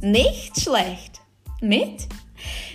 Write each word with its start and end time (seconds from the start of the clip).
Nicht 0.00 0.60
schlecht. 0.60 1.20
Mit 1.60 2.06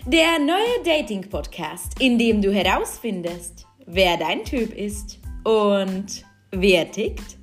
der 0.06 0.40
neue 0.40 0.84
Dating-Podcast, 0.84 2.02
in 2.02 2.18
dem 2.18 2.42
du 2.42 2.54
herausfindest, 2.54 3.66
wer 3.86 4.18
dein 4.18 4.44
Typ 4.44 4.74
ist 4.74 5.22
und 5.46 6.26
wer 6.52 6.92
tickt. 6.92 7.38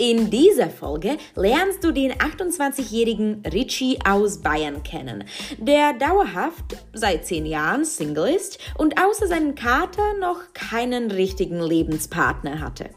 In 0.00 0.30
dieser 0.30 0.70
Folge 0.70 1.18
lernst 1.36 1.84
du 1.84 1.92
den 1.92 2.14
28-jährigen 2.14 3.42
Richie 3.52 3.98
aus 4.02 4.38
Bayern 4.38 4.82
kennen, 4.82 5.24
der 5.58 5.92
dauerhaft 5.92 6.78
seit 6.94 7.26
zehn 7.26 7.44
Jahren 7.44 7.84
Single 7.84 8.34
ist 8.34 8.58
und 8.78 8.98
außer 8.98 9.26
seinem 9.26 9.54
Kater 9.54 10.14
noch 10.18 10.54
keinen 10.54 11.10
richtigen 11.10 11.60
Lebenspartner 11.60 12.60
hatte. 12.60 12.88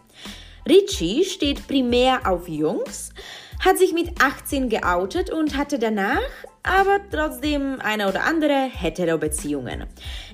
Richie 0.65 1.25
steht 1.25 1.67
primär 1.67 2.21
auf 2.25 2.47
Jungs, 2.47 3.09
hat 3.63 3.77
sich 3.77 3.93
mit 3.93 4.21
18 4.21 4.69
geoutet 4.69 5.29
und 5.29 5.57
hatte 5.57 5.79
danach 5.79 6.19
aber 6.63 6.99
trotzdem 7.11 7.79
eine 7.81 8.07
oder 8.07 8.23
andere 8.23 8.53
Hetero-Beziehungen. 8.53 9.85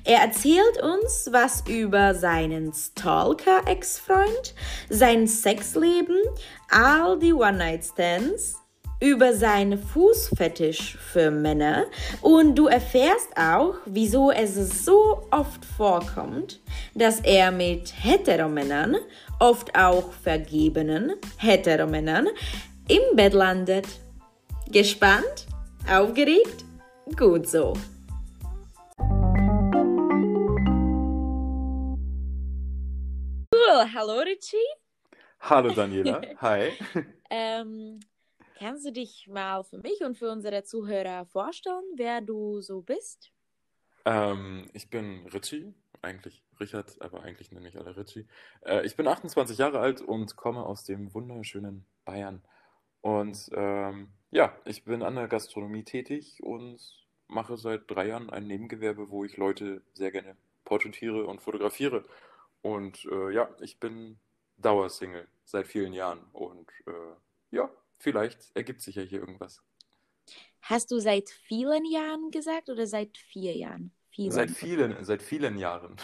Er 0.04 0.20
erzählt 0.20 0.82
uns 0.82 1.28
was 1.32 1.64
über 1.68 2.14
seinen 2.14 2.72
Stalker-Ex-Freund, 2.72 4.54
sein 4.88 5.26
Sexleben, 5.26 6.18
all 6.70 7.18
die 7.18 7.32
One-Night-Stands, 7.32 8.56
über 9.00 9.32
seinen 9.32 9.78
Fußfetisch 9.78 10.96
für 10.96 11.30
Männer 11.30 11.86
und 12.20 12.54
du 12.54 12.66
erfährst 12.66 13.34
auch, 13.34 13.76
wieso 13.86 14.30
es 14.30 14.84
so 14.84 15.26
oft 15.30 15.64
vorkommt, 15.64 16.60
dass 16.94 17.20
er 17.20 17.50
mit 17.50 17.94
Heteromännern, 17.98 18.96
oft 19.38 19.74
auch 19.74 20.12
vergebenen 20.12 21.14
Heteromännern, 21.38 22.28
im 22.90 23.14
Bett 23.14 23.34
landet. 23.34 23.86
Gespannt? 24.66 25.46
Aufgeregt? 25.88 26.64
Gut 27.16 27.46
so. 27.46 27.72
Cool, 33.52 33.94
hallo 33.94 34.18
Richie. 34.22 34.56
Hallo 35.38 35.72
Daniela, 35.72 36.20
hi. 36.40 36.72
ähm, 37.30 38.00
kannst 38.58 38.84
du 38.84 38.90
dich 38.90 39.28
mal 39.28 39.62
für 39.62 39.78
mich 39.78 40.00
und 40.00 40.18
für 40.18 40.28
unsere 40.28 40.64
Zuhörer 40.64 41.26
vorstellen, 41.26 41.84
wer 41.94 42.20
du 42.20 42.60
so 42.60 42.82
bist? 42.82 43.30
Ähm, 44.04 44.68
ich 44.72 44.90
bin 44.90 45.28
Richie, 45.32 45.72
eigentlich 46.02 46.42
Richard, 46.58 47.00
aber 47.00 47.22
eigentlich 47.22 47.52
nenne 47.52 47.68
ich 47.68 47.78
alle 47.78 47.96
Richie. 47.96 48.26
Äh, 48.62 48.84
ich 48.84 48.96
bin 48.96 49.06
28 49.06 49.58
Jahre 49.58 49.78
alt 49.78 50.00
und 50.00 50.34
komme 50.34 50.66
aus 50.66 50.82
dem 50.82 51.14
wunderschönen 51.14 51.86
Bayern. 52.04 52.42
Und 53.00 53.50
ähm, 53.54 54.08
ja, 54.30 54.56
ich 54.64 54.84
bin 54.84 55.02
an 55.02 55.16
der 55.16 55.28
Gastronomie 55.28 55.84
tätig 55.84 56.42
und 56.42 56.80
mache 57.26 57.56
seit 57.56 57.90
drei 57.90 58.08
Jahren 58.08 58.30
ein 58.30 58.46
Nebengewerbe, 58.46 59.10
wo 59.10 59.24
ich 59.24 59.36
Leute 59.36 59.82
sehr 59.94 60.10
gerne 60.10 60.36
porträtiere 60.64 61.26
und 61.26 61.40
fotografiere. 61.40 62.04
Und 62.62 63.04
äh, 63.06 63.32
ja, 63.32 63.48
ich 63.60 63.80
bin 63.80 64.18
Dauersingle 64.58 65.26
seit 65.44 65.66
vielen 65.66 65.92
Jahren. 65.92 66.20
Und 66.32 66.68
äh, 66.86 67.56
ja, 67.56 67.70
vielleicht 67.98 68.54
ergibt 68.54 68.82
sich 68.82 68.96
ja 68.96 69.02
hier 69.02 69.20
irgendwas. 69.20 69.62
Hast 70.62 70.90
du 70.90 70.98
seit 70.98 71.30
vielen 71.30 71.84
Jahren 71.84 72.30
gesagt 72.30 72.68
oder 72.68 72.86
seit 72.86 73.16
vier 73.16 73.56
Jahren? 73.56 73.92
Vielen. 74.10 74.32
Seit 74.32 74.50
vielen, 74.50 75.04
seit 75.04 75.22
vielen 75.22 75.56
Jahren. 75.56 75.96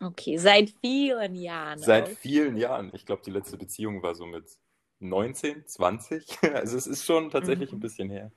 Okay, 0.00 0.36
seit 0.36 0.70
vielen 0.80 1.34
Jahren. 1.34 1.78
Seit 1.78 2.08
vielen 2.08 2.56
Jahren. 2.56 2.90
Ich 2.94 3.06
glaube, 3.06 3.22
die 3.24 3.30
letzte 3.30 3.56
Beziehung 3.56 4.02
war 4.02 4.14
so 4.14 4.26
mit 4.26 4.58
19, 5.00 5.66
20. 5.66 6.38
Also 6.54 6.76
es 6.76 6.86
ist 6.86 7.04
schon 7.04 7.30
tatsächlich 7.30 7.70
mhm. 7.72 7.78
ein 7.78 7.80
bisschen 7.80 8.10
her. 8.10 8.30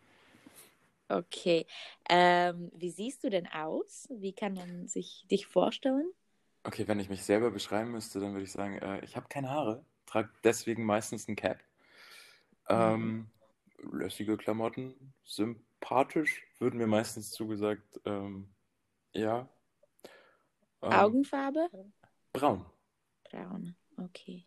Okay. 1.09 1.65
Ähm, 2.09 2.71
wie 2.75 2.89
siehst 2.89 3.23
du 3.23 3.29
denn 3.29 3.47
aus? 3.47 4.07
Wie 4.11 4.33
kann 4.33 4.53
man 4.53 4.87
sich 4.87 5.25
dich 5.31 5.47
vorstellen? 5.47 6.09
Okay, 6.63 6.87
wenn 6.87 6.99
ich 6.99 7.09
mich 7.09 7.23
selber 7.23 7.51
beschreiben 7.51 7.91
müsste, 7.91 8.19
dann 8.19 8.33
würde 8.33 8.43
ich 8.43 8.51
sagen, 8.51 8.77
äh, 8.79 9.03
ich 9.05 9.15
habe 9.15 9.27
keine 9.29 9.49
Haare, 9.49 9.85
trage 10.05 10.29
deswegen 10.43 10.85
meistens 10.85 11.27
ein 11.27 11.37
Cap. 11.37 11.59
Ähm, 12.67 13.29
mhm. 13.79 13.99
Lässige 13.99 14.35
Klamotten, 14.35 15.13
sympathisch, 15.23 16.43
würden 16.59 16.77
mir 16.77 16.87
meistens 16.87 17.31
zugesagt. 17.31 18.01
Ähm, 18.05 18.49
ja. 19.13 19.47
Ähm, 20.81 20.91
Augenfarbe? 20.91 21.69
Braun. 22.33 22.65
Braun, 23.23 23.75
okay. 23.97 24.46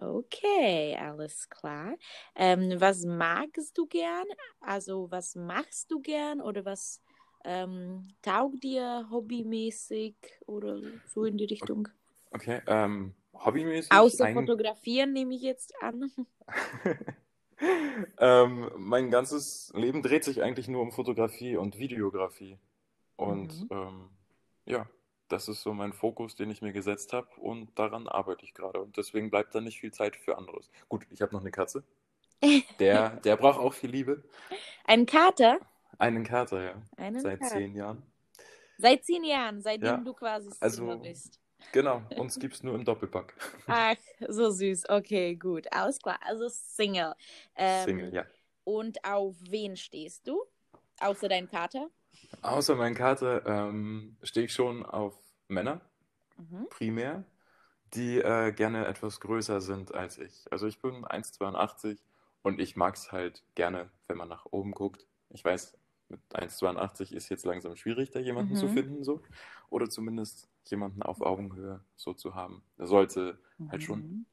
Okay, 0.00 0.96
alles 0.96 1.48
klar. 1.48 1.94
Ähm, 2.34 2.80
was 2.80 3.04
magst 3.04 3.78
du 3.78 3.86
gern? 3.86 4.26
Also, 4.60 5.10
was 5.10 5.34
machst 5.34 5.90
du 5.90 6.00
gern 6.00 6.40
oder 6.40 6.64
was 6.64 7.00
ähm, 7.44 8.08
taugt 8.22 8.62
dir 8.64 9.06
hobbymäßig 9.10 10.16
oder 10.46 10.80
so 11.06 11.24
in 11.24 11.36
die 11.36 11.44
Richtung? 11.44 11.88
Okay, 12.32 12.60
ähm, 12.66 13.14
hobbymäßig? 13.34 13.92
Außer 13.92 14.24
ein... 14.24 14.34
fotografieren 14.34 15.12
nehme 15.12 15.34
ich 15.34 15.42
jetzt 15.42 15.72
an. 15.80 16.10
ähm, 18.18 18.70
mein 18.76 19.10
ganzes 19.10 19.72
Leben 19.76 20.02
dreht 20.02 20.24
sich 20.24 20.42
eigentlich 20.42 20.68
nur 20.68 20.82
um 20.82 20.90
Fotografie 20.90 21.56
und 21.56 21.78
Videografie. 21.78 22.58
Und 23.16 23.60
mhm. 23.62 23.68
ähm, 23.70 24.10
ja, 24.64 24.88
das 25.34 25.48
ist 25.48 25.62
so 25.62 25.74
mein 25.74 25.92
Fokus, 25.92 26.36
den 26.36 26.48
ich 26.50 26.62
mir 26.62 26.72
gesetzt 26.72 27.12
habe 27.12 27.26
und 27.38 27.76
daran 27.76 28.06
arbeite 28.06 28.44
ich 28.44 28.54
gerade. 28.54 28.80
Und 28.80 28.96
deswegen 28.96 29.30
bleibt 29.30 29.52
da 29.52 29.60
nicht 29.60 29.80
viel 29.80 29.92
Zeit 29.92 30.14
für 30.14 30.38
anderes. 30.38 30.70
Gut, 30.88 31.06
ich 31.10 31.20
habe 31.22 31.32
noch 31.32 31.40
eine 31.40 31.50
Katze. 31.50 31.82
Der, 32.78 33.10
der 33.20 33.36
braucht 33.36 33.58
auch 33.58 33.72
viel 33.72 33.90
Liebe. 33.90 34.22
Ein 34.84 35.06
Kater? 35.06 35.58
Einen 35.98 36.24
Kater, 36.24 36.62
ja. 36.62 36.74
Einen 36.96 37.20
Seit 37.20 37.40
Kater. 37.40 37.56
zehn 37.56 37.74
Jahren. 37.74 38.02
Seit 38.76 39.04
zehn 39.04 39.24
Jahren, 39.24 39.62
seitdem 39.62 39.86
ja. 39.86 39.96
du 39.96 40.12
quasi 40.12 40.50
Single 40.50 40.90
also, 40.90 40.98
bist. 40.98 41.40
Genau, 41.72 42.02
uns 42.16 42.38
gibt 42.38 42.54
es 42.54 42.62
nur 42.62 42.74
im 42.74 42.84
Doppelpack. 42.84 43.34
Ach, 43.66 43.96
so 44.28 44.50
süß. 44.50 44.90
Okay, 44.90 45.36
gut. 45.36 45.66
Alles 45.72 45.98
klar. 45.98 46.18
Also 46.20 46.48
Single. 46.48 47.14
Ähm, 47.56 47.84
Single, 47.84 48.14
ja. 48.14 48.24
Und 48.64 49.02
auf 49.04 49.36
wen 49.48 49.76
stehst 49.76 50.28
du? 50.28 50.42
Außer 51.00 51.28
dein 51.28 51.48
Kater? 51.48 51.88
Außer 52.42 52.74
mein 52.74 52.94
Kater 52.94 53.46
ähm, 53.46 54.16
stehe 54.22 54.46
ich 54.46 54.52
schon 54.52 54.84
auf 54.84 55.23
Männer, 55.48 55.80
mhm. 56.36 56.66
primär, 56.70 57.24
die 57.94 58.18
äh, 58.18 58.52
gerne 58.52 58.86
etwas 58.86 59.20
größer 59.20 59.60
sind 59.60 59.94
als 59.94 60.18
ich. 60.18 60.46
Also 60.50 60.66
ich 60.66 60.80
bin 60.80 61.04
1,82 61.04 61.98
und 62.42 62.60
ich 62.60 62.76
mag 62.76 62.94
es 62.96 63.12
halt 63.12 63.44
gerne, 63.54 63.90
wenn 64.08 64.16
man 64.16 64.28
nach 64.28 64.46
oben 64.50 64.72
guckt. 64.72 65.06
Ich 65.30 65.44
weiß, 65.44 65.76
mit 66.08 66.20
1,82 66.32 67.12
ist 67.14 67.28
jetzt 67.28 67.44
langsam 67.44 67.76
schwierig, 67.76 68.10
da 68.10 68.18
jemanden 68.18 68.54
mhm. 68.54 68.58
zu 68.58 68.68
finden, 68.68 69.04
so. 69.04 69.22
Oder 69.70 69.88
zumindest 69.88 70.48
jemanden 70.64 71.02
auf 71.02 71.20
Augenhöhe 71.20 71.84
so 71.96 72.14
zu 72.14 72.34
haben. 72.34 72.62
Er 72.76 72.86
sollte 72.86 73.38
mhm. 73.58 73.70
halt 73.70 73.82
schon 73.82 74.00
mhm. 74.00 74.26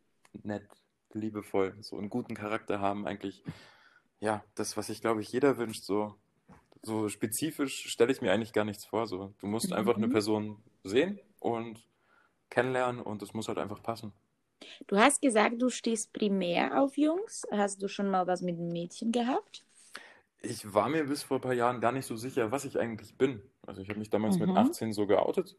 nett, 0.43 0.67
liebevoll, 1.13 1.75
so 1.81 1.97
einen 1.97 2.09
guten 2.09 2.35
Charakter 2.35 2.79
haben, 2.79 3.07
eigentlich. 3.07 3.43
Ja, 4.19 4.43
das, 4.53 4.77
was 4.77 4.89
ich 4.89 5.01
glaube 5.01 5.21
ich 5.21 5.31
jeder 5.31 5.57
wünscht, 5.57 5.83
so 5.83 6.15
so 6.83 7.09
spezifisch 7.09 7.89
stelle 7.89 8.11
ich 8.11 8.21
mir 8.21 8.31
eigentlich 8.31 8.53
gar 8.53 8.65
nichts 8.65 8.85
vor. 8.85 9.07
So. 9.07 9.33
Du 9.39 9.47
musst 9.47 9.69
mhm. 9.69 9.75
einfach 9.75 9.95
eine 9.95 10.09
Person 10.09 10.57
sehen 10.83 11.19
und 11.39 11.79
kennenlernen 12.49 13.01
und 13.01 13.21
es 13.21 13.33
muss 13.33 13.47
halt 13.47 13.57
einfach 13.57 13.81
passen. 13.81 14.13
Du 14.87 14.97
hast 14.97 15.21
gesagt, 15.21 15.61
du 15.61 15.69
stehst 15.69 16.13
primär 16.13 16.81
auf 16.81 16.97
Jungs. 16.97 17.43
Hast 17.51 17.81
du 17.81 17.87
schon 17.87 18.09
mal 18.09 18.27
was 18.27 18.41
mit 18.41 18.59
Mädchen 18.59 19.11
gehabt? 19.11 19.65
Ich 20.41 20.73
war 20.73 20.89
mir 20.89 21.05
bis 21.05 21.23
vor 21.23 21.37
ein 21.37 21.41
paar 21.41 21.53
Jahren 21.53 21.81
gar 21.81 21.91
nicht 21.91 22.05
so 22.05 22.15
sicher, 22.15 22.51
was 22.51 22.65
ich 22.65 22.79
eigentlich 22.79 23.15
bin. 23.15 23.41
Also 23.65 23.81
ich 23.81 23.89
habe 23.89 23.99
mich 23.99 24.09
damals 24.09 24.37
mhm. 24.37 24.47
mit 24.47 24.57
18 24.57 24.93
so 24.93 25.05
geoutet, 25.05 25.55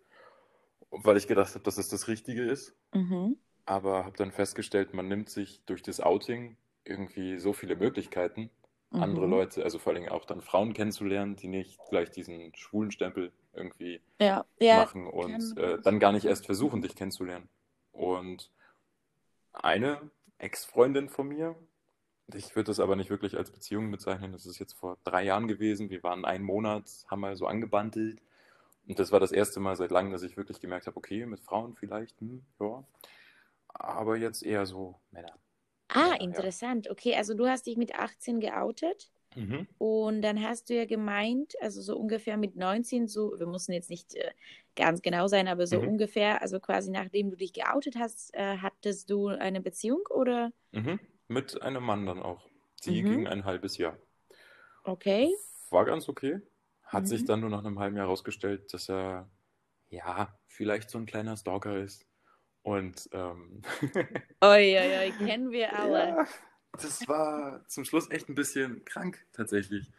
weil 0.90 1.16
ich 1.16 1.28
gedacht 1.28 1.54
habe, 1.54 1.64
dass 1.64 1.78
es 1.78 1.88
das 1.88 2.08
Richtige 2.08 2.42
ist. 2.42 2.74
Mhm. 2.92 3.36
Aber 3.64 4.04
habe 4.04 4.16
dann 4.16 4.32
festgestellt, 4.32 4.92
man 4.92 5.06
nimmt 5.06 5.30
sich 5.30 5.64
durch 5.66 5.82
das 5.82 6.00
Outing 6.00 6.56
irgendwie 6.84 7.38
so 7.38 7.52
viele 7.52 7.76
Möglichkeiten, 7.76 8.50
mhm. 8.92 9.02
andere 9.02 9.26
Leute, 9.26 9.64
also 9.64 9.78
vor 9.78 9.92
allem 9.92 10.08
auch 10.08 10.24
dann 10.24 10.40
Frauen 10.40 10.72
kennenzulernen, 10.72 11.36
die 11.36 11.48
nicht 11.48 11.80
gleich 11.88 12.10
diesen 12.10 12.54
schwulen 12.54 12.90
Stempel 12.90 13.32
irgendwie 13.54 14.00
ja, 14.20 14.44
ja, 14.58 14.76
machen 14.76 15.06
und 15.06 15.56
äh, 15.58 15.78
dann 15.82 15.98
gar 15.98 16.12
nicht 16.12 16.24
erst 16.24 16.46
versuchen, 16.46 16.82
dich 16.82 16.94
kennenzulernen. 16.94 17.48
Und 17.92 18.50
eine 19.52 20.10
Ex-Freundin 20.38 21.08
von 21.08 21.28
mir, 21.28 21.54
ich 22.34 22.56
würde 22.56 22.68
das 22.68 22.80
aber 22.80 22.96
nicht 22.96 23.10
wirklich 23.10 23.36
als 23.36 23.50
Beziehung 23.50 23.90
bezeichnen, 23.90 24.32
das 24.32 24.46
ist 24.46 24.58
jetzt 24.58 24.72
vor 24.72 24.96
drei 25.04 25.24
Jahren 25.24 25.48
gewesen, 25.48 25.90
wir 25.90 26.02
waren 26.02 26.24
einen 26.24 26.44
Monat, 26.44 26.90
haben 27.08 27.20
mal 27.20 27.36
so 27.36 27.46
angebandelt 27.46 28.20
und 28.88 28.98
das 28.98 29.12
war 29.12 29.20
das 29.20 29.32
erste 29.32 29.60
Mal 29.60 29.76
seit 29.76 29.90
langem, 29.90 30.12
dass 30.12 30.22
ich 30.22 30.36
wirklich 30.36 30.60
gemerkt 30.60 30.86
habe, 30.86 30.96
okay, 30.96 31.26
mit 31.26 31.40
Frauen 31.40 31.74
vielleicht, 31.74 32.20
hm, 32.20 32.42
ja, 32.60 32.84
aber 33.68 34.16
jetzt 34.16 34.42
eher 34.42 34.66
so 34.66 34.98
Männer. 35.10 35.32
Ah, 35.94 36.14
ja, 36.14 36.20
interessant. 36.20 36.86
Ja. 36.86 36.92
Okay, 36.92 37.14
also 37.14 37.34
du 37.34 37.46
hast 37.46 37.66
dich 37.66 37.76
mit 37.76 37.94
18 37.94 38.40
geoutet? 38.40 39.10
Mhm. 39.34 39.66
Und 39.78 40.22
dann 40.22 40.42
hast 40.42 40.68
du 40.68 40.74
ja 40.74 40.84
gemeint, 40.84 41.54
also 41.60 41.80
so 41.80 41.96
ungefähr 41.96 42.36
mit 42.36 42.56
19, 42.56 43.08
so, 43.08 43.38
wir 43.38 43.46
müssen 43.46 43.72
jetzt 43.72 43.90
nicht 43.90 44.14
äh, 44.14 44.30
ganz 44.76 45.02
genau 45.02 45.26
sein, 45.26 45.48
aber 45.48 45.66
so 45.66 45.80
mhm. 45.80 45.88
ungefähr, 45.88 46.42
also 46.42 46.60
quasi 46.60 46.90
nachdem 46.90 47.30
du 47.30 47.36
dich 47.36 47.52
geoutet 47.52 47.96
hast, 47.96 48.34
äh, 48.34 48.58
hattest 48.58 49.10
du 49.10 49.28
eine 49.28 49.60
Beziehung 49.60 50.02
oder? 50.10 50.52
Mhm. 50.72 51.00
Mit 51.28 51.62
einem 51.62 51.84
Mann 51.84 52.06
dann 52.06 52.22
auch. 52.22 52.46
Die 52.84 53.02
mhm. 53.02 53.06
ging 53.06 53.26
ein 53.26 53.44
halbes 53.44 53.78
Jahr. 53.78 53.96
Okay. 54.84 55.34
War 55.70 55.84
ganz 55.84 56.08
okay. 56.08 56.40
Hat 56.82 57.06
sich 57.08 57.22
mhm. 57.22 57.26
dann 57.26 57.40
nur 57.40 57.50
nach 57.50 57.64
einem 57.64 57.78
halben 57.78 57.96
Jahr 57.96 58.06
herausgestellt, 58.06 58.74
dass 58.74 58.90
er 58.90 59.30
ja 59.88 60.36
vielleicht 60.46 60.90
so 60.90 60.98
ein 60.98 61.06
kleiner 61.06 61.36
Stalker 61.36 61.78
ist. 61.78 62.06
Und 62.62 63.08
ähm, 63.12 63.62
oi, 64.40 64.78
oi, 64.78 64.98
oi, 64.98 65.12
kennen 65.26 65.50
wir 65.50 65.76
alle. 65.76 66.08
Ja, 66.08 66.28
das 66.72 67.06
war 67.08 67.66
zum 67.66 67.84
Schluss 67.84 68.08
echt 68.10 68.28
ein 68.28 68.34
bisschen 68.34 68.84
krank, 68.84 69.24
tatsächlich. 69.32 69.90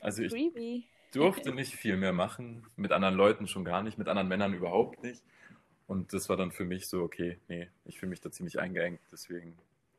Also 0.00 0.22
ich 0.22 0.32
Creepy. 0.32 0.86
durfte 1.12 1.52
nicht 1.52 1.74
viel 1.74 1.96
mehr 1.96 2.12
machen, 2.12 2.66
mit 2.76 2.92
anderen 2.92 3.14
Leuten 3.14 3.48
schon 3.48 3.64
gar 3.64 3.82
nicht, 3.82 3.96
mit 3.96 4.08
anderen 4.08 4.28
Männern 4.28 4.52
überhaupt 4.52 5.02
nicht. 5.02 5.22
Und 5.86 6.12
das 6.12 6.28
war 6.28 6.36
dann 6.36 6.52
für 6.52 6.64
mich 6.64 6.88
so, 6.88 7.02
okay, 7.02 7.38
nee, 7.48 7.68
ich 7.84 7.98
fühle 7.98 8.10
mich 8.10 8.20
da 8.20 8.30
ziemlich 8.30 8.60
eingeengt, 8.60 9.00
deswegen, 9.10 9.56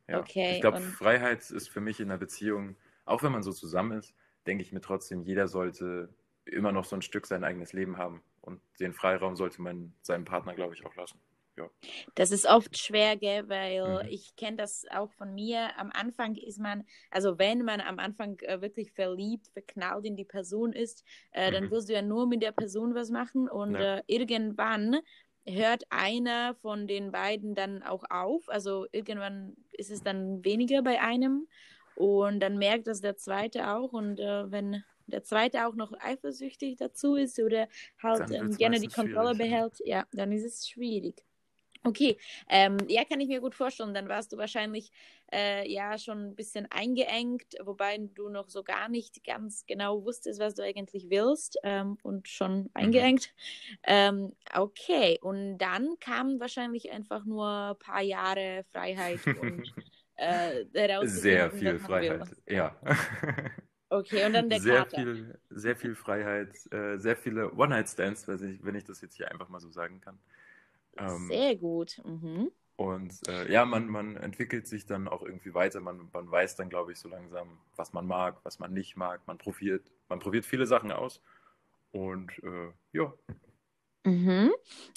ja. 0.07 0.19
Okay, 0.19 0.53
ich 0.53 0.61
glaube, 0.61 0.79
Freiheit 0.79 1.49
ist 1.49 1.69
für 1.69 1.81
mich 1.81 1.99
in 1.99 2.09
einer 2.09 2.19
Beziehung, 2.19 2.75
auch 3.05 3.23
wenn 3.23 3.31
man 3.31 3.43
so 3.43 3.51
zusammen 3.51 3.97
ist, 3.97 4.13
denke 4.45 4.63
ich 4.63 4.71
mir 4.71 4.81
trotzdem, 4.81 5.23
jeder 5.23 5.47
sollte 5.47 6.09
immer 6.45 6.71
noch 6.71 6.85
so 6.85 6.95
ein 6.95 7.01
Stück 7.01 7.25
sein 7.27 7.43
eigenes 7.43 7.73
Leben 7.73 7.97
haben. 7.97 8.21
Und 8.41 8.61
den 8.79 8.93
Freiraum 8.93 9.35
sollte 9.35 9.61
man 9.61 9.93
seinem 10.01 10.25
Partner, 10.25 10.55
glaube 10.55 10.73
ich, 10.73 10.85
auch 10.85 10.95
lassen 10.95 11.19
ja. 11.57 11.69
Das 12.15 12.31
ist 12.31 12.45
oft 12.45 12.77
schwer, 12.77 13.17
gell, 13.17 13.49
weil 13.49 14.03
mhm. 14.03 14.09
ich 14.09 14.35
kenne 14.35 14.57
das 14.57 14.85
auch 14.89 15.11
von 15.11 15.33
mir. 15.33 15.77
Am 15.77 15.91
Anfang 15.91 16.35
ist 16.35 16.59
man, 16.59 16.85
also 17.09 17.37
wenn 17.37 17.63
man 17.63 17.81
am 17.81 17.99
Anfang 17.99 18.39
äh, 18.39 18.61
wirklich 18.61 18.91
verliebt, 18.91 19.47
verknallt 19.47 20.05
in 20.05 20.15
die 20.15 20.25
Person 20.25 20.73
ist, 20.73 21.03
äh, 21.31 21.49
mhm. 21.49 21.53
dann 21.53 21.71
wirst 21.71 21.89
du 21.89 21.93
ja 21.93 22.01
nur 22.01 22.27
mit 22.27 22.41
der 22.41 22.51
Person 22.51 22.95
was 22.95 23.09
machen 23.09 23.49
und 23.49 23.73
ja. 23.73 23.97
äh, 23.97 24.03
irgendwann 24.07 24.99
hört 25.45 25.83
einer 25.89 26.55
von 26.55 26.87
den 26.87 27.11
beiden 27.11 27.55
dann 27.55 27.83
auch 27.83 28.03
auf. 28.09 28.47
Also 28.47 28.85
irgendwann 28.91 29.55
ist 29.71 29.91
es 29.91 30.03
dann 30.03 30.45
weniger 30.45 30.81
bei 30.81 31.01
einem 31.01 31.47
und 31.95 32.39
dann 32.39 32.57
merkt 32.57 32.87
das 32.87 33.01
der 33.01 33.17
zweite 33.17 33.69
auch 33.71 33.91
und 33.91 34.19
äh, 34.19 34.49
wenn 34.51 34.83
der 35.07 35.23
zweite 35.23 35.67
auch 35.67 35.75
noch 35.75 35.91
eifersüchtig 35.99 36.77
dazu 36.77 37.15
ist 37.15 37.37
oder 37.39 37.67
halt 38.01 38.31
ähm, 38.31 38.55
gerne 38.55 38.79
die 38.79 38.87
Kontrolle 38.87 39.35
behält, 39.35 39.81
ja, 39.83 40.05
dann 40.13 40.31
ist 40.31 40.45
es 40.45 40.69
schwierig. 40.69 41.25
Okay, 41.83 42.17
ähm, 42.47 42.77
ja, 42.87 43.03
kann 43.05 43.19
ich 43.19 43.27
mir 43.27 43.41
gut 43.41 43.55
vorstellen. 43.55 43.93
Dann 43.93 44.07
warst 44.07 44.31
du 44.31 44.37
wahrscheinlich 44.37 44.91
äh, 45.33 45.67
ja 45.71 45.97
schon 45.97 46.29
ein 46.29 46.35
bisschen 46.35 46.67
eingeengt, 46.69 47.55
wobei 47.63 47.97
du 47.97 48.29
noch 48.29 48.49
so 48.49 48.63
gar 48.63 48.87
nicht 48.87 49.23
ganz 49.23 49.65
genau 49.65 50.05
wusstest, 50.05 50.39
was 50.39 50.53
du 50.53 50.63
eigentlich 50.63 51.09
willst 51.09 51.57
ähm, 51.63 51.97
und 52.03 52.27
schon 52.27 52.63
mhm. 52.63 52.69
eingeengt. 52.75 53.33
Mhm. 53.33 53.77
Ähm, 53.83 54.35
okay, 54.53 55.17
und 55.21 55.57
dann 55.57 55.97
kamen 55.99 56.39
wahrscheinlich 56.39 56.91
einfach 56.91 57.25
nur 57.25 57.47
ein 57.47 57.79
paar 57.79 58.01
Jahre 58.01 58.63
Freiheit 58.71 59.25
und 59.25 59.73
äh, 60.17 60.65
Sehr 61.07 61.49
viel 61.49 61.79
Freiheit, 61.79 62.29
ja. 62.47 62.75
Okay, 63.93 64.25
und 64.25 64.31
dann 64.31 64.49
der 64.49 64.61
sehr 64.61 64.85
Kater. 64.85 65.01
Viel, 65.01 65.39
sehr 65.49 65.75
viel 65.75 65.95
Freiheit, 65.95 66.55
äh, 66.71 66.97
sehr 66.97 67.17
viele 67.17 67.51
One-Night-Stands, 67.51 68.25
wenn 68.25 68.75
ich 68.75 68.85
das 68.85 69.01
jetzt 69.01 69.17
hier 69.17 69.29
einfach 69.29 69.49
mal 69.49 69.59
so 69.59 69.69
sagen 69.69 69.99
kann. 69.99 70.17
Ähm, 70.97 71.27
Sehr 71.27 71.55
gut. 71.55 72.01
Mhm. 72.05 72.51
Und 72.75 73.27
äh, 73.27 73.51
ja, 73.51 73.63
man, 73.65 73.87
man 73.87 74.15
entwickelt 74.17 74.67
sich 74.67 74.87
dann 74.87 75.07
auch 75.07 75.21
irgendwie 75.21 75.53
weiter. 75.53 75.81
Man, 75.81 76.09
man 76.13 76.31
weiß 76.31 76.55
dann, 76.55 76.69
glaube 76.69 76.91
ich, 76.91 76.99
so 76.99 77.09
langsam, 77.09 77.59
was 77.75 77.93
man 77.93 78.07
mag, 78.07 78.37
was 78.43 78.57
man 78.57 78.73
nicht 78.73 78.95
mag. 78.97 79.21
Man 79.27 79.37
probiert, 79.37 79.91
man 80.09 80.19
probiert 80.19 80.45
viele 80.45 80.65
Sachen 80.65 80.91
aus. 80.91 81.21
Und 81.91 82.31
äh, 82.43 82.71
ja. 82.91 83.13
Mhm. 84.03 84.51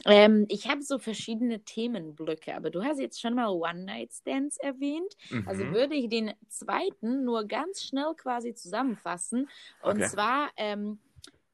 Ähm, 0.06 0.46
ich 0.48 0.66
habe 0.68 0.80
so 0.82 0.98
verschiedene 0.98 1.62
Themenblöcke, 1.62 2.54
aber 2.54 2.70
du 2.70 2.82
hast 2.82 3.00
jetzt 3.00 3.20
schon 3.20 3.34
mal 3.34 3.48
One-Night-Stands 3.48 4.56
erwähnt. 4.56 5.14
Also 5.30 5.36
mhm. 5.36 5.48
Also 5.48 5.64
würde 5.66 5.94
ich 5.94 6.08
den 6.08 6.32
zweiten 6.48 7.24
nur 7.24 7.46
ganz 7.46 7.82
schnell 7.82 8.14
quasi 8.16 8.54
zusammenfassen. 8.54 9.50
Und 9.82 9.96
okay. 9.96 10.08
zwar, 10.08 10.50
ähm, 10.56 11.00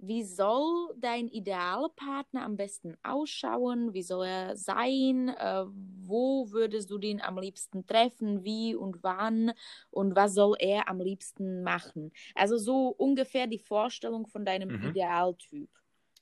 wie 0.03 0.25
soll 0.25 0.95
dein 0.97 1.29
Idealpartner 1.29 2.45
am 2.45 2.57
besten 2.57 2.97
ausschauen? 3.03 3.93
Wie 3.93 4.03
soll 4.03 4.27
er 4.27 4.57
sein? 4.57 5.29
Äh, 5.29 5.65
wo 5.67 6.51
würdest 6.51 6.91
du 6.91 6.99
den 6.99 7.21
am 7.21 7.39
liebsten 7.39 7.87
treffen? 7.87 8.45
Wie 8.45 8.75
und 8.75 9.03
wann? 9.03 9.53
Und 9.91 10.17
was 10.17 10.35
soll 10.35 10.57
er 10.59 10.89
am 10.89 11.01
liebsten 11.01 11.63
machen? 11.63 12.13
Also 12.35 12.57
so 12.57 12.89
ungefähr 12.89 13.47
die 13.47 13.59
Vorstellung 13.59 14.27
von 14.27 14.45
deinem 14.45 14.71
mhm. 14.71 14.91
Idealtyp. 14.91 15.71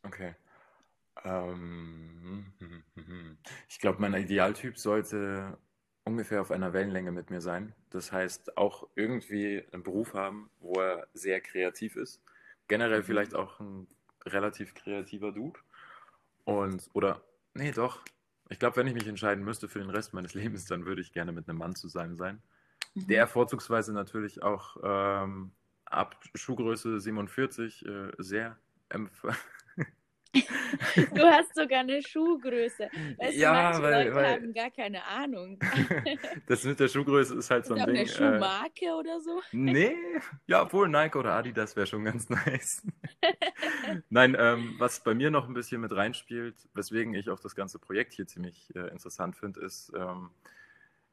Okay. 0.03 0.35
Ähm, 1.25 2.53
ich 3.69 3.79
glaube, 3.79 4.01
mein 4.01 4.15
Idealtyp 4.15 4.77
sollte 4.77 5.57
ungefähr 6.05 6.41
auf 6.41 6.51
einer 6.51 6.73
Wellenlänge 6.73 7.13
mit 7.13 7.31
mir 7.31 7.41
sein. 7.41 7.75
Das 7.91 8.13
heißt, 8.13 8.57
auch 8.57 8.89
irgendwie 8.97 9.65
einen 9.73 9.83
Beruf 9.83 10.15
haben, 10.15 10.51
wo 10.61 10.73
er 10.81 11.07
sehr 11.13 11.41
kreativ 11.41 11.97
ist 11.97 12.23
generell 12.69 13.03
vielleicht 13.03 13.35
auch 13.35 13.61
ein 13.61 13.87
relativ 14.25 14.75
kreativer 14.75 15.33
Dude. 15.33 15.59
Und, 16.45 16.89
oder, 16.93 17.23
nee, 17.55 17.73
doch. 17.73 18.01
Ich 18.51 18.59
glaube, 18.59 18.77
wenn 18.77 18.87
ich 18.87 18.95
mich 18.95 19.07
entscheiden 19.07 19.45
müsste 19.45 19.69
für 19.69 19.81
den 19.81 19.91
Rest 19.91 20.15
meines 20.15 20.35
Lebens, 20.35 20.67
dann 20.67 20.87
würde 20.87 21.01
ich 21.01 21.13
gerne 21.13 21.33
mit 21.33 21.49
einem 21.49 21.59
Mann 21.59 21.75
zusammen 21.75 22.17
sein. 22.17 22.43
Mhm. 22.95 23.07
Der 23.07 23.27
vorzugsweise 23.27 23.93
natürlich 23.93 24.43
auch 24.43 24.77
ähm, 24.83 25.53
ab 25.85 26.21
Schuhgröße 26.35 27.01
47 27.01 27.87
äh, 27.87 28.11
sehr 28.19 28.59
Du 30.33 31.23
hast 31.23 31.55
sogar 31.55 31.81
eine 31.81 32.03
Schuhgröße. 32.03 32.89
Weißt 33.19 33.37
ja, 33.37 33.73
du, 33.73 33.83
weil, 33.83 34.05
Leute 34.05 34.15
weil, 34.15 34.35
haben 34.35 34.53
gar 34.53 34.71
keine 34.71 35.05
Ahnung. 35.05 35.59
das 36.47 36.65
mit 36.65 36.79
der 36.79 36.89
Schuhgröße 36.89 37.37
ist 37.37 37.51
halt 37.51 37.67
so 37.67 37.75
ein 37.75 37.87
Ding. 37.87 37.97
Eine 37.97 38.03
äh, 38.03 38.07
Schuhmarke 38.07 38.87
äh, 38.87 38.93
oder 38.93 39.21
so? 39.21 39.41
Nee, 39.53 39.97
ja, 40.47 40.63
obwohl 40.63 40.89
Nike 40.89 41.17
oder 41.17 41.33
Adidas 41.33 41.77
wäre 41.77 41.87
schon 41.87 42.05
ganz 42.05 42.29
nice. 42.29 42.83
Nein, 44.11 44.37
ähm, 44.39 44.75
was 44.79 45.03
bei 45.03 45.15
mir 45.15 45.31
noch 45.31 45.49
ein 45.49 45.55
bisschen 45.55 45.81
mit 45.81 45.95
reinspielt, 45.95 46.57
weswegen 46.75 47.15
ich 47.15 47.31
auch 47.31 47.41
das 47.41 47.55
ganze 47.55 47.79
Projekt 47.79 48.13
hier 48.13 48.27
ziemlich 48.27 48.75
äh, 48.77 48.89
interessant 48.89 49.37
finde, 49.37 49.61
ist, 49.61 49.93
ähm, 49.97 50.31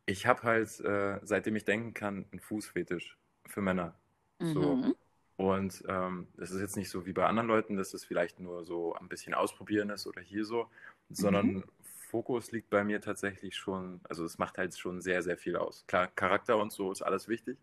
ich 0.06 0.28
habe 0.28 0.44
halt, 0.44 0.80
äh, 0.82 1.20
seitdem 1.24 1.56
ich 1.56 1.66
denken 1.66 1.94
kann, 1.94 2.26
einen 2.32 2.40
Fußfetisch 2.40 3.18
für 3.48 3.62
Männer. 3.62 3.96
Mhm. 4.40 4.54
So. 4.54 4.96
Und 5.38 5.84
ähm, 5.88 6.28
es 6.38 6.52
ist 6.52 6.62
jetzt 6.62 6.78
nicht 6.78 6.90
so 6.90 7.06
wie 7.06 7.14
bei 7.14 7.26
anderen 7.26 7.48
Leuten, 7.48 7.76
dass 7.76 7.94
es 7.94 8.06
vielleicht 8.06 8.40
nur 8.40 8.64
so 8.64 8.94
ein 8.96 9.10
bisschen 9.10 9.34
ausprobieren 9.34 9.90
ist 9.90 10.08
oder 10.08 10.22
hier 10.22 10.46
so, 10.46 10.68
sondern 11.10 11.48
mhm. 11.48 11.64
Fokus 12.10 12.52
liegt 12.52 12.70
bei 12.70 12.84
mir 12.84 13.02
tatsächlich 13.02 13.58
schon, 13.58 14.00
also 14.04 14.24
es 14.24 14.38
macht 14.38 14.58
halt 14.58 14.78
schon 14.78 15.02
sehr, 15.02 15.22
sehr 15.22 15.38
viel 15.38 15.58
aus. 15.58 15.84
Klar, 15.88 16.08
Charakter 16.08 16.58
und 16.58 16.72
so 16.72 16.92
ist 16.92 17.02
alles 17.02 17.28
wichtig, 17.28 17.58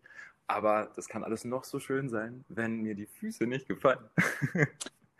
aber 0.45 0.91
das 0.95 1.07
kann 1.07 1.23
alles 1.23 1.45
noch 1.45 1.63
so 1.63 1.79
schön 1.79 2.09
sein, 2.09 2.45
wenn 2.49 2.81
mir 2.81 2.93
die 2.93 3.07
Füße 3.07 3.47
nicht 3.47 3.67
gefallen. 3.67 4.03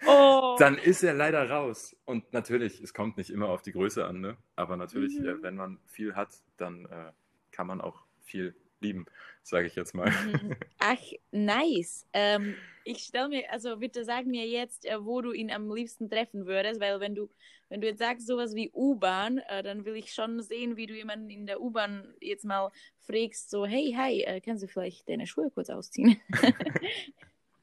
Oh. 0.05 0.57
Dann 0.59 0.77
ist 0.77 1.01
er 1.01 1.13
leider 1.13 1.49
raus. 1.49 1.95
Und 2.03 2.33
natürlich, 2.33 2.81
es 2.81 2.93
kommt 2.93 3.15
nicht 3.15 3.29
immer 3.29 3.47
auf 3.47 3.61
die 3.61 3.71
Größe 3.71 4.05
an, 4.05 4.19
ne? 4.19 4.35
aber 4.57 4.75
natürlich, 4.75 5.17
mhm. 5.17 5.25
äh, 5.25 5.41
wenn 5.41 5.55
man 5.55 5.79
viel 5.87 6.13
hat, 6.13 6.29
dann 6.57 6.85
äh, 6.87 7.11
kann 7.51 7.67
man 7.67 7.79
auch 7.79 8.03
viel 8.21 8.53
lieben, 8.83 9.05
sage 9.41 9.67
ich 9.67 9.75
jetzt 9.75 9.93
mal. 9.93 10.11
Mhm. 10.11 10.55
Ach, 10.79 11.01
nice. 11.31 12.05
Ähm, 12.13 12.55
ich 12.83 12.99
stelle 12.99 13.29
mir, 13.29 13.51
also 13.51 13.77
bitte 13.77 14.03
sag 14.03 14.25
mir 14.25 14.45
jetzt, 14.45 14.85
äh, 14.85 15.03
wo 15.03 15.21
du 15.21 15.31
ihn 15.31 15.51
am 15.51 15.73
liebsten 15.73 16.09
treffen 16.09 16.45
würdest, 16.45 16.79
weil 16.79 16.99
wenn 16.99 17.15
du, 17.15 17.29
wenn 17.69 17.81
du 17.81 17.87
jetzt 17.87 17.99
sagst 17.99 18.27
sowas 18.27 18.55
wie 18.55 18.71
U-Bahn, 18.73 19.39
äh, 19.49 19.63
dann 19.63 19.85
will 19.85 19.95
ich 19.95 20.13
schon 20.13 20.41
sehen, 20.41 20.75
wie 20.75 20.85
du 20.85 20.93
jemanden 20.93 21.29
in 21.29 21.45
der 21.45 21.61
U-Bahn 21.61 22.13
jetzt 22.19 22.45
mal 22.45 22.71
fragst, 22.99 23.49
so, 23.49 23.65
hey, 23.65 23.93
hi, 23.97 24.21
äh, 24.21 24.41
kannst 24.41 24.63
du 24.63 24.67
vielleicht 24.67 25.07
deine 25.09 25.27
Schuhe 25.27 25.49
kurz 25.49 25.69
ausziehen? 25.69 26.19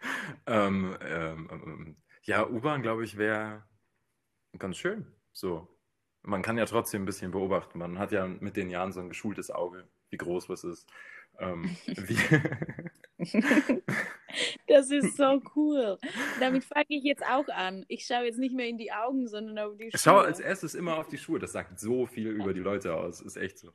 ähm, 0.46 0.96
ähm, 1.02 1.48
ähm, 1.50 1.96
ja, 2.22 2.48
U-Bahn, 2.48 2.82
glaube 2.82 3.04
ich, 3.04 3.16
wäre 3.16 3.64
ganz 4.58 4.76
schön. 4.76 5.06
So. 5.32 5.68
Man 6.22 6.42
kann 6.42 6.58
ja 6.58 6.66
trotzdem 6.66 7.02
ein 7.02 7.06
bisschen 7.06 7.30
beobachten. 7.30 7.78
Man 7.78 7.98
hat 7.98 8.12
ja 8.12 8.26
mit 8.26 8.56
den 8.56 8.68
Jahren 8.68 8.92
so 8.92 9.00
ein 9.00 9.08
geschultes 9.08 9.50
Auge 9.50 9.88
wie 10.10 10.16
groß 10.16 10.48
was 10.48 10.64
ist. 10.64 10.88
Ähm, 11.38 11.76
das 14.68 14.90
ist 14.90 15.16
so 15.16 15.42
cool. 15.54 15.98
Damit 16.38 16.64
fange 16.64 16.86
ich 16.88 17.04
jetzt 17.04 17.24
auch 17.24 17.48
an. 17.48 17.84
Ich 17.88 18.06
schaue 18.06 18.24
jetzt 18.24 18.38
nicht 18.38 18.54
mehr 18.54 18.66
in 18.66 18.78
die 18.78 18.92
Augen, 18.92 19.28
sondern 19.28 19.58
auf 19.58 19.76
die 19.76 19.90
Schuhe. 19.90 20.00
Schau 20.00 20.18
als 20.18 20.40
erstes 20.40 20.74
immer 20.74 20.96
auf 20.98 21.08
die 21.08 21.18
Schuhe. 21.18 21.38
Das 21.38 21.52
sagt 21.52 21.78
so 21.80 22.06
viel 22.06 22.28
über 22.28 22.52
die 22.52 22.60
Leute 22.60 22.94
aus. 22.94 23.20
Ist 23.20 23.36
echt 23.36 23.58
so. 23.58 23.72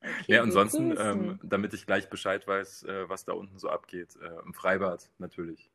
Okay, 0.00 0.22
ja, 0.26 0.42
ansonsten, 0.42 0.96
ähm, 0.98 1.40
damit 1.42 1.74
ich 1.74 1.86
gleich 1.86 2.08
Bescheid 2.08 2.46
weiß, 2.46 2.84
äh, 2.84 3.08
was 3.08 3.24
da 3.24 3.32
unten 3.32 3.58
so 3.58 3.68
abgeht, 3.68 4.16
äh, 4.22 4.40
im 4.44 4.54
Freibad 4.54 5.10
natürlich. 5.18 5.70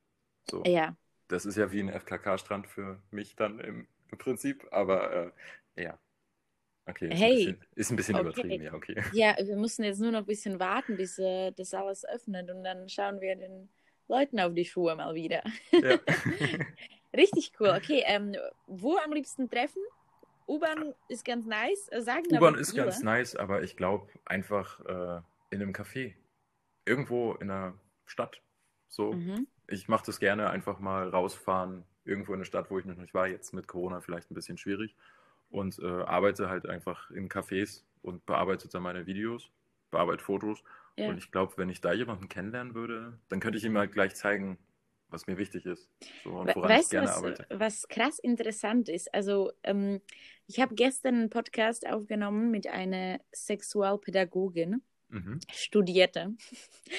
So. 0.49 0.63
Ja. 0.65 0.95
Das 1.27 1.45
ist 1.45 1.57
ja 1.57 1.71
wie 1.71 1.81
ein 1.81 1.89
FKK-Strand 1.89 2.67
für 2.67 2.99
mich 3.11 3.35
dann 3.35 3.59
im, 3.59 3.87
im 4.11 4.17
Prinzip, 4.17 4.65
aber 4.71 5.33
äh, 5.75 5.83
ja. 5.83 5.99
Okay, 6.85 7.09
ist, 7.09 7.19
Hey, 7.19 7.31
ein 7.31 7.35
bisschen, 7.35 7.67
ist 7.75 7.91
ein 7.91 7.95
bisschen 7.95 8.15
okay. 8.15 8.23
übertrieben, 8.23 8.63
ja, 8.63 8.73
okay. 8.73 8.95
Ja, 9.13 9.35
wir 9.41 9.55
müssen 9.55 9.83
jetzt 9.83 9.99
nur 9.99 10.11
noch 10.11 10.19
ein 10.19 10.25
bisschen 10.25 10.59
warten, 10.59 10.97
bis 10.97 11.17
äh, 11.17 11.51
das 11.51 11.73
alles 11.73 12.05
öffnet 12.05 12.49
und 12.49 12.63
dann 12.63 12.89
schauen 12.89 13.21
wir 13.21 13.35
den 13.35 13.69
Leuten 14.07 14.39
auf 14.39 14.53
die 14.53 14.65
Schuhe 14.65 14.95
mal 14.95 15.13
wieder. 15.15 15.43
Ja. 15.71 15.97
Richtig 17.15 17.53
cool. 17.59 17.69
Okay, 17.69 18.03
ähm, 18.05 18.35
wo 18.67 18.97
am 18.97 19.13
liebsten 19.13 19.49
treffen? 19.49 19.81
U-Bahn 20.47 20.93
ist 21.07 21.23
ganz 21.23 21.45
nice. 21.45 21.87
Äh, 21.91 22.01
Sagen 22.01 22.25
U-Bahn 22.31 22.55
ist 22.55 22.75
ganz 22.75 23.01
nice, 23.01 23.35
aber 23.35 23.63
ich 23.63 23.77
glaube 23.77 24.07
einfach 24.25 24.79
äh, 24.81 25.21
in 25.51 25.61
einem 25.61 25.71
Café. 25.71 26.13
Irgendwo 26.85 27.33
in 27.33 27.49
einer 27.49 27.75
Stadt. 28.05 28.41
So. 28.89 29.13
Mhm. 29.13 29.47
Ich 29.67 29.87
mache 29.87 30.05
das 30.05 30.19
gerne 30.19 30.49
einfach 30.49 30.79
mal 30.79 31.07
rausfahren, 31.07 31.85
irgendwo 32.03 32.33
in 32.33 32.39
eine 32.39 32.45
Stadt, 32.45 32.69
wo 32.69 32.77
ich 32.77 32.85
noch 32.85 32.97
nicht 32.97 33.13
war. 33.13 33.27
Jetzt 33.27 33.53
mit 33.53 33.67
Corona 33.67 34.01
vielleicht 34.01 34.29
ein 34.29 34.35
bisschen 34.35 34.57
schwierig. 34.57 34.95
Und 35.53 35.77
äh, 35.77 35.85
arbeite 35.85 36.49
halt 36.49 36.67
einfach 36.67 37.11
in 37.11 37.29
Cafés 37.29 37.83
und 38.01 38.25
bearbeite 38.25 38.67
dann 38.69 38.81
meine 38.81 39.05
Videos, 39.05 39.51
bearbeite 39.91 40.23
Fotos. 40.23 40.63
Ja. 40.97 41.09
Und 41.09 41.19
ich 41.19 41.31
glaube, 41.31 41.53
wenn 41.57 41.69
ich 41.69 41.79
da 41.79 41.93
jemanden 41.93 42.27
kennenlernen 42.27 42.73
würde, 42.73 43.19
dann 43.29 43.39
könnte 43.39 43.59
ich 43.59 43.63
ihm 43.63 43.77
halt 43.77 43.91
gleich 43.91 44.15
zeigen, 44.15 44.57
was 45.09 45.27
mir 45.27 45.37
wichtig 45.37 45.67
ist. 45.67 45.87
So, 46.23 46.31
und 46.31 46.55
woran 46.55 46.71
ich 46.71 46.77
Weißt 46.77 46.91
du, 46.91 46.95
gerne 46.95 47.07
was, 47.07 47.17
arbeite. 47.17 47.45
was 47.51 47.87
krass 47.87 48.17
interessant 48.17 48.89
ist? 48.89 49.13
Also, 49.13 49.51
ähm, 49.61 50.01
ich 50.47 50.59
habe 50.59 50.73
gestern 50.73 51.15
einen 51.15 51.29
Podcast 51.29 51.87
aufgenommen 51.87 52.49
mit 52.49 52.65
einer 52.65 53.19
Sexualpädagogin, 53.31 54.81
Mhm. 55.13 55.39
Studierte. 55.51 56.33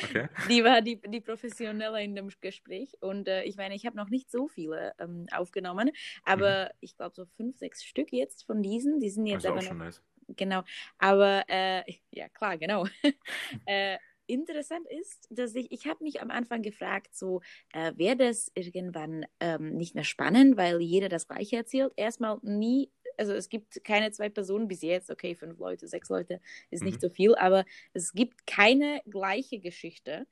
Okay. 0.05 0.29
Die 0.49 0.63
war 0.63 0.83
die, 0.83 1.01
die 1.01 1.21
Professionelle 1.21 2.03
in 2.03 2.15
dem 2.15 2.31
Gespräch. 2.41 2.91
Und 3.01 3.27
äh, 3.27 3.43
ich 3.43 3.57
meine, 3.57 3.75
ich 3.75 3.87
habe 3.87 3.97
noch 3.97 4.09
nicht 4.09 4.31
so 4.31 4.47
viele 4.47 4.95
ähm, 5.01 5.27
aufgenommen, 5.33 5.91
aber 6.25 6.71
ich 6.81 6.97
glaube 6.97 7.15
so 7.15 7.27
fünf, 7.27 7.59
sechs 7.59 7.83
Stück 7.83 8.13
jetzt 8.13 8.45
von 8.45 8.63
diesen. 8.63 9.01
Die 9.01 9.11
sind 9.11 9.25
Das 9.25 9.33
jetzt 9.33 9.45
ist 9.45 9.51
auch 9.51 9.53
aber 9.53 9.63
schon 9.63 9.79
noch 9.79 9.87
nice. 9.87 10.03
Genau, 10.29 10.63
aber 10.99 11.45
äh, 11.49 11.83
ja 12.13 12.29
klar, 12.29 12.57
genau. 12.57 12.87
äh, 13.67 13.99
interessant 14.27 14.87
ist, 14.89 15.27
dass 15.31 15.55
ich, 15.55 15.71
ich 15.73 15.87
habe 15.87 16.03
mich 16.05 16.23
am 16.23 16.31
Anfang 16.31 16.63
gefragt, 16.63 17.15
so 17.15 17.43
äh, 17.73 17.93
wäre 17.97 18.17
das 18.17 18.51
irgendwann 18.55 19.27
ähm, 19.41 19.75
nicht 19.77 19.95
mehr 19.95 20.05
spannend, 20.05 20.57
weil 20.57 20.81
jeder 20.81 21.09
das 21.09 21.27
Gleiche 21.27 21.57
erzählt. 21.57 21.93
Erstmal 21.97 22.39
nie, 22.43 22.91
also 23.19 23.33
es 23.33 23.49
gibt 23.49 23.85
keine 23.85 24.11
zwei 24.13 24.29
Personen 24.29 24.69
bis 24.69 24.83
jetzt, 24.83 25.11
okay, 25.11 25.35
fünf 25.35 25.59
Leute, 25.59 25.89
sechs 25.89 26.09
Leute 26.09 26.41
ist 26.71 26.85
nicht 26.85 27.01
Mhm. 27.01 27.01
so 27.01 27.09
viel, 27.11 27.35
aber 27.37 27.65
es 27.93 28.13
gibt 28.13 28.47
keine 28.47 29.01
gleiche 29.09 29.61
Geschichte. 29.61 30.27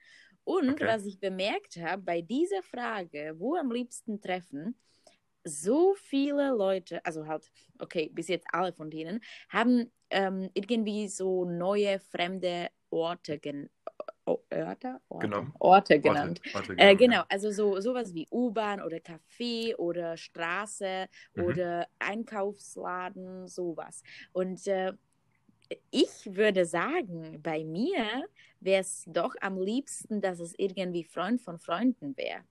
Und 0.45 0.81
Okay. 0.81 0.87
was 0.87 1.05
ich 1.07 1.21
bemerkt 1.21 1.77
habe, 1.77 2.03
bei 2.03 2.21
dieser 2.23 2.63
Frage, 2.63 3.35
wo 3.39 3.55
am 3.57 3.71
liebsten 3.71 4.21
treffen, 4.21 4.77
so 5.45 5.95
viele 5.95 6.51
Leute, 6.51 7.05
also 7.05 7.27
halt, 7.27 7.51
okay, 7.79 8.11
bis 8.13 8.29
jetzt 8.29 8.47
alle 8.53 8.73
von 8.73 8.91
denen, 8.91 9.21
haben 9.49 9.93
ähm, 10.11 10.51
irgendwie 10.55 11.09
so 11.09 11.45
neue 11.45 11.99
fremde 12.01 12.69
Orte, 12.91 13.39
gen 13.39 13.71
O- 14.25 14.43
Orte? 14.51 15.01
Orte? 15.09 15.27
Genommen. 15.29 15.53
Orte 15.59 15.95
Warte, 15.95 16.01
genannt. 16.01 16.41
Äh, 16.77 16.89
ja. 16.89 16.95
genau, 16.95 17.23
also 17.29 17.51
so 17.51 17.81
sowas 17.81 18.15
wie 18.15 18.29
U-Bahn 18.31 18.81
oder 18.81 18.99
Café 18.99 19.75
oder 19.77 20.17
Straße 20.17 21.09
Mhm. 21.35 21.43
oder 21.43 21.89
Einkaufsladen, 21.99 23.49
sowas. 23.49 24.03
Und 24.33 24.67
äh, 24.69 24.93
ich 25.91 26.35
würde 26.37 26.65
sagen, 26.67 27.41
bei 27.43 27.65
mir 27.65 28.29
wäre 28.61 28.81
es 28.83 29.05
doch 29.07 29.35
am 29.41 29.59
liebsten, 29.61 30.21
dass 30.21 30.39
es 30.41 30.55
irgendwie 30.59 31.05
Freund 31.05 31.41
von 31.41 31.59
Freunden 31.59 32.17
wäre. 32.17 32.45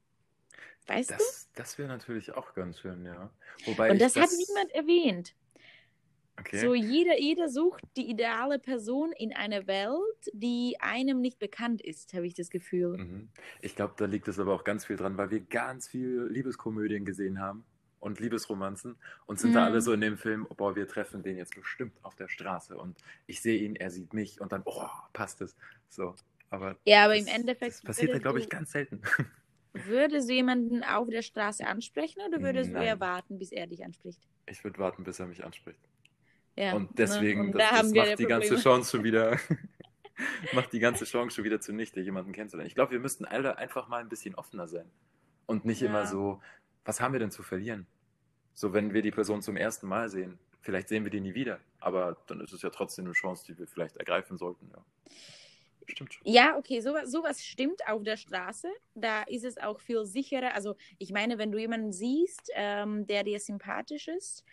Weißt 0.87 1.11
du? 1.11 1.15
Das, 1.15 1.49
das 1.55 1.77
wäre 1.77 1.87
natürlich 1.87 2.33
auch 2.33 2.53
ganz 2.53 2.79
schön, 2.79 3.05
ja. 3.05 3.31
Wobei 3.65 3.91
Und 3.91 3.97
ich 3.97 4.03
das, 4.03 4.15
hat 4.15 4.29
niemand 4.37 4.71
erwähnt. 4.73 5.35
Okay. 6.39 6.59
So 6.59 6.73
jeder, 6.73 7.19
jeder 7.19 7.49
sucht 7.49 7.83
die 7.97 8.09
ideale 8.09 8.57
Person 8.59 9.11
in 9.11 9.33
einer 9.33 9.67
Welt, 9.67 10.25
die 10.33 10.75
einem 10.79 11.21
nicht 11.21 11.39
bekannt 11.39 11.81
ist, 11.81 12.13
habe 12.13 12.25
ich 12.25 12.33
das 12.33 12.49
Gefühl. 12.49 12.97
Mhm. 12.97 13.29
Ich 13.61 13.75
glaube, 13.75 13.93
da 13.97 14.05
liegt 14.05 14.27
es 14.27 14.39
aber 14.39 14.53
auch 14.53 14.63
ganz 14.63 14.85
viel 14.85 14.95
dran, 14.97 15.17
weil 15.17 15.29
wir 15.29 15.41
ganz 15.41 15.87
viel 15.87 16.27
Liebeskomödien 16.29 17.05
gesehen 17.05 17.39
haben 17.39 17.65
und 17.99 18.19
Liebesromanzen 18.19 18.97
und 19.27 19.39
sind 19.39 19.55
da 19.55 19.59
Mhm. 19.59 19.65
alle 19.65 19.81
so 19.81 19.93
in 19.93 20.01
dem 20.01 20.17
Film, 20.17 20.47
oh, 20.49 20.55
boah, 20.55 20.75
wir 20.75 20.87
treffen 20.87 21.21
den 21.23 21.37
jetzt 21.37 21.53
bestimmt 21.55 22.03
auf 22.03 22.15
der 22.15 22.27
Straße 22.27 22.75
und 22.77 22.97
ich 23.27 23.41
sehe 23.41 23.59
ihn, 23.61 23.75
er 23.75 23.91
sieht 23.91 24.13
mich 24.13 24.41
und 24.41 24.51
dann, 24.51 24.63
oh, 24.65 24.87
passt 25.13 25.41
es. 25.41 25.55
So, 25.89 26.15
aber 26.49 26.77
Ja, 26.85 27.05
aber 27.05 27.15
das, 27.15 27.25
im 27.25 27.27
Endeffekt 27.27 27.75
das 27.75 27.83
passiert 27.83 28.13
da, 28.13 28.19
glaube 28.19 28.39
ich, 28.39 28.45
du- 28.45 28.49
ganz 28.49 28.71
selten. 28.71 29.01
Würdest 29.73 30.29
du 30.29 30.33
jemanden 30.33 30.81
auf 30.83 31.09
der 31.09 31.21
Straße 31.21 31.65
ansprechen 31.67 32.21
oder 32.25 32.41
würdest 32.41 32.69
du 32.73 32.73
Nein. 32.73 32.85
eher 32.85 32.99
warten, 33.01 33.37
bis 33.37 33.51
er 33.51 33.67
dich 33.67 33.83
anspricht? 33.83 34.29
Ich 34.45 34.63
würde 34.63 34.77
warten, 34.77 35.03
bis 35.03 35.19
er 35.19 35.25
mich 35.25 35.43
anspricht. 35.43 35.89
Ja, 36.55 36.73
Und 36.75 36.97
deswegen, 36.97 37.41
ne? 37.41 37.45
Und 37.47 37.51
das, 37.53 37.69
da 37.69 37.77
das 37.81 37.93
macht 37.93 38.19
die 38.19 38.25
ganze. 38.25 38.55
Chance 38.57 38.91
schon 38.91 39.03
wieder, 39.03 39.37
macht 40.53 40.73
die 40.73 40.79
ganze 40.79 41.05
Chance 41.05 41.35
schon 41.35 41.45
wieder 41.45 41.59
zunichte, 41.61 41.99
jemanden 42.01 42.33
kennenzulernen. 42.33 42.67
Ich 42.67 42.75
glaube, 42.75 42.91
wir 42.91 42.99
müssten 42.99 43.25
alle 43.25 43.57
einfach 43.57 43.87
mal 43.87 44.01
ein 44.01 44.09
bisschen 44.09 44.35
offener 44.35 44.67
sein. 44.67 44.89
Und 45.45 45.65
nicht 45.65 45.81
Ja. 45.81 45.87
immer 45.87 46.05
so, 46.05 46.41
was 46.85 46.99
haben 47.01 47.13
wir 47.13 47.19
denn 47.19 47.31
zu 47.31 47.43
verlieren? 47.43 47.87
So, 48.53 48.73
wenn 48.73 48.93
wir 48.93 49.01
die 49.01 49.11
Person 49.11 49.41
zum 49.41 49.55
ersten 49.55 49.87
Mal 49.87 50.09
sehen, 50.09 50.37
vielleicht 50.61 50.89
sehen 50.89 51.03
wir 51.03 51.11
die 51.11 51.21
nie 51.21 51.33
wieder, 51.33 51.59
aber 51.79 52.17
dann 52.27 52.41
ist 52.41 52.53
es 52.53 52.61
ja 52.61 52.69
trotzdem 52.69 53.05
eine 53.05 53.13
Chance, 53.13 53.45
die 53.47 53.57
wir 53.57 53.67
vielleicht 53.67 53.97
ergreifen 53.97 54.37
sollten. 54.37 54.69
Ja. 54.71 54.83
Stimmt 55.87 56.13
schon. 56.13 56.21
Ja, 56.25 56.57
okay, 56.57 56.79
sowas, 56.79 57.11
sowas 57.11 57.43
stimmt 57.43 57.81
auf 57.87 58.03
der 58.03 58.15
Straße. 58.17 58.69
Da 58.93 59.23
ist 59.23 59.43
es 59.43 59.57
auch 59.57 59.79
viel 59.79 60.05
sicherer. 60.05 60.53
Also 60.53 60.75
ich 60.99 61.11
meine, 61.11 61.37
wenn 61.37 61.51
du 61.51 61.57
jemanden 61.57 61.91
siehst, 61.91 62.51
ähm, 62.53 63.07
der 63.07 63.23
dir 63.23 63.39
sympathisch 63.39 64.07
ist 64.07 64.43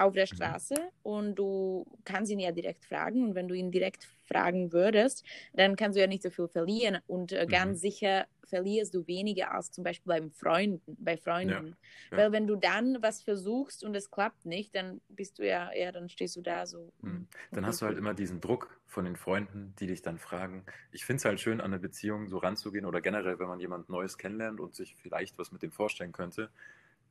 auf 0.00 0.14
der 0.14 0.26
Mhm. 0.30 0.60
Straße 0.64 0.74
und 1.02 1.34
du 1.36 1.84
kannst 2.04 2.30
ihn 2.32 2.40
ja 2.40 2.52
direkt 2.52 2.84
fragen 2.84 3.22
und 3.24 3.34
wenn 3.34 3.48
du 3.48 3.54
ihn 3.54 3.70
direkt 3.70 4.04
fragen 4.24 4.72
würdest, 4.72 5.24
dann 5.54 5.76
kannst 5.76 5.96
du 5.96 6.00
ja 6.00 6.06
nicht 6.06 6.22
so 6.22 6.30
viel 6.30 6.48
verlieren 6.48 6.98
und 7.06 7.32
äh, 7.32 7.46
Mhm. 7.46 7.48
ganz 7.48 7.80
sicher 7.80 8.26
verlierst 8.44 8.94
du 8.94 9.06
weniger 9.06 9.52
als 9.52 9.70
zum 9.70 9.84
Beispiel 9.84 10.10
beim 10.10 10.30
Freunden, 10.32 10.96
bei 10.98 11.16
Freunden. 11.16 11.76
ja. 12.10 12.16
Weil 12.16 12.32
wenn 12.32 12.46
du 12.46 12.56
dann 12.56 12.98
was 13.02 13.22
versuchst 13.22 13.84
und 13.84 13.94
es 13.94 14.10
klappt 14.10 14.44
nicht, 14.44 14.74
dann 14.74 15.00
bist 15.08 15.38
du 15.38 15.46
ja, 15.46 15.72
ja, 15.74 15.92
dann 15.92 16.08
stehst 16.08 16.36
du 16.36 16.42
da 16.42 16.66
so. 16.66 16.92
Mhm. 17.02 17.28
Dann 17.52 17.64
hast 17.66 17.80
du 17.80 17.86
halt 17.86 17.96
immer 17.96 18.12
diesen 18.14 18.40
Druck 18.40 18.78
von 18.86 19.04
den 19.04 19.16
Freunden, 19.16 19.74
die 19.78 19.86
dich 19.86 20.02
dann 20.02 20.18
fragen. 20.18 20.66
Ich 20.92 21.04
finde 21.04 21.18
es 21.18 21.24
halt 21.24 21.40
schön, 21.40 21.60
an 21.60 21.72
eine 21.72 21.78
Beziehung 21.80 22.28
so 22.28 22.38
ranzugehen 22.38 22.84
oder 22.84 23.00
generell, 23.00 23.38
wenn 23.38 23.48
man 23.48 23.60
jemand 23.60 23.88
Neues 23.88 24.18
kennenlernt 24.18 24.60
und 24.60 24.74
sich 24.74 24.96
vielleicht 24.96 25.38
was 25.38 25.50
mit 25.52 25.62
dem 25.62 25.72
vorstellen 25.72 26.12
könnte, 26.12 26.50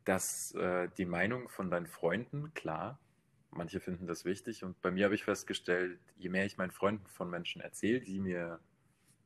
dass 0.05 0.53
äh, 0.55 0.89
die 0.97 1.05
Meinung 1.05 1.49
von 1.49 1.69
deinen 1.71 1.87
Freunden, 1.87 2.53
klar, 2.53 3.01
manche 3.51 3.79
finden 3.79 4.07
das 4.07 4.25
wichtig 4.25 4.63
und 4.63 4.81
bei 4.81 4.91
mir 4.91 5.05
habe 5.05 5.15
ich 5.15 5.23
festgestellt, 5.25 6.01
je 6.15 6.29
mehr 6.29 6.45
ich 6.45 6.57
meinen 6.57 6.71
Freunden 6.71 7.07
von 7.07 7.29
Menschen 7.29 7.61
erzähle, 7.61 8.01
die 8.01 8.19
mir, 8.19 8.61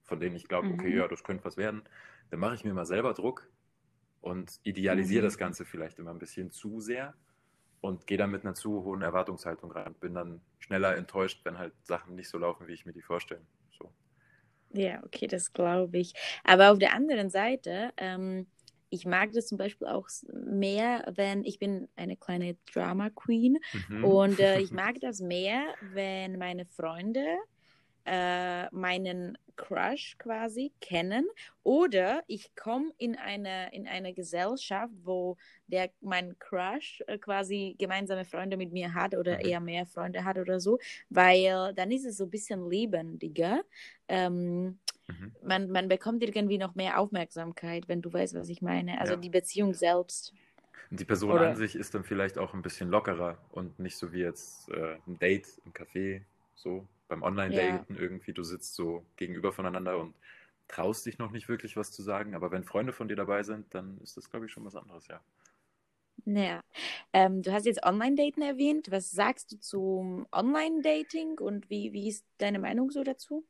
von 0.04 0.20
denen 0.20 0.36
ich 0.36 0.48
glaube, 0.48 0.72
okay, 0.72 0.96
Mhm. 0.96 0.98
ja, 0.98 1.08
das 1.08 1.24
könnte 1.24 1.46
was 1.46 1.58
werden, 1.58 1.84
dann 2.32 2.40
mache 2.40 2.56
ich 2.56 2.64
mir 2.66 2.74
mal 2.74 2.86
selber 2.86 3.14
Druck 3.14 3.52
und 4.22 4.60
idealisiere 4.64 5.24
Mhm. 5.24 5.26
das 5.26 5.38
Ganze 5.38 5.66
vielleicht 5.66 6.00
immer 6.00 6.12
ein 6.12 6.20
bisschen 6.20 6.52
zu 6.52 6.80
sehr 6.82 7.16
und 7.82 8.08
gehe 8.08 8.18
dann 8.18 8.32
mit 8.32 8.44
einer 8.46 8.56
zu 8.56 8.84
hohen 8.84 9.02
Erwartungshaltung 9.04 9.72
rein. 9.72 9.96
Bin 9.96 10.16
dann 10.16 10.42
schneller 10.60 10.96
enttäuscht, 10.98 11.46
wenn 11.46 11.58
halt 11.60 11.74
Sachen 11.86 12.16
nicht 12.16 12.30
so 12.30 12.38
laufen, 12.40 12.68
wie 12.68 12.74
ich 12.74 12.86
mir 12.86 12.94
die 12.94 13.02
vorstelle. 13.02 13.48
So. 13.72 13.94
Ja, 14.76 15.04
okay, 15.04 15.28
das 15.28 15.54
glaube 15.54 16.00
ich. 16.00 16.14
Aber 16.44 16.72
auf 16.72 16.80
der 16.80 16.94
anderen 16.94 17.30
Seite, 17.30 17.94
ähm, 17.98 18.48
ich 18.94 19.06
mag 19.06 19.32
das 19.34 19.48
zum 19.48 19.58
Beispiel 19.58 19.88
auch 19.88 20.08
mehr, 20.32 21.12
wenn 21.16 21.44
ich 21.46 21.60
bin 21.60 21.90
eine 21.96 22.18
kleine 22.18 22.58
Drama 22.72 23.10
Queen 23.10 23.58
Mhm. 23.74 24.00
und 24.00 24.40
äh, 24.40 24.60
ich 24.60 24.72
mag 24.74 25.00
das 25.02 25.20
mehr, 25.20 25.76
wenn 25.82 26.38
meine 26.38 26.66
Freunde 26.66 27.26
äh, 28.06 28.70
meinen 28.76 29.38
Crush 29.56 30.18
quasi 30.18 30.74
kennen 30.82 31.26
oder 31.64 32.24
ich 32.28 32.54
komme 32.56 32.92
in 32.98 33.16
eine, 33.16 33.72
in 33.74 33.88
eine 33.88 34.14
Gesellschaft, 34.14 34.94
wo 35.04 35.38
der 35.68 35.92
mein 36.02 36.38
Crush 36.40 37.02
äh, 37.08 37.18
quasi 37.18 37.76
gemeinsame 37.80 38.26
Freunde 38.26 38.58
mit 38.58 38.72
mir 38.74 38.94
hat 38.94 39.16
oder 39.16 39.42
Mhm. 39.42 39.44
eher 39.44 39.62
mehr 39.62 39.86
Freunde 39.86 40.26
hat 40.26 40.38
oder 40.38 40.60
so, 40.60 40.80
weil 41.10 41.74
dann 41.76 41.92
ist 41.92 42.06
es 42.06 42.18
so 42.18 42.26
ein 42.26 42.30
bisschen 42.32 42.70
lebendiger. 42.70 43.64
Ähm, 44.10 44.80
Mhm. 45.08 45.32
man, 45.44 45.70
man 45.70 45.88
bekommt 45.90 46.24
irgendwie 46.24 46.58
noch 46.58 46.76
mehr 46.76 46.98
Aufmerksamkeit, 47.00 47.88
wenn 47.90 48.02
du 48.02 48.12
weißt, 48.14 48.36
was 48.36 48.50
ich 48.50 48.62
meine. 48.62 49.00
Also 49.02 49.14
Ja. 49.14 49.20
die 49.20 49.30
Beziehung 49.30 49.74
selbst. 49.74 50.34
Und 50.90 51.00
die 51.00 51.06
Person 51.06 51.32
Oder- 51.32 51.50
an 51.50 51.56
sich 51.56 51.76
ist 51.76 51.94
dann 51.94 52.04
vielleicht 52.04 52.38
auch 52.38 52.54
ein 52.54 52.62
bisschen 52.62 52.90
lockerer 52.90 53.38
und 53.52 53.80
nicht 53.80 53.98
so 53.98 54.14
wie 54.14 54.20
jetzt 54.22 54.70
äh, 54.70 54.98
ein 55.08 55.20
Date 55.20 55.48
im 55.66 55.74
Café, 55.74 56.22
so 56.56 56.88
beim 57.08 57.22
Online-Daten 57.24 57.96
irgendwie. 57.98 58.32
Du 58.34 58.44
sitzt 58.44 58.76
so 58.76 59.06
gegenüber 59.18 59.52
voneinander 59.52 59.98
und 59.98 60.14
traust 60.70 61.06
dich 61.06 61.18
noch 61.20 61.32
nicht 61.32 61.50
wirklich 61.50 61.76
was 61.76 61.92
zu 61.92 62.02
sagen. 62.02 62.34
Aber 62.36 62.52
wenn 62.52 62.64
Freunde 62.64 62.94
von 62.94 63.08
dir 63.10 63.16
dabei 63.18 63.44
sind, 63.44 63.74
dann 63.76 64.00
ist 64.02 64.16
das, 64.18 64.30
glaube 64.30 64.46
ich, 64.46 64.52
schon 64.52 64.64
was 64.66 64.76
anderes, 64.76 65.08
ja. 65.08 65.20
Ja. 66.26 66.62
Ähm, 67.12 67.42
du 67.42 67.52
hast 67.52 67.66
jetzt 67.66 67.84
Online-Daten 67.84 68.42
erwähnt. 68.42 68.90
Was 68.92 69.12
sagst 69.12 69.52
du 69.52 69.60
zum 69.60 70.26
Online-Dating 70.32 71.40
und 71.40 71.70
wie, 71.70 71.92
wie 71.92 72.08
ist 72.08 72.26
deine 72.38 72.60
Meinung 72.60 72.92
so 72.92 73.04
dazu? 73.04 73.44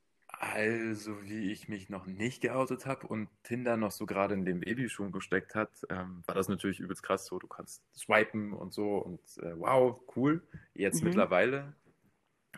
Also, 0.46 1.24
wie 1.24 1.52
ich 1.54 1.70
mich 1.70 1.90
noch 1.90 2.06
nicht 2.06 2.42
geoutet 2.42 2.86
habe 2.86 3.08
und 3.08 3.30
Tinder 3.44 3.78
noch 3.78 3.92
so 3.92 4.06
gerade 4.06 4.34
in 4.34 4.44
den 4.44 4.60
Babyschuhen 4.60 5.14
gesteckt 5.14 5.56
hat, 5.56 5.70
ähm, 5.90 6.22
war 6.26 6.36
das 6.36 6.50
natürlich 6.50 6.82
übelst 6.82 7.02
krass 7.02 7.26
so. 7.26 7.40
Du 7.40 7.48
kannst 7.48 7.82
swipen 7.98 8.52
und 8.52 8.74
so 8.74 8.98
und 8.98 9.22
äh, 9.42 9.58
wow, 9.58 10.02
cool. 10.18 10.46
Jetzt 10.74 11.02
Mhm. 11.02 11.06
mittlerweile 11.06 11.74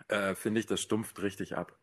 äh, 0.08 0.36
finde 0.36 0.60
ich, 0.62 0.66
das 0.66 0.82
stumpft 0.82 1.22
richtig 1.22 1.58
ab. 1.58 1.78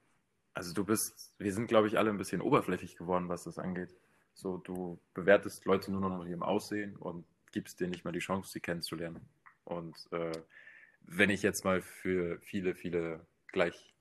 Also 0.55 0.75
du 0.75 0.85
bist, 0.85 1.35
wir 1.39 1.53
sind, 1.53 1.69
glaube 1.69 1.87
ich, 1.87 1.99
alle 1.99 2.11
ein 2.11 2.19
bisschen 2.19 2.41
oberflächlich 2.43 2.97
geworden, 2.97 3.29
was 3.29 3.45
das 3.45 3.59
angeht. 3.59 3.95
So, 4.35 4.59
du 4.59 5.01
bewertest 5.15 5.65
Leute 5.67 5.93
nur 5.93 6.01
noch 6.01 6.19
nach 6.19 6.27
ihrem 6.27 6.43
Aussehen 6.43 6.97
und 6.97 7.25
gibst 7.53 7.81
denen 7.81 7.91
nicht 7.93 8.05
mal 8.05 8.13
die 8.13 8.19
Chance, 8.19 8.51
sie 8.51 8.61
kennenzulernen. 8.61 9.21
Und 9.65 9.97
äh, 10.11 10.33
wenn 11.03 11.31
ich 11.31 11.43
jetzt 11.43 11.65
mal 11.65 11.81
für 11.81 12.41
viele, 12.41 12.75
viele 12.75 13.25
gleich, 13.49 13.95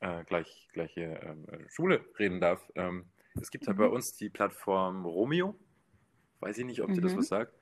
äh, 0.00 0.24
gleich, 0.24 0.68
gleiche 0.72 1.20
äh, 1.20 1.68
Schule 1.68 2.04
reden 2.18 2.40
darf, 2.40 2.60
ähm, 2.74 3.06
es 3.40 3.50
gibt 3.50 3.66
halt 3.66 3.76
mhm. 3.76 3.82
bei 3.82 3.88
uns 3.88 4.16
die 4.16 4.28
Plattform 4.28 5.04
Romeo. 5.04 5.58
Weiß 6.40 6.58
ich 6.58 6.64
nicht, 6.64 6.82
ob 6.82 6.88
mhm. 6.88 6.94
dir 6.94 7.00
das 7.02 7.14
mhm. 7.14 7.18
was 7.18 7.28
sagt. 7.28 7.54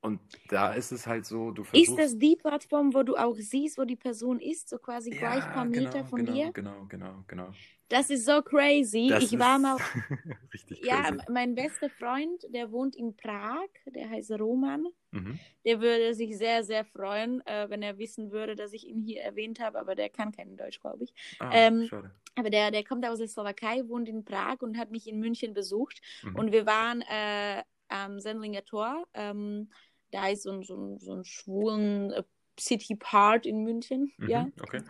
Und 0.00 0.20
da 0.48 0.74
ist 0.74 0.92
es 0.92 1.06
halt 1.06 1.26
so, 1.26 1.50
du 1.50 1.64
versuchst... 1.64 1.90
Ist 1.90 1.98
das 1.98 2.18
die 2.18 2.36
Plattform, 2.36 2.94
wo 2.94 3.02
du 3.02 3.16
auch 3.16 3.34
siehst, 3.34 3.78
wo 3.78 3.84
die 3.84 3.96
Person 3.96 4.38
ist, 4.38 4.68
so 4.68 4.78
quasi 4.78 5.12
ja, 5.12 5.18
gleich 5.18 5.44
paar 5.52 5.66
genau, 5.66 5.86
Meter 5.86 6.04
von 6.04 6.24
genau, 6.24 6.32
dir? 6.32 6.52
Genau, 6.52 6.86
genau, 6.88 7.24
genau. 7.26 7.50
Das 7.88 8.10
ist 8.10 8.24
so 8.26 8.42
crazy. 8.42 9.08
Das 9.08 9.24
ich 9.24 9.38
war 9.38 9.58
mal. 9.58 9.76
richtig 10.54 10.82
crazy. 10.82 10.88
Ja, 10.88 11.16
mein 11.28 11.54
bester 11.54 11.90
Freund, 11.90 12.44
der 12.50 12.70
wohnt 12.70 12.94
in 12.94 13.16
Prag, 13.16 13.68
der 13.86 14.08
heißt 14.08 14.30
Roman. 14.32 14.86
Mhm. 15.10 15.40
Der 15.64 15.80
würde 15.80 16.14
sich 16.14 16.36
sehr, 16.36 16.62
sehr 16.62 16.84
freuen, 16.84 17.44
äh, 17.46 17.68
wenn 17.68 17.82
er 17.82 17.98
wissen 17.98 18.30
würde, 18.30 18.54
dass 18.54 18.72
ich 18.72 18.86
ihn 18.86 19.00
hier 19.00 19.22
erwähnt 19.22 19.58
habe, 19.58 19.80
aber 19.80 19.96
der 19.96 20.10
kann 20.10 20.30
kein 20.30 20.56
Deutsch, 20.56 20.80
glaube 20.80 21.04
ich. 21.04 21.14
Ah, 21.40 21.50
ähm, 21.52 21.86
schade. 21.88 22.12
Aber 22.36 22.50
der, 22.50 22.70
der 22.70 22.84
kommt 22.84 23.04
aus 23.04 23.18
der 23.18 23.26
Slowakei, 23.26 23.88
wohnt 23.88 24.08
in 24.08 24.24
Prag 24.24 24.60
und 24.60 24.78
hat 24.78 24.92
mich 24.92 25.08
in 25.08 25.18
München 25.18 25.54
besucht. 25.54 26.00
Mhm. 26.22 26.36
Und 26.36 26.52
wir 26.52 26.66
waren 26.66 27.00
äh, 27.00 27.64
am 27.88 28.20
Sendlinger 28.20 28.64
Tor. 28.64 29.06
Ähm, 29.14 29.70
da 30.10 30.28
ist 30.28 30.42
so 30.42 30.52
ein, 30.52 30.62
so 30.62 30.76
ein, 30.76 30.98
so 30.98 31.12
ein 31.12 31.24
schwulen 31.24 32.12
äh, 32.12 32.22
City 32.58 32.96
Part 32.96 33.46
in 33.46 33.62
München, 33.62 34.12
mhm, 34.18 34.28
ja, 34.28 34.48
okay. 34.60 34.82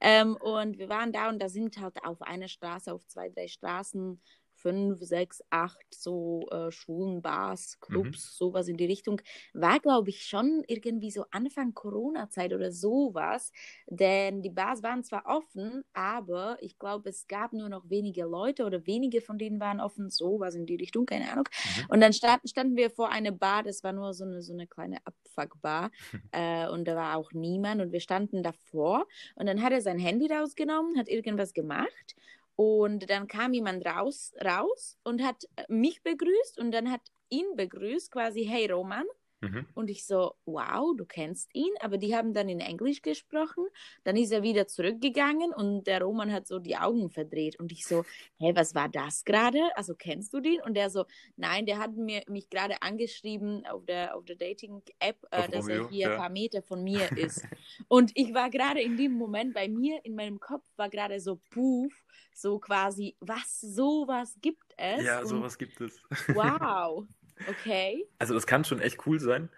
Ähm, 0.00 0.36
und 0.36 0.78
wir 0.78 0.88
waren 0.88 1.12
da 1.12 1.28
und 1.28 1.40
da 1.40 1.48
sind 1.48 1.78
halt 1.78 2.04
auf 2.04 2.20
einer 2.22 2.48
Straße, 2.48 2.92
auf 2.92 3.06
zwei, 3.06 3.28
drei 3.28 3.46
Straßen 3.46 4.20
fünf, 4.60 5.00
sechs, 5.00 5.42
acht 5.50 5.86
so 5.90 6.46
äh, 6.50 6.70
Schulen, 6.70 7.22
Bars, 7.22 7.78
Clubs, 7.80 8.26
mhm. 8.26 8.36
sowas 8.36 8.68
in 8.68 8.76
die 8.76 8.86
Richtung. 8.86 9.20
War, 9.54 9.80
glaube 9.80 10.10
ich, 10.10 10.26
schon 10.26 10.62
irgendwie 10.66 11.10
so 11.10 11.24
Anfang 11.30 11.74
Corona-Zeit 11.74 12.52
oder 12.52 12.70
sowas. 12.70 13.52
Denn 13.86 14.42
die 14.42 14.50
Bars 14.50 14.82
waren 14.82 15.02
zwar 15.02 15.26
offen, 15.26 15.82
aber 15.92 16.58
ich 16.60 16.78
glaube, 16.78 17.08
es 17.08 17.26
gab 17.26 17.52
nur 17.52 17.68
noch 17.68 17.88
wenige 17.88 18.24
Leute 18.24 18.64
oder 18.64 18.86
wenige 18.86 19.20
von 19.20 19.38
denen 19.38 19.60
waren 19.60 19.80
offen, 19.80 20.10
sowas 20.10 20.54
in 20.54 20.66
die 20.66 20.76
Richtung, 20.76 21.06
keine 21.06 21.30
Ahnung. 21.30 21.48
Mhm. 21.48 21.86
Und 21.88 22.00
dann 22.00 22.12
stand, 22.12 22.48
standen 22.48 22.76
wir 22.76 22.90
vor 22.90 23.10
einer 23.10 23.32
Bar, 23.32 23.62
das 23.62 23.82
war 23.82 23.92
nur 23.92 24.12
so 24.14 24.24
eine, 24.24 24.42
so 24.42 24.52
eine 24.52 24.66
kleine 24.66 24.98
Abfuckbar 25.04 25.90
äh, 26.32 26.68
und 26.68 26.86
da 26.86 26.96
war 26.96 27.16
auch 27.16 27.32
niemand 27.32 27.80
und 27.80 27.92
wir 27.92 28.00
standen 28.00 28.42
davor 28.42 29.06
und 29.36 29.46
dann 29.46 29.62
hat 29.62 29.72
er 29.72 29.80
sein 29.80 29.98
Handy 29.98 30.30
rausgenommen, 30.32 30.98
hat 30.98 31.08
irgendwas 31.08 31.52
gemacht 31.52 32.14
und 32.60 33.08
dann 33.08 33.26
kam 33.26 33.54
jemand 33.54 33.86
raus, 33.86 34.34
raus 34.44 34.98
und 35.02 35.22
hat 35.22 35.44
mich 35.68 36.02
begrüßt 36.02 36.58
und 36.58 36.72
dann 36.72 36.90
hat 36.90 37.00
ihn 37.30 37.46
begrüßt, 37.56 38.10
quasi, 38.10 38.44
hey 38.44 38.70
Roman. 38.70 39.06
Mhm. 39.40 39.66
Und 39.74 39.88
ich 39.88 40.06
so, 40.06 40.34
wow, 40.44 40.94
du 40.96 41.06
kennst 41.06 41.54
ihn, 41.54 41.72
aber 41.80 41.96
die 41.96 42.14
haben 42.14 42.34
dann 42.34 42.48
in 42.48 42.60
Englisch 42.60 43.00
gesprochen. 43.00 43.64
Dann 44.04 44.16
ist 44.16 44.32
er 44.32 44.42
wieder 44.42 44.66
zurückgegangen 44.66 45.52
und 45.52 45.86
der 45.86 46.02
Roman 46.02 46.30
hat 46.30 46.46
so 46.46 46.58
die 46.58 46.76
Augen 46.76 47.10
verdreht. 47.10 47.58
Und 47.58 47.72
ich 47.72 47.86
so, 47.86 48.04
hey, 48.38 48.54
was 48.54 48.74
war 48.74 48.88
das 48.88 49.24
gerade? 49.24 49.60
Also 49.76 49.94
kennst 49.94 50.34
du 50.34 50.40
den? 50.40 50.60
Und 50.60 50.74
der 50.74 50.90
so, 50.90 51.06
nein, 51.36 51.64
der 51.64 51.78
hat 51.78 51.96
mir, 51.96 52.22
mich 52.28 52.50
gerade 52.50 52.82
angeschrieben 52.82 53.64
auf 53.66 53.84
der, 53.86 54.14
auf 54.14 54.24
der 54.26 54.36
Dating-App, 54.36 55.26
äh, 55.30 55.48
dass 55.48 55.64
Romeo, 55.64 55.84
er 55.84 55.90
hier 55.90 56.00
ja. 56.00 56.12
ein 56.12 56.18
paar 56.18 56.30
Meter 56.30 56.62
von 56.62 56.82
mir 56.82 57.10
ist. 57.16 57.42
und 57.88 58.12
ich 58.14 58.34
war 58.34 58.50
gerade 58.50 58.82
in 58.82 58.96
dem 58.96 59.12
Moment 59.12 59.54
bei 59.54 59.68
mir, 59.68 60.04
in 60.04 60.14
meinem 60.14 60.38
Kopf 60.38 60.64
war 60.76 60.90
gerade 60.90 61.18
so, 61.18 61.40
puff, 61.50 61.92
so 62.34 62.58
quasi, 62.58 63.16
was, 63.20 63.60
sowas 63.60 64.36
gibt 64.40 64.74
es? 64.76 65.04
Ja, 65.04 65.24
sowas 65.24 65.56
gibt 65.56 65.80
es. 65.80 66.00
Wow. 66.34 67.06
Okay. 67.48 68.06
Also 68.18 68.34
das 68.34 68.46
kann 68.46 68.64
schon 68.64 68.80
echt 68.80 69.06
cool 69.06 69.20
sein, 69.20 69.48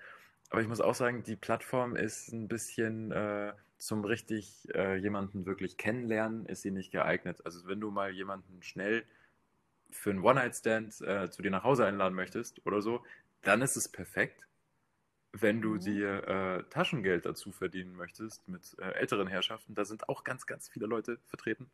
aber 0.51 0.61
ich 0.61 0.69
muss 0.69 0.81
auch 0.81 0.95
sagen, 0.95 1.23
die 1.23 1.37
Plattform 1.37 1.97
ist 1.97 2.33
ein 2.33 2.49
bisschen 2.49 3.11
äh, 3.13 3.53
zum 3.79 4.05
richtig 4.05 4.69
äh, 4.75 4.97
jemanden 4.97 5.47
wirklich 5.47 5.77
kennenlernen, 5.77 6.47
ist 6.47 6.63
sie 6.63 6.71
nicht 6.71 6.93
geeignet. 6.93 7.45
Also 7.45 7.67
wenn 7.67 7.81
du 7.81 7.91
mal 7.91 8.13
jemanden 8.13 8.63
schnell 8.63 9.05
für 9.91 10.11
einen 10.11 10.23
One-Night-Stand 10.23 11.01
äh, 11.01 11.31
zu 11.31 11.43
dir 11.43 11.51
nach 11.51 11.65
Hause 11.65 11.87
einladen 11.87 12.15
möchtest 12.15 12.65
oder 12.67 12.81
so, 12.81 13.05
dann 13.43 13.61
ist 13.61 13.77
es 13.77 13.89
perfekt. 13.89 14.47
Wenn 15.33 15.63
du 15.63 15.71
mhm. 15.71 15.81
dir 15.81 16.29
äh, 16.29 16.63
Taschengeld 16.71 17.27
dazu 17.27 17.53
verdienen 17.53 17.97
möchtest 17.97 18.47
mit 18.49 18.77
äh, 18.79 18.93
älteren 18.93 19.27
Herrschaften, 19.27 19.75
da 19.75 19.85
sind 19.85 20.09
auch 20.09 20.25
ganz, 20.25 20.47
ganz 20.47 20.69
viele 20.69 20.87
Leute 20.87 21.19
vertreten. 21.27 21.71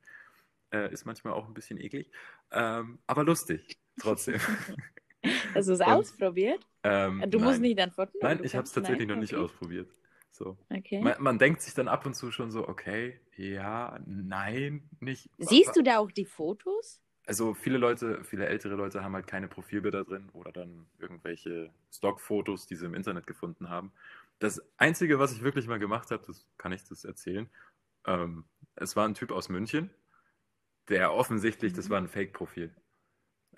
Äh, 0.70 0.92
ist 0.92 1.04
manchmal 1.04 1.32
auch 1.32 1.46
ein 1.46 1.54
bisschen 1.54 1.80
eklig, 1.80 2.10
ähm, 2.52 2.98
aber 3.06 3.24
lustig 3.24 3.78
trotzdem. 3.98 4.40
Hast 5.54 5.68
du 5.68 5.72
es 5.72 5.80
ausprobiert? 5.80 6.66
Ähm, 6.82 7.24
du 7.28 7.38
musst 7.38 7.60
nicht 7.60 7.78
dann 7.78 7.90
Foto 7.90 8.12
Nein, 8.20 8.40
ich 8.42 8.54
habe 8.54 8.64
es 8.64 8.72
tatsächlich 8.72 9.06
nein? 9.08 9.16
noch 9.16 9.20
nicht 9.20 9.34
okay. 9.34 9.42
ausprobiert. 9.42 9.90
So. 10.30 10.56
Okay. 10.70 11.00
Man, 11.02 11.14
man, 11.18 11.38
denkt 11.38 11.62
sich 11.62 11.74
dann 11.74 11.88
ab 11.88 12.06
und 12.06 12.14
zu 12.14 12.30
schon 12.30 12.50
so, 12.50 12.68
okay, 12.68 13.20
ja, 13.36 13.98
nein, 14.06 14.88
nicht. 15.00 15.30
Siehst 15.38 15.74
du 15.76 15.82
da 15.82 15.98
auch 15.98 16.12
die 16.12 16.26
Fotos? 16.26 17.00
Also 17.26 17.54
viele 17.54 17.76
Leute, 17.76 18.24
viele 18.24 18.46
ältere 18.46 18.74
Leute 18.74 19.02
haben 19.02 19.14
halt 19.14 19.26
keine 19.26 19.48
Profilbilder 19.48 20.04
drin 20.04 20.30
oder 20.32 20.50
dann 20.50 20.86
irgendwelche 20.98 21.70
Stockfotos, 21.92 22.66
die 22.66 22.74
sie 22.74 22.86
im 22.86 22.94
Internet 22.94 23.26
gefunden 23.26 23.68
haben. 23.68 23.92
Das 24.38 24.62
Einzige, 24.78 25.18
was 25.18 25.32
ich 25.32 25.42
wirklich 25.42 25.66
mal 25.66 25.78
gemacht 25.78 26.10
habe, 26.10 26.24
das 26.26 26.46
kann 26.56 26.72
ich 26.72 26.84
das 26.84 27.04
erzählen. 27.04 27.50
Ähm, 28.06 28.44
es 28.76 28.96
war 28.96 29.06
ein 29.06 29.14
Typ 29.14 29.32
aus 29.32 29.48
München, 29.48 29.90
der 30.88 31.12
offensichtlich, 31.12 31.72
mhm. 31.72 31.76
das 31.76 31.90
war 31.90 31.98
ein 31.98 32.08
Fake-Profil. 32.08 32.74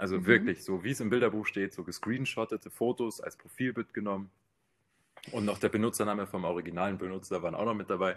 Also 0.01 0.17
mhm. 0.17 0.27
wirklich, 0.27 0.65
so 0.65 0.83
wie 0.83 0.93
es 0.93 1.01
im 1.01 1.11
Bilderbuch 1.11 1.47
steht, 1.47 1.75
so 1.75 1.85
gescreenshottete 1.85 2.71
Fotos 2.71 3.21
als 3.21 3.37
Profilbild 3.37 3.93
genommen. 3.93 4.31
Und 5.31 5.45
noch 5.45 5.59
der 5.59 5.69
Benutzername 5.69 6.27
vom 6.27 6.45
originalen 6.45 6.97
Benutzer 6.97 7.43
waren 7.43 7.55
auch 7.55 7.67
noch 7.67 7.75
mit 7.75 7.91
dabei. 7.91 8.17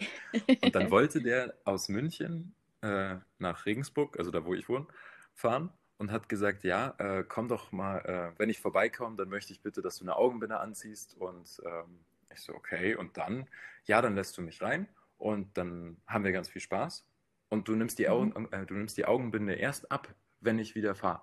Und 0.61 0.73
dann 0.73 0.89
wollte 0.91 1.21
der 1.21 1.53
aus 1.65 1.89
München 1.89 2.55
äh, 2.81 3.17
nach 3.37 3.65
Regensburg, 3.65 4.17
also 4.17 4.31
da 4.31 4.45
wo 4.45 4.53
ich 4.53 4.69
wohne, 4.69 4.87
fahren 5.35 5.71
und 5.97 6.09
hat 6.09 6.29
gesagt, 6.29 6.63
ja, 6.63 6.95
äh, 6.99 7.25
komm 7.27 7.49
doch 7.49 7.73
mal, 7.73 7.97
äh, 8.05 8.39
wenn 8.39 8.49
ich 8.49 8.61
vorbeikomme, 8.61 9.17
dann 9.17 9.27
möchte 9.27 9.51
ich 9.51 9.59
bitte, 9.59 9.81
dass 9.81 9.97
du 9.97 10.05
eine 10.05 10.15
Augenbinde 10.15 10.61
anziehst. 10.61 11.17
Und 11.17 11.61
ähm, 11.65 11.99
ich 12.31 12.39
so, 12.39 12.55
okay. 12.55 12.95
Und 12.95 13.17
dann, 13.17 13.45
ja, 13.83 14.01
dann 14.01 14.15
lässt 14.15 14.37
du 14.37 14.41
mich 14.41 14.61
rein 14.61 14.87
und 15.17 15.57
dann 15.57 15.97
haben 16.07 16.23
wir 16.23 16.31
ganz 16.31 16.47
viel 16.47 16.61
Spaß. 16.61 17.05
Und 17.49 17.67
du 17.67 17.75
nimmst 17.75 17.99
die, 17.99 18.07
Augen, 18.07 18.33
mhm. 18.37 18.67
du 18.67 18.73
nimmst 18.73 18.97
die 18.97 19.03
Augenbinde 19.03 19.55
erst 19.55 19.91
ab, 19.91 20.07
wenn 20.39 20.59
ich 20.59 20.75
wieder 20.75 20.95
fahre. 20.95 21.21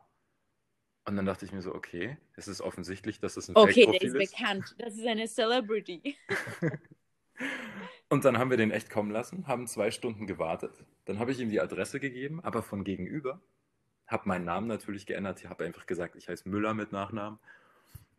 Und 1.06 1.16
dann 1.16 1.26
dachte 1.26 1.44
ich 1.44 1.52
mir 1.52 1.62
so, 1.62 1.74
okay, 1.74 2.18
es 2.36 2.46
ist 2.46 2.60
offensichtlich, 2.60 3.20
dass 3.20 3.36
es 3.36 3.48
ein 3.48 3.56
Okay, 3.56 3.86
der 3.86 4.02
ist, 4.02 4.14
ist 4.14 4.32
bekannt. 4.32 4.74
Das 4.78 4.94
ist 4.94 5.06
eine 5.06 5.26
Celebrity. 5.26 6.16
und 8.10 8.24
dann 8.24 8.38
haben 8.38 8.50
wir 8.50 8.56
den 8.56 8.70
echt 8.70 8.90
kommen 8.90 9.10
lassen, 9.10 9.46
haben 9.46 9.66
zwei 9.66 9.90
Stunden 9.90 10.26
gewartet. 10.26 10.84
Dann 11.06 11.18
habe 11.18 11.32
ich 11.32 11.40
ihm 11.40 11.50
die 11.50 11.60
Adresse 11.60 12.00
gegeben, 12.00 12.40
aber 12.44 12.62
von 12.62 12.84
gegenüber. 12.84 13.40
Habe 14.06 14.28
meinen 14.28 14.44
Namen 14.44 14.66
natürlich 14.66 15.06
geändert. 15.06 15.40
Ich 15.40 15.48
habe 15.48 15.64
einfach 15.64 15.86
gesagt, 15.86 16.16
ich 16.16 16.28
heiße 16.28 16.48
Müller 16.48 16.74
mit 16.74 16.92
Nachnamen. 16.92 17.38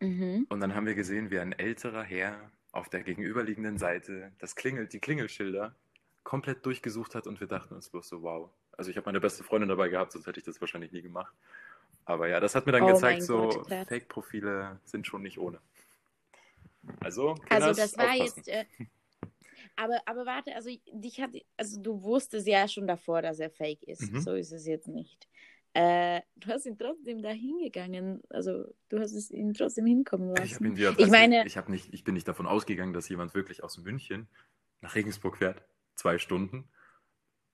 Mhm. 0.00 0.46
Und 0.48 0.60
dann 0.60 0.74
haben 0.74 0.86
wir 0.86 0.94
gesehen, 0.94 1.30
wie 1.30 1.38
ein 1.38 1.52
älterer 1.52 2.02
Herr 2.02 2.50
auf 2.72 2.88
der 2.88 3.02
gegenüberliegenden 3.02 3.78
Seite 3.78 4.32
das 4.38 4.56
klingelt, 4.56 4.92
die 4.92 4.98
Klingelschilder 4.98 5.76
komplett 6.24 6.64
durchgesucht 6.66 7.14
hat 7.14 7.26
und 7.26 7.40
wir 7.40 7.46
dachten 7.46 7.74
uns 7.74 7.90
bloß 7.90 8.08
so, 8.08 8.22
wow. 8.22 8.50
Also 8.72 8.90
ich 8.90 8.96
habe 8.96 9.06
meine 9.06 9.20
beste 9.20 9.44
Freundin 9.44 9.68
dabei 9.68 9.88
gehabt, 9.88 10.12
sonst 10.12 10.26
hätte 10.26 10.38
ich 10.40 10.44
das 10.44 10.60
wahrscheinlich 10.60 10.92
nie 10.92 11.02
gemacht. 11.02 11.34
Aber 12.04 12.28
ja, 12.28 12.40
das 12.40 12.54
hat 12.54 12.66
mir 12.66 12.72
dann 12.72 12.82
oh 12.82 12.92
gezeigt, 12.92 13.22
so 13.22 13.64
Fake-Profile 13.64 14.80
sind 14.84 15.06
schon 15.06 15.22
nicht 15.22 15.38
ohne. 15.38 15.60
Also, 17.00 17.36
also 17.48 17.72
das 17.72 17.96
war 17.96 18.10
aufpassen. 18.12 18.42
jetzt. 18.44 18.48
Äh, 18.48 18.64
aber, 19.76 20.00
aber 20.04 20.26
warte, 20.26 20.54
also 20.54 20.70
dich 20.92 21.20
hat, 21.20 21.30
also 21.56 21.80
du 21.80 22.02
wusstest 22.02 22.46
ja 22.46 22.66
schon 22.68 22.86
davor, 22.86 23.22
dass 23.22 23.38
er 23.38 23.50
fake 23.50 23.84
ist. 23.84 24.12
Mhm. 24.12 24.20
So 24.20 24.34
ist 24.34 24.52
es 24.52 24.66
jetzt 24.66 24.88
nicht. 24.88 25.28
Äh, 25.74 26.20
du 26.36 26.48
hast 26.48 26.66
ihn 26.66 26.76
trotzdem 26.76 27.22
da 27.22 27.30
hingegangen, 27.30 28.22
also 28.28 28.64
du 28.90 28.98
hast 28.98 29.12
es 29.12 29.30
ihn 29.30 29.54
trotzdem 29.54 29.86
hinkommen 29.86 30.28
lassen. 30.28 30.44
Ich, 30.44 30.60
ihn 30.60 30.74
die 30.74 30.86
Adresse, 30.86 31.06
ich 31.06 31.10
meine, 31.10 31.46
ich, 31.46 31.68
nicht, 31.68 31.94
ich 31.94 32.04
bin 32.04 32.12
nicht 32.12 32.28
davon 32.28 32.46
ausgegangen, 32.46 32.92
dass 32.92 33.08
jemand 33.08 33.34
wirklich 33.34 33.64
aus 33.64 33.78
München 33.78 34.28
nach 34.82 34.94
Regensburg 34.94 35.38
fährt, 35.38 35.62
zwei 35.94 36.18
Stunden, 36.18 36.68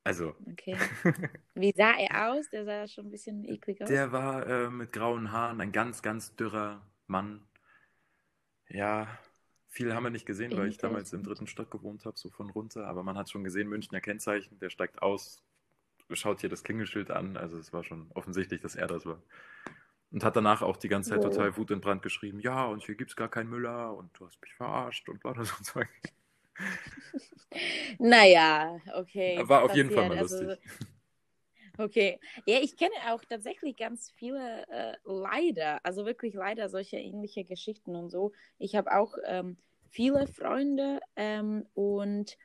also. 0.08 0.34
Okay. 0.50 0.74
Wie 1.54 1.72
sah 1.76 1.92
er 1.92 2.30
aus? 2.30 2.48
Der 2.48 2.64
sah 2.64 2.88
schon 2.88 3.06
ein 3.06 3.10
bisschen 3.10 3.44
eklig 3.44 3.82
aus. 3.82 3.88
Der 3.88 4.10
war 4.10 4.46
äh, 4.46 4.70
mit 4.70 4.90
grauen 4.90 5.32
Haaren, 5.32 5.60
ein 5.60 5.70
ganz, 5.70 6.00
ganz 6.00 6.34
dürrer 6.34 6.80
Mann. 7.06 7.46
Ja, 8.70 9.06
viel 9.68 9.94
haben 9.94 10.04
wir 10.04 10.10
nicht 10.10 10.24
gesehen, 10.24 10.56
weil 10.56 10.68
ich 10.68 10.78
damals 10.78 11.12
im 11.12 11.24
dritten 11.24 11.46
Stock 11.46 11.70
gewohnt 11.70 12.06
habe, 12.06 12.16
so 12.16 12.30
von 12.30 12.48
runter. 12.48 12.86
Aber 12.86 13.02
man 13.02 13.18
hat 13.18 13.28
schon 13.28 13.44
gesehen, 13.44 13.68
Münchner 13.68 14.00
Kennzeichen, 14.00 14.58
der 14.58 14.70
steigt 14.70 15.02
aus, 15.02 15.42
schaut 16.12 16.40
hier 16.40 16.48
das 16.48 16.64
Klingelschild 16.64 17.10
an. 17.10 17.36
Also 17.36 17.58
es 17.58 17.74
war 17.74 17.84
schon 17.84 18.10
offensichtlich, 18.14 18.62
dass 18.62 18.76
er 18.76 18.86
das 18.86 19.04
war. 19.04 19.22
Und 20.10 20.24
hat 20.24 20.36
danach 20.36 20.62
auch 20.62 20.78
die 20.78 20.88
ganze 20.88 21.10
Zeit 21.10 21.18
oh. 21.18 21.28
total 21.28 21.54
Wut 21.58 21.70
in 21.70 21.82
Brand 21.82 22.00
geschrieben, 22.00 22.40
ja, 22.40 22.64
und 22.64 22.82
hier 22.82 22.94
gibt 22.94 23.10
es 23.10 23.16
gar 23.16 23.28
keinen 23.28 23.50
Müller 23.50 23.94
und 23.94 24.10
du 24.18 24.26
hast 24.26 24.40
mich 24.40 24.54
verarscht 24.54 25.06
und 25.10 25.22
war 25.22 25.34
das 25.34 25.48
so 25.50 25.62
Zeug. 25.62 25.90
Naja, 27.98 28.80
okay. 28.94 29.42
War 29.48 29.64
auf 29.64 29.74
jeden 29.74 29.90
Fall 29.90 30.08
mal 30.08 30.18
also, 30.18 30.42
lustig. 30.42 30.60
Okay. 31.78 32.18
Ja, 32.44 32.58
ich 32.60 32.76
kenne 32.76 32.94
auch 33.08 33.24
tatsächlich 33.24 33.76
ganz 33.76 34.10
viele 34.16 34.66
äh, 34.68 34.96
leider, 35.04 35.78
also 35.84 36.04
wirklich 36.04 36.34
leider 36.34 36.68
solche 36.68 36.96
ähnliche 36.96 37.44
Geschichten 37.44 37.94
und 37.94 38.10
so. 38.10 38.32
Ich 38.58 38.74
habe 38.74 38.92
auch 38.92 39.14
ähm, 39.24 39.56
viele 39.88 40.26
Freunde 40.26 41.00
ähm, 41.14 41.66
und 41.74 42.36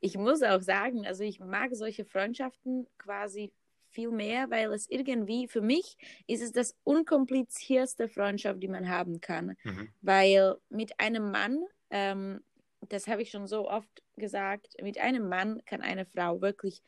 ich 0.00 0.16
muss 0.16 0.42
auch 0.42 0.62
sagen, 0.62 1.06
also 1.06 1.24
ich 1.24 1.40
mag 1.40 1.74
solche 1.74 2.06
Freundschaften 2.06 2.86
quasi 2.96 3.52
viel 3.90 4.10
mehr, 4.10 4.50
weil 4.50 4.72
es 4.72 4.88
irgendwie, 4.88 5.46
für 5.46 5.60
mich 5.60 5.98
ist 6.26 6.42
es 6.42 6.52
das 6.52 6.76
unkomplizierteste 6.84 8.08
Freundschaft, 8.08 8.62
die 8.62 8.68
man 8.68 8.88
haben 8.88 9.20
kann. 9.20 9.56
Mhm. 9.64 9.88
Weil 10.00 10.56
mit 10.70 10.98
einem 10.98 11.30
Mann, 11.30 11.64
ähm, 11.90 12.40
das 12.88 13.06
habe 13.06 13.22
ich 13.22 13.30
schon 13.30 13.46
so 13.46 13.68
oft 13.68 14.02
gesagt, 14.16 14.74
mit 14.82 14.98
einem 14.98 15.28
Mann 15.28 15.62
kann 15.64 15.82
eine 15.82 16.06
Frau 16.06 16.40
wirklich 16.40 16.82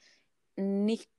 nicht 0.56 1.10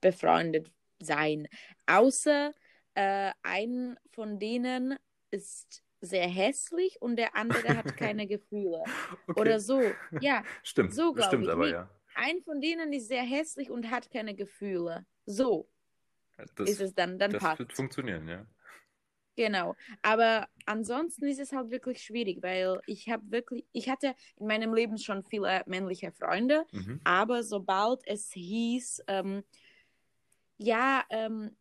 befreundet 0.00 0.70
sein. 1.00 1.48
Außer 1.86 2.54
äh, 2.94 3.32
ein 3.42 3.98
von 4.12 4.38
denen 4.38 4.96
ist 5.30 5.82
sehr 6.00 6.28
hässlich 6.28 7.00
und 7.00 7.16
der 7.16 7.34
andere 7.34 7.76
hat 7.76 7.96
keine 7.96 8.26
Gefühle. 8.26 8.82
Okay. 9.26 9.40
Oder 9.40 9.60
so. 9.60 9.80
Ja, 10.20 10.44
stimmt. 10.62 10.94
So 10.94 11.14
stimmt 11.18 11.44
ich. 11.44 11.50
aber, 11.50 11.68
ja. 11.68 11.90
Ein 12.14 12.42
von 12.42 12.60
denen 12.60 12.92
ist 12.92 13.08
sehr 13.08 13.22
hässlich 13.22 13.70
und 13.70 13.90
hat 13.90 14.10
keine 14.10 14.34
Gefühle. 14.34 15.04
So 15.26 15.68
das, 16.56 16.68
ist 16.68 16.80
es 16.80 16.94
dann. 16.94 17.18
Dann 17.18 17.32
das 17.32 17.42
passt. 17.42 17.58
wird 17.58 17.72
funktionieren, 17.72 18.28
ja. 18.28 18.46
Genau. 19.36 19.74
Aber 20.02 20.46
ansonsten 20.66 21.26
ist 21.26 21.40
es 21.40 21.52
halt 21.52 21.70
wirklich 21.70 22.02
schwierig, 22.02 22.42
weil 22.42 22.80
ich 22.86 23.08
habe 23.08 23.30
wirklich, 23.30 23.64
ich 23.72 23.88
hatte 23.88 24.14
in 24.36 24.46
meinem 24.46 24.74
Leben 24.74 24.96
schon 24.98 25.24
viele 25.24 25.62
männliche 25.66 26.12
Freunde, 26.12 26.64
mhm. 26.72 27.00
aber 27.04 27.42
sobald 27.42 28.06
es 28.06 28.30
hieß, 28.32 29.02
ähm, 29.08 29.42
ja, 30.56 31.02
ähm, 31.10 31.56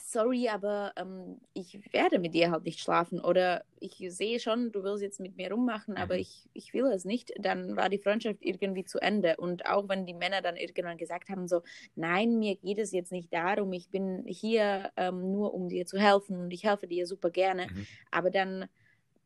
sorry, 0.00 0.48
aber 0.48 0.92
ähm, 0.96 1.40
ich 1.52 1.78
werde 1.92 2.18
mit 2.18 2.34
dir 2.34 2.50
halt 2.50 2.64
nicht 2.64 2.80
schlafen 2.80 3.20
oder 3.20 3.64
ich 3.80 4.02
sehe 4.08 4.40
schon, 4.40 4.72
du 4.72 4.82
willst 4.82 5.02
jetzt 5.02 5.20
mit 5.20 5.36
mir 5.36 5.52
rummachen, 5.52 5.96
aber 5.96 6.14
mhm. 6.14 6.20
ich, 6.20 6.48
ich 6.52 6.72
will 6.72 6.86
es 6.86 7.04
nicht, 7.04 7.32
dann 7.38 7.76
war 7.76 7.88
die 7.88 7.98
Freundschaft 7.98 8.38
irgendwie 8.40 8.84
zu 8.84 8.98
Ende. 8.98 9.36
Und 9.36 9.66
auch 9.66 9.88
wenn 9.88 10.06
die 10.06 10.14
Männer 10.14 10.42
dann 10.42 10.56
irgendwann 10.56 10.96
gesagt 10.96 11.28
haben, 11.28 11.48
so, 11.48 11.62
nein, 11.94 12.38
mir 12.38 12.56
geht 12.56 12.78
es 12.78 12.92
jetzt 12.92 13.12
nicht 13.12 13.32
darum, 13.32 13.72
ich 13.72 13.88
bin 13.90 14.24
hier 14.26 14.90
ähm, 14.96 15.32
nur, 15.32 15.54
um 15.54 15.68
dir 15.68 15.86
zu 15.86 15.98
helfen 15.98 16.38
und 16.38 16.50
ich 16.52 16.64
helfe 16.64 16.86
dir 16.86 17.06
super 17.06 17.30
gerne, 17.30 17.66
mhm. 17.66 17.86
aber 18.10 18.30
dann 18.30 18.66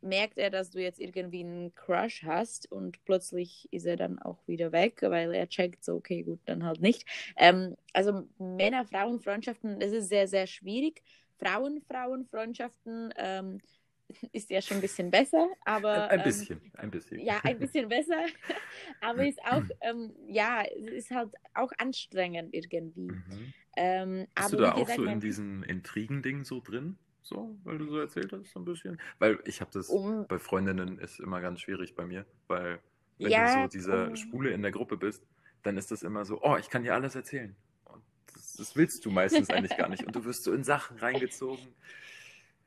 merkt 0.00 0.38
er, 0.38 0.50
dass 0.50 0.70
du 0.70 0.80
jetzt 0.80 1.00
irgendwie 1.00 1.40
einen 1.40 1.74
Crush 1.74 2.22
hast 2.24 2.70
und 2.70 3.04
plötzlich 3.04 3.68
ist 3.72 3.86
er 3.86 3.96
dann 3.96 4.18
auch 4.18 4.46
wieder 4.46 4.72
weg, 4.72 5.02
weil 5.02 5.34
er 5.34 5.48
checkt 5.48 5.84
so, 5.84 5.94
okay, 5.94 6.22
gut, 6.22 6.40
dann 6.44 6.64
halt 6.64 6.80
nicht. 6.80 7.04
Ähm, 7.36 7.76
also 7.92 8.28
Männer-Frauen-Freundschaften, 8.38 9.80
das 9.80 9.92
ist 9.92 10.08
sehr, 10.08 10.28
sehr 10.28 10.46
schwierig. 10.46 11.02
Frauen-Frauen-Freundschaften 11.38 13.12
ähm, 13.16 13.58
ist 14.32 14.50
ja 14.50 14.62
schon 14.62 14.78
ein 14.78 14.82
bisschen 14.82 15.10
besser, 15.10 15.48
aber. 15.64 16.10
Ein, 16.10 16.20
ähm, 16.20 16.24
bisschen, 16.24 16.60
ähm, 16.62 16.72
ein 16.74 16.90
bisschen. 16.90 17.20
Ja, 17.20 17.40
ein 17.44 17.58
bisschen 17.58 17.88
besser. 17.88 18.26
aber 19.00 19.26
ist 19.26 19.40
auch, 19.44 19.62
ähm, 19.80 20.14
ja, 20.26 20.62
ist 20.62 21.10
halt 21.10 21.34
auch 21.54 21.72
anstrengend 21.78 22.54
irgendwie. 22.54 23.10
Mhm. 23.10 23.52
Ähm, 23.76 24.26
Bist 24.34 24.52
du 24.52 24.56
da 24.56 24.72
auch 24.72 24.80
gesagt, 24.80 24.98
so 24.98 25.04
in 25.04 25.20
diesem 25.20 25.62
Intrigen-Ding 25.62 26.44
so 26.44 26.60
drin? 26.60 26.98
So, 27.28 27.58
weil 27.64 27.76
du 27.76 27.86
so 27.90 27.98
erzählt 27.98 28.32
hast, 28.32 28.50
so 28.50 28.58
ein 28.58 28.64
bisschen. 28.64 28.98
Weil 29.18 29.38
ich 29.44 29.60
habe 29.60 29.70
das 29.70 29.90
um, 29.90 30.26
bei 30.28 30.38
Freundinnen 30.38 30.98
ist 30.98 31.20
immer 31.20 31.42
ganz 31.42 31.60
schwierig 31.60 31.94
bei 31.94 32.06
mir, 32.06 32.24
weil 32.46 32.78
wenn 33.18 33.30
ja, 33.30 33.54
du 33.54 33.62
so 33.62 33.68
dieser 33.68 34.08
um, 34.08 34.16
Schwule 34.16 34.50
in 34.50 34.62
der 34.62 34.70
Gruppe 34.70 34.96
bist, 34.96 35.26
dann 35.62 35.76
ist 35.76 35.90
das 35.90 36.02
immer 36.02 36.24
so, 36.24 36.40
oh, 36.42 36.56
ich 36.56 36.70
kann 36.70 36.84
dir 36.84 36.94
alles 36.94 37.14
erzählen. 37.14 37.54
Und 37.84 38.02
das, 38.32 38.54
das 38.54 38.76
willst 38.76 39.04
du 39.04 39.10
meistens 39.10 39.50
eigentlich 39.50 39.76
gar 39.76 39.90
nicht. 39.90 40.04
Und 40.04 40.16
du 40.16 40.24
wirst 40.24 40.44
so 40.44 40.54
in 40.54 40.64
Sachen 40.64 40.96
reingezogen. 40.96 41.68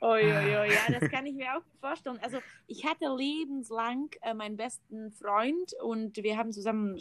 Uiuiui, 0.01 0.73
ja, 0.73 0.99
das 0.99 1.09
kann 1.11 1.25
ich 1.27 1.35
mir 1.35 1.55
auch 1.55 1.61
vorstellen. 1.79 2.19
Also 2.21 2.39
ich 2.67 2.85
hatte 2.85 3.05
lebenslang 3.15 4.09
äh, 4.21 4.33
meinen 4.33 4.57
besten 4.57 5.11
Freund 5.11 5.73
und 5.83 6.17
wir 6.17 6.37
haben 6.37 6.51
zusammen 6.51 6.97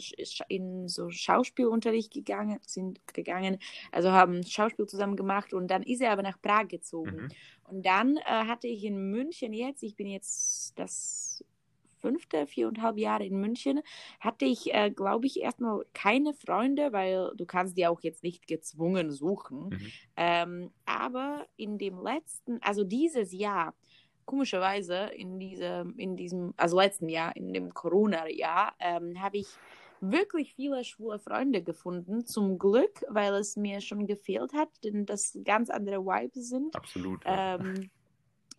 in 0.47 0.87
so 0.87 1.09
Schauspielunterricht 1.09 2.13
gegangen, 2.13 2.59
sind 2.65 3.01
gegangen, 3.13 3.57
also 3.91 4.11
haben 4.11 4.43
Schauspiel 4.43 4.85
zusammen 4.85 5.15
gemacht 5.15 5.53
und 5.53 5.67
dann 5.67 5.81
ist 5.81 6.01
er 6.01 6.11
aber 6.11 6.21
nach 6.21 6.39
Prag 6.41 6.67
gezogen. 6.67 7.23
Mhm. 7.23 7.29
Und 7.63 7.85
dann 7.85 8.17
äh, 8.17 8.23
hatte 8.25 8.67
ich 8.67 8.83
in 8.83 9.09
München 9.09 9.53
jetzt, 9.53 9.81
ich 9.81 9.95
bin 9.95 10.07
jetzt 10.07 10.77
das 10.77 11.43
fünfte, 12.01 12.47
viereinhalb 12.47 12.97
Jahre 12.97 13.25
in 13.25 13.39
München, 13.39 13.81
hatte 14.19 14.45
ich, 14.45 14.73
äh, 14.73 14.91
glaube 14.91 15.27
ich, 15.27 15.41
erstmal 15.41 15.85
keine 15.93 16.33
Freunde, 16.33 16.91
weil 16.91 17.31
du 17.35 17.45
kannst 17.45 17.77
die 17.77 17.87
auch 17.87 18.01
jetzt 18.01 18.23
nicht 18.23 18.47
gezwungen 18.47 19.11
suchen. 19.11 19.69
Mhm. 19.69 19.91
Ähm, 20.17 20.71
aber 20.85 21.47
in 21.57 21.77
dem 21.77 22.01
letzten, 22.01 22.61
also 22.61 22.83
dieses 22.83 23.31
Jahr, 23.31 23.73
komischerweise 24.25 25.11
in, 25.15 25.39
diese, 25.39 25.85
in 25.97 26.15
diesem, 26.15 26.53
also 26.57 26.77
letzten 26.79 27.09
Jahr, 27.09 27.35
in 27.35 27.53
dem 27.53 27.73
Corona-Jahr, 27.73 28.73
ähm, 28.79 29.21
habe 29.21 29.37
ich 29.37 29.47
wirklich 30.01 30.53
viele 30.55 30.83
schwule 30.83 31.19
Freunde 31.19 31.61
gefunden. 31.61 32.25
Zum 32.25 32.57
Glück, 32.57 33.03
weil 33.07 33.33
es 33.35 33.55
mir 33.55 33.81
schon 33.81 34.07
gefehlt 34.07 34.53
hat, 34.53 34.69
denn 34.83 35.05
das 35.05 35.37
ganz 35.43 35.69
andere 35.69 36.03
Vibes 36.03 36.49
sind. 36.49 36.75
Absolut. 36.75 37.23
Ja. 37.23 37.55
Ähm, 37.55 37.91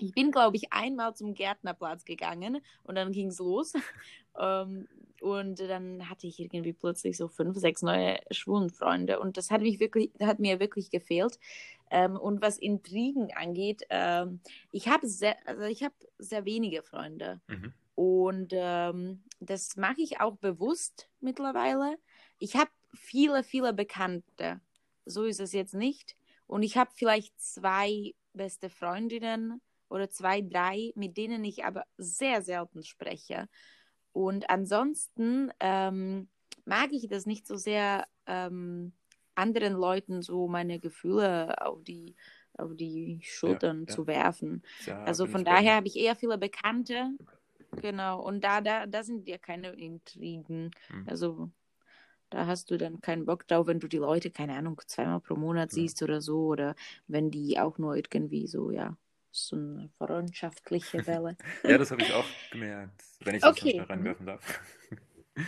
ich 0.02 0.12
bin, 0.12 0.32
glaube 0.32 0.56
ich, 0.56 0.72
einmal 0.72 1.14
zum 1.14 1.34
Gärtnerplatz 1.34 2.04
gegangen 2.04 2.60
und 2.82 2.96
dann 2.96 3.12
ging 3.12 3.28
es 3.28 3.38
los. 3.38 3.72
ähm, 4.38 4.88
und 5.20 5.60
dann 5.60 6.10
hatte 6.10 6.26
ich 6.26 6.40
irgendwie 6.40 6.72
plötzlich 6.72 7.16
so 7.16 7.28
fünf, 7.28 7.56
sechs 7.56 7.82
neue 7.82 8.18
Schwulenfreunde. 8.32 9.20
Und 9.20 9.36
das 9.36 9.52
hat, 9.52 9.60
mich 9.60 9.78
wirklich, 9.78 10.10
hat 10.20 10.40
mir 10.40 10.58
wirklich 10.58 10.90
gefehlt. 10.90 11.38
Ähm, 11.90 12.16
und 12.16 12.42
was 12.42 12.58
Intrigen 12.58 13.32
angeht, 13.32 13.82
ähm, 13.90 14.40
ich 14.72 14.88
habe 14.88 15.06
sehr, 15.06 15.36
also 15.46 15.62
ich 15.62 15.86
sehr 16.18 16.44
wenige 16.44 16.82
Freunde. 16.82 17.40
Mhm. 17.46 17.72
Und 17.94 18.52
ähm, 18.52 19.22
das 19.38 19.76
mache 19.76 20.00
ich 20.00 20.20
auch 20.20 20.36
bewusst 20.36 21.08
mittlerweile. 21.20 21.98
Ich 22.40 22.56
habe 22.56 22.70
viele, 22.92 23.44
viele 23.44 23.72
Bekannte. 23.72 24.60
So 25.04 25.22
ist 25.22 25.38
es 25.38 25.52
jetzt 25.52 25.74
nicht. 25.74 26.16
Und 26.48 26.64
ich 26.64 26.76
habe 26.76 26.90
vielleicht 26.94 27.40
zwei 27.40 28.14
beste 28.32 28.70
Freundinnen 28.70 29.60
oder 29.92 30.10
zwei, 30.10 30.40
drei, 30.40 30.92
mit 30.96 31.16
denen 31.16 31.44
ich 31.44 31.64
aber 31.64 31.84
sehr 31.96 32.42
selten 32.42 32.82
spreche. 32.82 33.48
Und 34.12 34.50
ansonsten 34.50 35.52
ähm, 35.60 36.28
mag 36.64 36.92
ich 36.92 37.08
das 37.08 37.26
nicht 37.26 37.46
so 37.46 37.56
sehr, 37.56 38.06
ähm, 38.26 38.92
anderen 39.34 39.74
Leuten 39.74 40.22
so 40.22 40.48
meine 40.48 40.78
Gefühle 40.78 41.60
auf 41.64 41.82
die, 41.82 42.14
auf 42.58 42.74
die 42.74 43.20
Schultern 43.22 43.80
ja, 43.80 43.84
ja. 43.88 43.94
zu 43.94 44.06
werfen. 44.06 44.62
Ja, 44.86 45.02
also 45.04 45.26
von 45.26 45.44
daher 45.44 45.76
habe 45.76 45.86
ich 45.86 45.96
eher 45.96 46.16
viele 46.16 46.38
Bekannte. 46.38 47.10
Genau, 47.80 48.20
und 48.20 48.44
da, 48.44 48.60
da, 48.60 48.86
da 48.86 49.02
sind 49.02 49.26
ja 49.26 49.38
keine 49.38 49.70
Intrigen. 49.70 50.70
Mhm. 50.90 51.08
Also 51.08 51.50
da 52.28 52.46
hast 52.46 52.70
du 52.70 52.76
dann 52.76 53.00
keinen 53.00 53.24
Bock 53.24 53.46
drauf, 53.46 53.66
wenn 53.66 53.80
du 53.80 53.88
die 53.88 53.98
Leute, 53.98 54.30
keine 54.30 54.56
Ahnung, 54.56 54.80
zweimal 54.86 55.20
pro 55.20 55.36
Monat 55.36 55.70
siehst 55.70 56.02
oder 56.02 56.20
so, 56.20 56.46
oder 56.46 56.74
wenn 57.06 57.30
die 57.30 57.58
auch 57.58 57.78
nur 57.78 57.96
irgendwie 57.96 58.46
so, 58.46 58.70
ja, 58.70 58.96
so 59.32 59.56
eine 59.56 59.90
freundschaftliche 59.96 61.06
Welle. 61.06 61.36
ja, 61.64 61.78
das 61.78 61.90
habe 61.90 62.02
ich 62.02 62.12
auch 62.12 62.26
gemerkt, 62.50 63.02
wenn 63.20 63.34
ich 63.34 63.42
das 63.42 63.50
okay. 63.50 63.70
schnell 63.72 63.84
reinwerfen 63.84 64.26
darf. 64.26 64.60
ähm, 65.36 65.46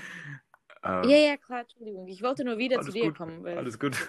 ja, 0.83 1.17
ja, 1.17 1.37
klar, 1.37 1.61
Entschuldigung. 1.61 2.09
Ich 2.09 2.23
wollte 2.23 2.45
nur 2.45 2.59
wieder 2.59 2.81
zu 2.81 2.91
dir 2.91 3.05
gut, 3.05 3.17
kommen. 3.17 3.47
alles 3.47 3.79
gut. 3.79 3.97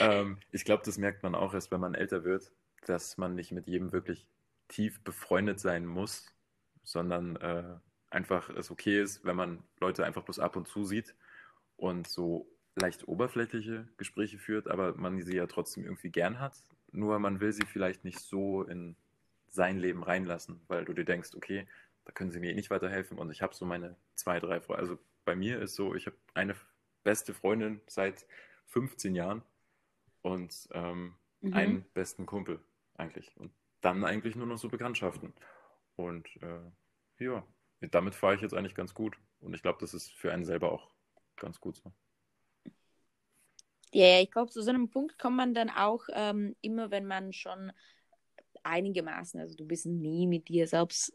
ähm, 0.00 0.38
ich 0.50 0.64
glaube, 0.64 0.82
das 0.84 0.98
merkt 0.98 1.22
man 1.22 1.34
auch 1.34 1.54
erst, 1.54 1.70
wenn 1.70 1.80
man 1.80 1.94
älter 1.94 2.24
wird, 2.24 2.52
dass 2.86 3.16
man 3.16 3.34
nicht 3.34 3.52
mit 3.52 3.66
jedem 3.66 3.92
wirklich 3.92 4.28
tief 4.68 5.02
befreundet 5.02 5.58
sein 5.58 5.86
muss, 5.86 6.26
sondern 6.82 7.36
äh, 7.36 7.74
einfach 8.10 8.50
es 8.50 8.70
okay 8.70 9.00
ist, 9.00 9.24
wenn 9.24 9.36
man 9.36 9.64
Leute 9.80 10.04
einfach 10.04 10.22
bloß 10.22 10.38
ab 10.38 10.56
und 10.56 10.68
zu 10.68 10.84
sieht 10.84 11.14
und 11.76 12.06
so 12.06 12.48
leicht 12.74 13.08
oberflächliche 13.08 13.88
Gespräche 13.96 14.38
führt, 14.38 14.68
aber 14.68 14.94
man 14.94 15.20
sie 15.22 15.36
ja 15.36 15.46
trotzdem 15.46 15.84
irgendwie 15.84 16.10
gern 16.10 16.38
hat 16.38 16.54
nur 16.92 17.18
man 17.18 17.40
will 17.40 17.52
sie 17.52 17.66
vielleicht 17.66 18.04
nicht 18.04 18.20
so 18.20 18.62
in 18.62 18.96
sein 19.48 19.78
Leben 19.78 20.02
reinlassen, 20.02 20.60
weil 20.68 20.84
du 20.84 20.92
dir 20.92 21.04
denkst, 21.04 21.30
okay, 21.34 21.66
da 22.04 22.12
können 22.12 22.30
sie 22.30 22.40
mir 22.40 22.52
eh 22.52 22.54
nicht 22.54 22.70
weiterhelfen 22.70 23.18
und 23.18 23.30
ich 23.30 23.42
habe 23.42 23.54
so 23.54 23.64
meine 23.66 23.96
zwei, 24.14 24.40
drei 24.40 24.60
Freunde. 24.60 24.80
Also 24.80 24.98
bei 25.24 25.36
mir 25.36 25.60
ist 25.60 25.74
so, 25.74 25.94
ich 25.94 26.06
habe 26.06 26.16
eine 26.34 26.54
beste 27.04 27.34
Freundin 27.34 27.80
seit 27.86 28.26
15 28.66 29.14
Jahren 29.14 29.42
und 30.22 30.68
ähm, 30.72 31.14
mhm. 31.40 31.54
einen 31.54 31.84
besten 31.94 32.26
Kumpel 32.26 32.60
eigentlich. 32.94 33.36
Und 33.36 33.52
dann 33.80 34.04
eigentlich 34.04 34.36
nur 34.36 34.46
noch 34.46 34.58
so 34.58 34.68
Bekanntschaften. 34.68 35.32
Und 35.96 36.28
äh, 36.42 37.24
ja, 37.24 37.44
damit 37.80 38.14
fahre 38.14 38.34
ich 38.34 38.40
jetzt 38.40 38.54
eigentlich 38.54 38.74
ganz 38.74 38.94
gut. 38.94 39.18
Und 39.40 39.54
ich 39.54 39.62
glaube, 39.62 39.78
das 39.80 39.94
ist 39.94 40.12
für 40.12 40.32
einen 40.32 40.44
selber 40.44 40.72
auch 40.72 40.90
ganz 41.36 41.60
gut 41.60 41.76
so. 41.76 41.92
Ja, 43.92 44.20
ich 44.20 44.30
glaube, 44.30 44.50
zu 44.50 44.62
so 44.62 44.70
einem 44.70 44.88
Punkt 44.88 45.18
kommt 45.18 45.36
man 45.36 45.54
dann 45.54 45.70
auch 45.70 46.04
ähm, 46.14 46.56
immer, 46.62 46.90
wenn 46.90 47.06
man 47.06 47.32
schon 47.32 47.72
einigermaßen, 48.62 49.38
also 49.40 49.54
du 49.54 49.66
bist 49.66 49.86
nie 49.86 50.26
mit 50.26 50.48
dir 50.48 50.66
selbst 50.66 51.12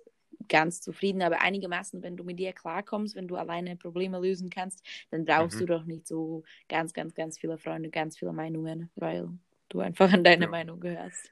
ganz 0.47 0.81
zufrieden, 0.81 1.21
aber 1.21 1.41
einigermaßen, 1.41 2.03
wenn 2.03 2.15
du 2.15 2.23
mit 2.23 2.39
dir 2.39 2.53
klarkommst, 2.53 3.15
wenn 3.15 3.27
du 3.27 3.35
alleine 3.35 3.75
Probleme 3.75 4.19
lösen 4.19 4.49
kannst, 4.49 4.85
dann 5.09 5.25
brauchst 5.25 5.55
mhm. 5.55 5.59
du 5.61 5.65
doch 5.65 5.85
nicht 5.85 6.07
so 6.07 6.43
ganz, 6.69 6.93
ganz, 6.93 7.15
ganz 7.15 7.39
viele 7.39 7.57
Freunde, 7.57 7.89
ganz 7.89 8.17
viele 8.17 8.33
Meinungen, 8.33 8.89
weil 8.95 9.29
du 9.69 9.79
einfach 9.79 10.11
an 10.13 10.23
deine 10.23 10.45
ja. 10.45 10.51
Meinung 10.51 10.79
gehörst. 10.79 11.31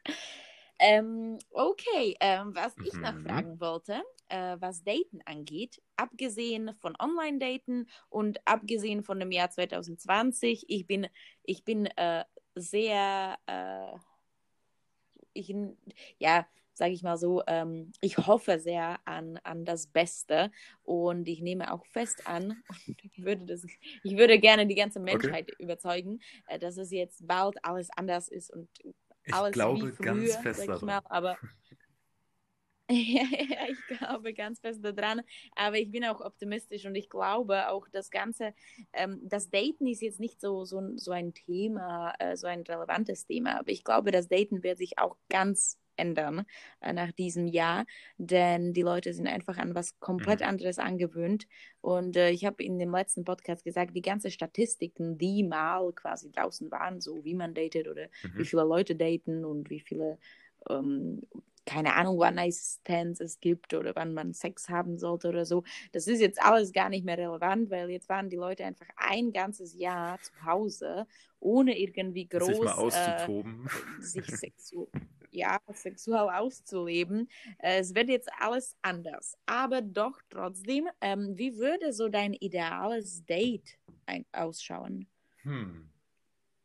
Ähm, 0.77 1.39
okay, 1.51 2.17
ähm, 2.19 2.53
was 2.53 2.75
ich 2.83 2.93
noch 2.93 3.13
mhm. 3.13 3.25
fragen 3.25 3.59
wollte, 3.59 4.03
äh, 4.27 4.57
was 4.59 4.83
Daten 4.83 5.21
angeht, 5.25 5.81
abgesehen 5.95 6.75
von 6.75 6.95
Online-Daten 6.99 7.87
und 8.09 8.39
abgesehen 8.45 9.03
von 9.03 9.19
dem 9.19 9.31
Jahr 9.31 9.49
2020, 9.49 10.65
ich 10.67 10.85
bin, 10.85 11.07
ich 11.43 11.63
bin 11.63 11.85
äh, 11.85 12.25
sehr, 12.55 13.37
äh, 13.45 13.97
ich, 15.33 15.55
ja, 16.19 16.45
sage 16.73 16.91
ich 16.91 17.03
mal 17.03 17.17
so, 17.17 17.41
ähm, 17.47 17.93
ich 18.01 18.17
hoffe 18.17 18.59
sehr 18.59 18.99
an, 19.05 19.39
an 19.43 19.63
das 19.63 19.87
Beste 19.87 20.51
und 20.83 21.27
ich 21.29 21.41
nehme 21.41 21.73
auch 21.73 21.85
fest 21.85 22.27
an, 22.27 22.61
ich 23.01 23.23
würde, 23.23 23.45
das, 23.45 23.65
ich 24.03 24.17
würde 24.17 24.39
gerne 24.39 24.67
die 24.67 24.75
ganze 24.75 24.99
Menschheit 24.99 25.49
okay. 25.53 25.63
überzeugen, 25.63 26.19
äh, 26.47 26.59
dass 26.59 26.77
es 26.77 26.91
jetzt 26.91 27.25
bald 27.25 27.63
alles 27.63 27.89
anders 27.95 28.27
ist 28.27 28.51
und 28.51 28.67
ich 29.25 29.51
glaube 29.51 29.87
wie 29.87 29.91
früher, 29.91 30.05
ganz 30.05 30.35
fest 30.37 30.63
ich 30.63 30.81
mal, 30.81 31.01
aber 31.05 31.37
ja, 32.91 33.23
ich 33.67 33.97
glaube 33.97 34.33
ganz 34.33 34.59
fest 34.59 34.79
daran, 34.83 35.21
aber 35.55 35.77
ich 35.77 35.89
bin 35.91 36.05
auch 36.05 36.21
optimistisch 36.21 36.85
und 36.85 36.93
ich 36.93 37.09
glaube 37.09 37.69
auch 37.69 37.87
das 37.91 38.11
Ganze, 38.11 38.53
ähm, 38.93 39.19
das 39.23 39.49
Daten 39.49 39.87
ist 39.87 40.03
jetzt 40.03 40.19
nicht 40.19 40.39
so, 40.39 40.65
so, 40.65 40.95
so 40.95 41.11
ein 41.11 41.33
Thema, 41.33 42.13
äh, 42.19 42.35
so 42.37 42.45
ein 42.45 42.61
relevantes 42.61 43.25
Thema, 43.25 43.59
aber 43.59 43.71
ich 43.71 43.83
glaube, 43.83 44.11
das 44.11 44.27
Daten 44.27 44.61
wird 44.61 44.77
sich 44.77 44.99
auch 44.99 45.17
ganz 45.29 45.79
ändern 45.97 46.45
äh, 46.81 46.93
nach 46.93 47.11
diesem 47.11 47.47
Jahr, 47.47 47.85
denn 48.17 48.73
die 48.73 48.81
Leute 48.81 49.13
sind 49.13 49.27
einfach 49.27 49.57
an 49.57 49.75
was 49.75 49.99
komplett 49.99 50.41
mhm. 50.41 50.47
anderes 50.47 50.79
angewöhnt. 50.79 51.47
Und 51.81 52.17
äh, 52.17 52.29
ich 52.31 52.45
habe 52.45 52.63
in 52.63 52.79
dem 52.79 52.91
letzten 52.91 53.23
Podcast 53.23 53.63
gesagt, 53.63 53.95
die 53.95 54.01
ganzen 54.01 54.31
Statistiken, 54.31 55.17
die 55.17 55.43
mal 55.43 55.91
quasi 55.93 56.31
draußen 56.31 56.71
waren, 56.71 57.01
so 57.01 57.23
wie 57.23 57.35
man 57.35 57.53
datet 57.53 57.87
oder 57.87 58.07
mhm. 58.23 58.39
wie 58.39 58.45
viele 58.45 58.63
Leute 58.63 58.95
daten 58.95 59.45
und 59.45 59.69
wie 59.69 59.79
viele 59.79 60.17
ähm, 60.69 61.21
keine 61.65 61.95
Ahnung, 61.95 62.19
wann 62.19 62.35
One-Night-Stands 62.35 63.19
es 63.19 63.39
gibt 63.39 63.73
oder 63.73 63.95
wann 63.95 64.13
man 64.13 64.33
Sex 64.33 64.69
haben 64.69 64.97
sollte 64.97 65.29
oder 65.29 65.45
so. 65.45 65.63
Das 65.91 66.07
ist 66.07 66.21
jetzt 66.21 66.41
alles 66.41 66.71
gar 66.71 66.89
nicht 66.89 67.05
mehr 67.05 67.17
relevant, 67.17 67.69
weil 67.69 67.89
jetzt 67.89 68.09
waren 68.09 68.29
die 68.29 68.35
Leute 68.35 68.65
einfach 68.65 68.87
ein 68.97 69.31
ganzes 69.31 69.75
Jahr 69.75 70.19
zu 70.21 70.31
Hause, 70.45 71.07
ohne 71.39 71.77
irgendwie 71.77 72.27
groß 72.27 72.47
sich, 72.47 72.61
mal 72.61 72.73
auszutoben. 72.73 73.69
Äh, 73.99 74.01
sich 74.01 74.25
sexu 74.25 74.87
ja, 75.31 75.59
sexuell 75.73 76.29
auszuleben. 76.29 77.29
Äh, 77.59 77.79
es 77.79 77.93
wird 77.93 78.07
jetzt 78.07 78.29
alles 78.39 78.77
anders. 78.81 79.37
Aber 79.45 79.81
doch 79.81 80.21
trotzdem, 80.29 80.87
ähm, 81.01 81.37
wie 81.37 81.57
würde 81.57 81.91
so 81.91 82.07
dein 82.07 82.33
ideales 82.33 83.25
Date 83.25 83.77
ausschauen? 84.31 85.07
Hm. 85.41 85.89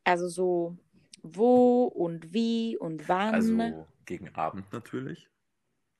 Also 0.04 0.28
so 0.28 0.76
wo 1.22 1.84
und 1.84 2.32
wie 2.32 2.76
und 2.76 3.08
wann? 3.08 3.34
Also 3.34 3.86
gegen 4.10 4.34
Abend 4.34 4.72
natürlich, 4.72 5.30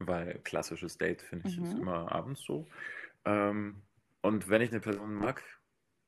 weil 0.01 0.41
klassisches 0.43 0.99
Date 0.99 1.23
finde 1.23 1.49
ich 1.49 1.57
mhm. 1.57 1.65
ist 1.65 1.75
immer 1.75 2.11
abends 2.11 2.43
so. 2.43 2.67
Ähm, 3.25 3.83
und 4.21 4.49
wenn 4.49 4.63
ich 4.63 4.71
eine 4.71 4.81
Person 4.81 5.15
mag, 5.15 5.45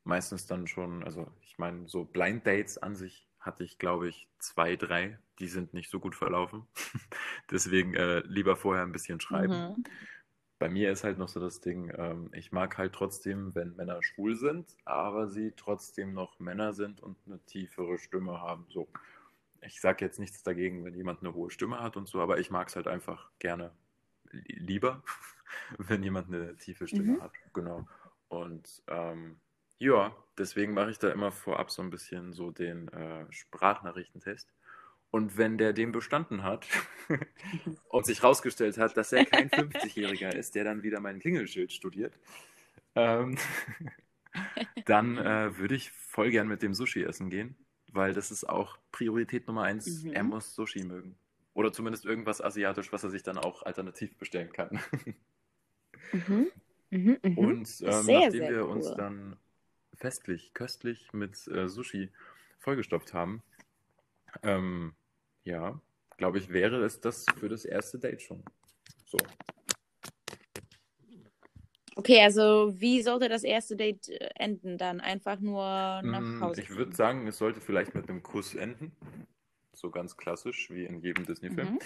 meistens 0.03 0.49
dann 0.49 0.67
schon, 0.67 1.05
also 1.05 1.31
ich 1.43 1.59
meine, 1.59 1.87
so 1.89 2.05
Blind 2.05 2.45
Dates 2.45 2.77
an 2.77 2.97
sich 2.97 3.29
hatte 3.39 3.63
ich, 3.63 3.79
glaube 3.79 4.09
ich, 4.09 4.29
zwei, 4.41 4.75
drei, 4.75 5.17
die 5.39 5.47
sind 5.47 5.75
nicht 5.75 5.91
so 5.91 6.01
gut 6.01 6.17
verlaufen. 6.17 6.67
Deswegen 7.53 7.95
äh, 7.95 8.19
lieber 8.27 8.57
vorher 8.57 8.83
ein 8.83 8.93
bisschen 8.93 9.21
schreiben. 9.21 9.77
Mhm. 9.77 9.85
Bei 10.59 10.69
mir 10.69 10.91
ist 10.91 11.05
halt 11.05 11.19
noch 11.19 11.29
so 11.29 11.39
das 11.39 11.61
Ding, 11.61 11.93
ähm, 11.97 12.31
ich 12.35 12.51
mag 12.51 12.79
halt 12.79 12.95
trotzdem, 12.95 13.55
wenn 13.55 13.77
Männer 13.77 14.03
schwul 14.03 14.35
sind, 14.35 14.77
aber 14.85 15.29
sie 15.29 15.53
trotzdem 15.57 16.15
noch 16.15 16.41
Männer 16.41 16.73
sind 16.73 17.01
und 17.01 17.17
eine 17.27 17.39
tiefere 17.47 17.99
Stimme 17.99 18.41
haben. 18.41 18.67
So. 18.71 18.89
Ich 19.63 19.81
sage 19.81 20.05
jetzt 20.05 20.19
nichts 20.19 20.43
dagegen, 20.43 20.85
wenn 20.85 20.95
jemand 20.95 21.21
eine 21.21 21.35
hohe 21.35 21.51
Stimme 21.51 21.81
hat 21.81 21.97
und 21.97 22.09
so, 22.09 22.21
aber 22.21 22.39
ich 22.39 22.51
mag 22.51 22.69
es 22.69 22.77
halt 22.77 22.89
einfach 22.89 23.31
gerne 23.39 23.73
lieber, 24.33 25.03
wenn 25.79 26.03
jemand 26.03 26.29
eine 26.29 26.57
tiefe 26.57 26.87
Stimme 26.89 27.13
mhm. 27.15 27.23
hat. 27.23 27.33
Genau. 27.53 27.87
Und 28.29 28.83
ähm, 28.89 29.41
ja, 29.79 30.17
deswegen 30.39 30.75
mache 30.75 30.91
ich 30.91 30.99
da 30.99 31.11
immer 31.11 31.33
vorab 31.33 31.71
so 31.71 31.83
ein 31.83 31.91
bisschen 31.91 32.33
so 32.33 32.51
den 32.51 32.89
äh, 32.89 33.27
Sprachnachrichtentest. 33.31 34.49
Und 35.11 35.37
wenn 35.37 35.59
der 35.59 35.75
den 35.75 35.93
bestanden 35.93 36.43
hat 36.43 36.67
und 37.89 38.07
sich 38.07 38.23
rausgestellt 38.23 38.79
hat, 38.79 38.97
dass 38.97 39.13
er 39.13 39.27
kein 39.27 39.51
50-Jähriger 39.51 40.35
ist, 40.35 40.55
der 40.55 40.65
dann 40.65 40.83
wieder 40.83 41.01
mein 41.01 41.19
Klingelschild 41.19 41.73
studiert, 41.73 42.15
ähm, 42.95 43.37
dann 44.87 45.19
äh, 45.19 45.59
würde 45.59 45.75
ich 45.75 45.93
voll 45.93 46.31
gern 46.31 46.49
mit 46.49 46.63
dem 46.63 46.73
Sushi 46.73 47.03
essen 47.03 47.29
gehen, 47.29 47.57
weil 47.93 48.13
das 48.15 48.31
ist 48.31 48.49
auch 48.49 48.79
Priorität 48.91 49.47
Nummer 49.47 49.63
eins. 49.63 50.05
Mhm. 50.05 50.13
Er 50.13 50.23
muss 50.25 50.55
Sushi 50.55 50.85
mögen. 50.85 51.17
Oder 51.55 51.73
zumindest 51.73 52.05
irgendwas 52.05 52.41
asiatisch, 52.41 52.93
was 52.93 53.05
er 53.05 53.11
sich 53.11 53.23
dann 53.23 53.39
auch 53.39 53.63
alternativ 53.63 54.17
bestellen 54.17 54.53
kann. 54.53 54.81
mhm. 56.13 56.51
Mhm, 56.93 57.19
mhm. 57.23 57.39
Und 57.39 57.59
ähm, 57.59 57.65
sehr, 57.67 57.87
nachdem 57.87 58.31
sehr 58.33 58.51
wir 58.51 58.65
cool. 58.65 58.71
uns 58.77 58.95
dann 58.95 59.39
festlich, 59.95 60.53
köstlich 60.53 61.11
mit 61.15 61.49
äh, 61.49 61.67
Sushi 61.67 62.11
vollgestopft 62.59 63.15
haben. 63.15 63.43
Ähm, 64.43 64.93
ja, 65.45 65.81
glaube 66.19 66.37
ich, 66.37 66.51
wäre 66.51 66.85
es 66.85 67.01
das 67.01 67.25
für 67.39 67.49
das 67.49 67.65
erste 67.65 67.99
Date 67.99 68.21
schon. 68.21 68.43
So. 69.07 69.17
Okay, 71.95 72.23
also 72.23 72.73
wie 72.79 73.03
sollte 73.03 73.29
das 73.29 73.45
erste 73.45 73.77
Date 73.77 74.09
äh, 74.09 74.31
enden 74.37 74.79
dann? 74.79 75.01
Einfach 75.01 75.41
nur 75.41 75.63
nach 76.03 76.21
mm, 76.21 76.41
Hause? 76.41 76.61
Ich 76.63 76.71
würde 76.71 76.95
sagen, 76.95 77.27
es 77.27 77.39
sollte 77.39 77.61
vielleicht 77.61 77.95
mit 77.95 78.09
einem 78.09 78.23
Kuss 78.23 78.55
enden. 78.55 78.93
So 79.75 79.91
ganz 79.91 80.17
klassisch, 80.17 80.71
wie 80.71 80.85
in 80.85 81.01
jedem 81.01 81.27
Disney-Film. 81.27 81.73
Mhm. 81.73 81.79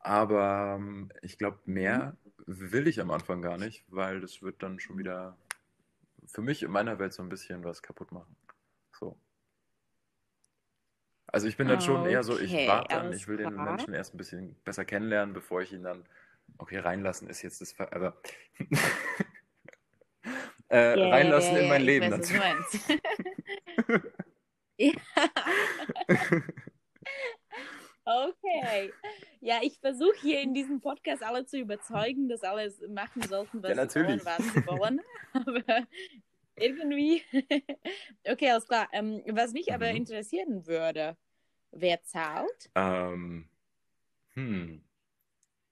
Aber 0.00 0.76
ähm, 0.78 1.10
ich 1.22 1.38
glaube, 1.38 1.58
mehr 1.66 2.16
mhm. 2.46 2.72
will 2.72 2.88
ich 2.88 3.00
am 3.00 3.10
Anfang 3.10 3.42
gar 3.42 3.58
nicht, 3.58 3.84
weil 3.88 4.20
das 4.20 4.42
wird 4.42 4.62
dann 4.62 4.80
schon 4.80 4.98
wieder 4.98 5.36
für 6.26 6.42
mich 6.42 6.62
in 6.62 6.70
meiner 6.70 6.98
Welt 6.98 7.12
so 7.12 7.22
ein 7.22 7.28
bisschen 7.28 7.64
was 7.64 7.82
kaputt 7.82 8.12
machen. 8.12 8.36
So. 8.98 9.16
Also 11.26 11.46
ich 11.46 11.56
bin 11.56 11.68
dann 11.68 11.80
schon 11.80 12.06
eher 12.06 12.22
so, 12.22 12.38
ich 12.38 12.52
warte 12.66 12.94
dann, 12.94 13.12
ich 13.12 13.28
will 13.28 13.36
den. 13.36 13.54
Menschen 13.54 13.92
erst 13.92 14.14
ein 14.14 14.18
bisschen 14.18 14.56
besser 14.64 14.84
kennenlernen, 14.84 15.34
bevor 15.34 15.60
ich 15.60 15.72
ihn 15.72 15.82
dann, 15.82 16.04
okay, 16.56 16.78
reinlassen 16.78 17.28
ist 17.28 17.42
jetzt 17.42 17.60
das, 17.60 17.72
Ver 17.72 17.92
aber 17.92 18.16
äh, 20.70 20.96
yeah, 20.96 21.08
reinlassen 21.08 21.54
yeah, 21.54 21.62
in 21.62 21.68
mein 21.68 21.82
Leben 21.82 22.10
weiß, 22.10 22.32
natürlich. 22.32 22.82
ja. 24.78 24.92
Okay. 28.04 28.90
Ja, 29.40 29.58
ich 29.60 29.78
versuche 29.80 30.16
hier 30.22 30.40
in 30.40 30.54
diesem 30.54 30.80
Podcast 30.80 31.22
alle 31.22 31.44
zu 31.44 31.58
überzeugen, 31.58 32.28
dass 32.28 32.42
alle 32.42 32.72
machen 32.88 33.22
sollten, 33.22 33.62
was 33.62 33.76
ja, 33.76 33.88
sie 33.88 34.00
wollen, 34.00 34.20
was 34.24 34.38
sie 34.38 34.66
wollen. 34.66 35.00
Aber 35.34 35.86
irgendwie. 36.56 37.22
okay, 38.24 38.50
alles 38.50 38.66
klar. 38.66 38.88
Ähm, 38.92 39.22
was 39.28 39.52
mich 39.52 39.68
mhm. 39.68 39.74
aber 39.74 39.90
interessieren 39.90 40.66
würde, 40.66 41.16
wer 41.70 42.02
zahlt? 42.02 42.70
Ähm, 42.74 43.48
hm. 44.34 44.82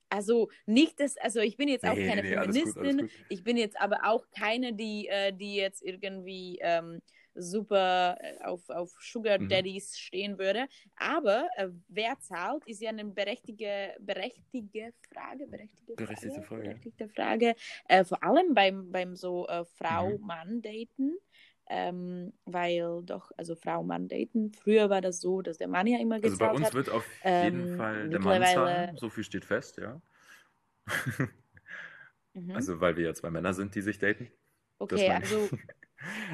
Also 0.08 0.50
nicht 0.66 1.00
das, 1.00 1.16
also 1.16 1.40
ich 1.40 1.56
bin 1.56 1.68
jetzt 1.68 1.84
auch 1.84 1.94
nee, 1.94 2.06
keine 2.06 2.22
nee, 2.22 2.28
Feministin, 2.28 2.62
alles 2.62 2.74
gut, 2.74 2.86
alles 2.86 3.00
gut. 3.00 3.26
ich 3.28 3.44
bin 3.44 3.56
jetzt 3.56 3.80
aber 3.80 4.00
auch 4.04 4.24
keine, 4.30 4.72
die, 4.72 5.08
äh, 5.08 5.32
die 5.32 5.56
jetzt 5.56 5.82
irgendwie 5.82 6.58
ähm, 6.60 7.00
super 7.36 8.16
äh, 8.20 8.42
auf, 8.44 8.68
auf 8.70 8.90
Sugar 9.00 9.38
mhm. 9.38 9.48
Daddies 9.48 9.90
mhm. 9.90 9.96
stehen 9.96 10.38
würde. 10.38 10.66
Aber 10.96 11.48
äh, 11.56 11.68
wer 11.88 12.18
zahlt, 12.20 12.66
ist 12.66 12.80
ja 12.80 12.90
eine 12.90 13.04
berechtigte, 13.04 13.94
berechtigte 14.00 14.92
Frage. 15.12 15.46
Berechtigte, 15.46 15.94
berechtigte 15.94 16.42
Frage. 16.42 16.62
Berechtigte 16.62 17.08
Frage. 17.08 17.54
Äh, 17.88 18.04
vor 18.04 18.22
allem 18.22 18.54
beim, 18.54 18.90
beim 18.90 19.16
so 19.16 19.46
äh, 19.48 19.64
Frau-Mann-Daten. 19.64 21.18
Ähm, 21.68 22.32
weil 22.44 23.02
doch, 23.02 23.32
also 23.36 23.56
Frau, 23.56 23.82
Mann 23.82 24.08
daten. 24.08 24.52
Früher 24.52 24.88
war 24.88 25.00
das 25.00 25.20
so, 25.20 25.42
dass 25.42 25.58
der 25.58 25.68
Mann 25.68 25.86
ja 25.86 25.98
immer 25.98 26.20
gezahlt 26.20 26.40
hat. 26.40 26.48
Also 26.48 26.52
bei 26.52 26.56
uns 26.56 26.66
hat. 26.66 26.74
wird 26.74 26.90
auf 26.90 27.04
jeden 27.24 27.72
ähm, 27.72 27.76
Fall 27.76 28.08
der 28.08 28.20
Mann 28.20 28.44
zahlen, 28.44 28.96
so 28.96 29.10
viel 29.10 29.24
steht 29.24 29.44
fest, 29.44 29.78
ja. 29.78 30.00
mhm. 32.34 32.52
Also 32.52 32.80
weil 32.80 32.96
wir 32.96 33.06
ja 33.06 33.14
zwei 33.14 33.30
Männer 33.30 33.52
sind, 33.52 33.74
die 33.74 33.82
sich 33.82 33.98
daten. 33.98 34.30
Okay, 34.78 35.10
also 35.10 35.48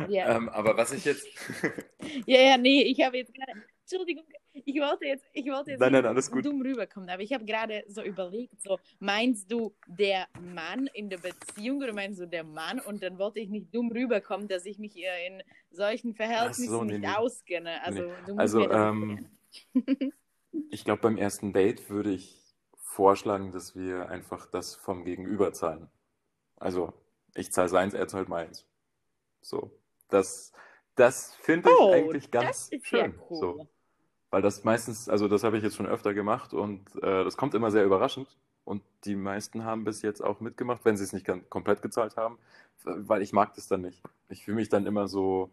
Ja. 0.09 0.37
Ähm, 0.37 0.49
aber 0.49 0.77
was 0.77 0.93
ich 0.93 1.05
jetzt. 1.05 1.27
ja, 2.27 2.41
ja, 2.41 2.57
nee, 2.57 2.83
ich 2.83 3.01
habe 3.03 3.17
jetzt 3.17 3.35
gerade. 3.35 3.53
Entschuldigung, 3.83 4.25
ich 4.53 4.77
wollte 4.77 5.07
jetzt, 5.07 5.25
ich 5.33 5.47
wollte 5.47 5.73
jetzt 5.73 5.81
nein, 5.81 5.93
nein, 5.93 6.07
alles 6.07 6.31
gut. 6.31 6.45
dumm 6.45 6.63
rüberkommen, 6.63 7.09
aber 7.09 7.23
ich 7.23 7.33
habe 7.33 7.45
gerade 7.45 7.85
so 7.89 8.03
überlegt, 8.03 8.61
so, 8.61 8.79
meinst 8.99 9.51
du 9.51 9.75
der 9.87 10.27
Mann 10.41 10.89
in 10.93 11.09
der 11.09 11.19
Beziehung 11.19 11.79
oder 11.79 11.93
meinst 11.93 12.21
du 12.21 12.27
der 12.27 12.45
Mann? 12.45 12.81
Und 12.81 13.03
dann 13.03 13.19
wollte 13.19 13.41
ich 13.41 13.49
nicht 13.49 13.75
dumm 13.75 13.91
rüberkommen, 13.91 14.49
dass 14.49 14.67
ich 14.67 14.79
mich 14.79 14.97
in 14.97 15.43
solchen 15.71 16.15
Verhältnissen 16.15 16.69
so, 16.69 16.85
nee, 16.85 16.99
nicht 16.99 17.09
nee. 17.09 17.15
auskenne. 17.15 17.83
Also, 17.83 18.03
nee. 18.03 18.35
also 18.37 18.71
ähm, 18.71 19.31
ich 20.71 20.85
glaube, 20.85 21.03
beim 21.03 21.17
ersten 21.17 21.53
Date 21.53 21.89
würde 21.89 22.11
ich 22.11 22.43
vorschlagen, 22.77 23.53
dass 23.53 23.75
wir 23.75 24.09
einfach 24.11 24.47
das 24.47 24.75
vom 24.75 25.05
Gegenüber 25.05 25.53
zahlen. 25.53 25.89
Also 26.57 26.93
ich 27.35 27.53
zahle 27.53 27.69
seins, 27.69 27.95
er 27.95 28.07
zahlt 28.07 28.29
meins. 28.29 28.67
So, 29.41 29.73
das, 30.09 30.53
das 30.95 31.35
finde 31.37 31.71
ich 31.71 31.77
oh, 31.81 31.93
eigentlich 31.93 32.31
ganz 32.31 32.71
schön. 32.83 33.19
Cool. 33.31 33.37
So. 33.37 33.69
Weil 34.33 34.41
das 34.41 34.65
meistens, 34.65 35.11
also 35.11 35.29
das 35.29 35.45
habe 35.45 35.59
ich 35.59 35.63
jetzt 35.63 35.77
schon 35.77 35.87
öfter 35.87 36.15
gemacht 36.15 36.55
und 36.55 36.81
äh, 37.03 37.23
das 37.23 37.37
kommt 37.37 37.55
immer 37.55 37.71
sehr 37.71 37.85
überraschend. 37.85 38.27
Und 38.65 38.83
die 39.05 39.15
meisten 39.15 39.65
haben 39.65 39.85
bis 39.85 40.01
jetzt 40.01 40.23
auch 40.23 40.41
mitgemacht, 40.41 40.85
wenn 40.85 40.97
sie 40.97 41.05
es 41.05 41.13
nicht 41.13 41.27
komplett 41.51 41.83
gezahlt 41.83 42.17
haben, 42.17 42.39
weil 42.83 43.21
ich 43.21 43.35
mag 43.35 43.55
das 43.55 43.69
dann 43.69 43.83
nicht. 43.83 44.03
Ich 44.31 44.45
fühle 44.45 44.57
mich 44.57 44.71
dann 44.71 44.87
immer 44.87 45.07
so, 45.07 45.51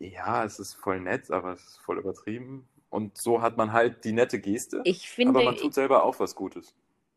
ja, 0.00 0.44
es 0.44 0.58
ist 0.58 0.74
voll 0.74 0.98
nett, 0.98 1.30
aber 1.30 1.52
es 1.52 1.62
ist 1.62 1.78
voll 1.78 1.98
übertrieben. 1.98 2.66
Und 2.88 3.16
so 3.16 3.42
hat 3.42 3.56
man 3.56 3.72
halt 3.72 4.04
die 4.04 4.12
nette 4.12 4.40
Geste. 4.40 4.80
Ich 4.82 5.08
finde, 5.08 5.38
aber 5.38 5.44
man 5.44 5.56
tut 5.56 5.74
selber 5.74 6.02
auch 6.02 6.18
was 6.18 6.34
Gutes. 6.34 6.74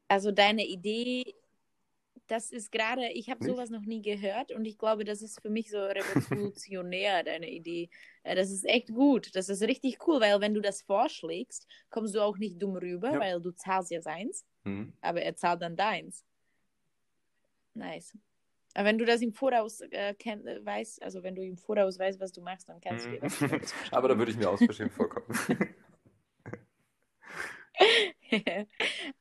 Also 0.10 0.32
deine 0.32 0.63
Idee, 0.63 1.34
das 2.27 2.51
ist 2.51 2.71
gerade, 2.71 3.09
ich 3.09 3.29
habe 3.29 3.43
sowas 3.43 3.69
noch 3.69 3.81
nie 3.81 4.01
gehört 4.01 4.51
und 4.51 4.65
ich 4.65 4.77
glaube, 4.77 5.03
das 5.03 5.21
ist 5.21 5.41
für 5.41 5.49
mich 5.49 5.69
so 5.69 5.77
revolutionär, 5.77 7.23
deine 7.23 7.49
Idee. 7.49 7.89
Äh, 8.23 8.36
das 8.36 8.51
ist 8.51 8.65
echt 8.65 8.93
gut, 8.93 9.36
das 9.36 9.49
ist 9.49 9.62
richtig 9.63 10.07
cool, 10.07 10.21
weil 10.21 10.39
wenn 10.41 10.53
du 10.53 10.62
das 10.62 10.81
vorschlägst, 10.81 11.67
kommst 11.89 12.15
du 12.15 12.21
auch 12.21 12.38
nicht 12.38 12.62
dumm 12.62 12.75
rüber, 12.75 13.12
ja. 13.13 13.19
weil 13.19 13.41
du 13.41 13.51
zahlst 13.51 13.91
ja 13.91 14.01
seins, 14.01 14.45
mhm. 14.63 14.93
aber 15.01 15.21
er 15.21 15.36
zahlt 15.36 15.62
dann 15.62 15.75
deins. 15.75 16.25
Nice. 17.73 18.17
Aber 18.75 18.86
wenn 18.86 18.97
du 18.97 19.05
das 19.05 19.21
im 19.21 19.33
Voraus 19.33 19.81
äh, 19.81 20.15
kenn, 20.15 20.47
äh, 20.47 20.65
weißt, 20.65 21.03
also 21.03 21.21
wenn 21.23 21.36
du 21.36 21.43
im 21.43 21.57
Voraus 21.57 21.99
weißt, 21.99 22.19
was 22.19 22.31
du 22.31 22.41
machst, 22.41 22.69
dann 22.69 22.81
kannst 22.81 23.05
du 23.05 23.19
das. 23.19 23.39
Mhm. 23.41 23.62
Aber 23.91 24.07
da 24.07 24.17
würde 24.17 24.31
ich 24.31 24.38
mir 24.38 24.49
aus 24.49 24.63
Versehen 24.63 24.89
vorkommen. 24.89 25.27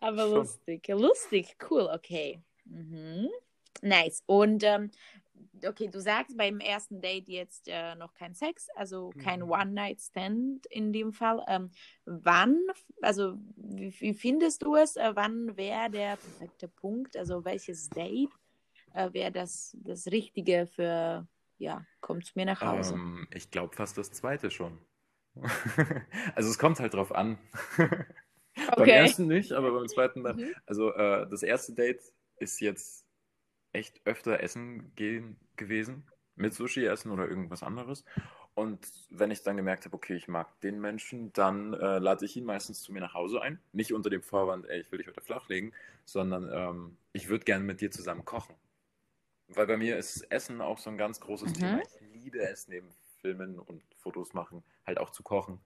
Aber 0.01 0.23
Schon. 0.23 0.31
lustig, 0.31 0.89
lustig, 0.89 1.57
cool, 1.71 1.91
okay. 1.93 2.43
Mhm. 2.73 3.29
Nice. 3.83 4.23
Und 4.27 4.63
ähm, 4.65 4.91
okay, 5.67 5.89
du 5.89 6.01
sagst 6.01 6.37
beim 6.37 6.61
ersten 6.61 7.01
Date 7.01 7.29
jetzt 7.29 7.69
äh, 7.69 7.95
noch 7.95 8.15
kein 8.15 8.35
Sex, 8.35 8.69
also 8.75 9.11
kein 9.19 9.41
mhm. 9.41 9.51
One-Night-Stand 9.51 10.67
in 10.67 10.93
dem 10.93 11.13
Fall. 11.13 11.45
Ähm, 11.49 11.71
wann, 12.05 12.59
also 13.01 13.39
wie, 13.57 13.95
wie, 14.01 14.15
findest 14.15 14.63
du 14.63 14.77
es? 14.77 14.97
Äh, 14.97 15.13
wann 15.15 15.57
wäre 15.57 15.91
der 15.91 16.17
perfekte 16.17 16.69
Punkt? 16.69 17.17
Also 17.17 17.45
welches 17.45 17.89
Date 17.91 18.31
äh, 18.95 19.13
wäre 19.13 19.33
das 19.33 19.77
das 19.81 20.07
Richtige 20.07 20.67
für, 20.67 21.27
ja, 21.59 21.85
kommt 22.01 22.27
zu 22.27 22.33
mir 22.37 22.47
nach 22.47 22.61
Hause? 22.61 22.95
Ähm, 22.95 23.27
ich 23.33 23.51
glaube 23.51 23.75
fast 23.75 23.99
das 23.99 24.11
zweite 24.13 24.51
schon. 24.51 24.79
also 26.35 26.51
es 26.51 26.59
kommt 26.59 26.81
halt 26.81 26.95
drauf 26.95 27.15
an. 27.15 27.39
Okay. 28.55 28.75
beim 28.77 28.89
ersten 28.91 29.27
nicht, 29.29 29.53
aber 29.53 29.73
beim 29.73 29.89
zweiten 29.89 30.23
dann. 30.23 30.37
Mhm. 30.37 30.55
Also 30.67 30.93
äh, 30.93 31.27
das 31.31 31.43
erste 31.43 31.73
Date 31.73 32.03
ist 32.39 32.61
jetzt 32.61 33.07
echt 33.73 34.01
öfter 34.07 34.41
essen 34.41 34.95
gehen 34.95 35.37
gewesen. 35.57 36.07
Mit 36.35 36.55
Sushi 36.55 36.85
essen 36.87 37.11
oder 37.11 37.29
irgendwas 37.29 37.63
anderes. 37.63 38.05
Und 38.55 38.87
wenn 39.11 39.31
ich 39.31 39.43
dann 39.43 39.57
gemerkt 39.57 39.87
habe, 39.87 39.95
okay, 39.95 40.15
ich 40.15 40.29
mag 40.29 40.61
den 40.61 40.81
Menschen, 40.81 41.33
dann 41.33 41.73
äh, 41.73 41.99
lade 41.99 42.25
ich 42.25 42.37
ihn 42.37 42.45
meistens 42.45 42.83
zu 42.83 42.93
mir 42.93 43.01
nach 43.01 43.15
Hause 43.15 43.41
ein. 43.41 43.59
Nicht 43.73 43.95
unter 43.95 44.11
dem 44.11 44.23
Vorwand, 44.23 44.67
ey, 44.69 44.81
ich 44.81 44.93
will 44.93 44.99
dich 44.99 45.09
heute 45.09 45.23
flachlegen, 45.23 45.73
sondern 46.05 46.51
ähm, 46.53 46.97
ich 47.13 47.29
würde 47.29 47.45
gerne 47.45 47.65
mit 47.65 47.81
dir 47.81 47.91
zusammen 47.91 48.25
kochen. 48.25 48.55
Weil 49.49 49.67
bei 49.67 49.77
mir 49.77 49.97
ist 49.97 50.23
Essen 50.31 50.61
auch 50.61 50.79
so 50.79 50.91
ein 50.91 50.99
ganz 50.99 51.21
großes 51.21 51.51
mhm. 51.51 51.55
Thema. 51.55 51.83
Ich 51.83 52.23
liebe 52.23 52.41
es 52.41 52.69
neben 52.69 52.89
Filmen 53.21 53.59
und 53.59 53.83
Fotos 53.97 54.35
machen, 54.35 54.63
halt 54.87 54.99
auch 54.99 55.11
zu 55.11 55.23
kochen. 55.23 55.59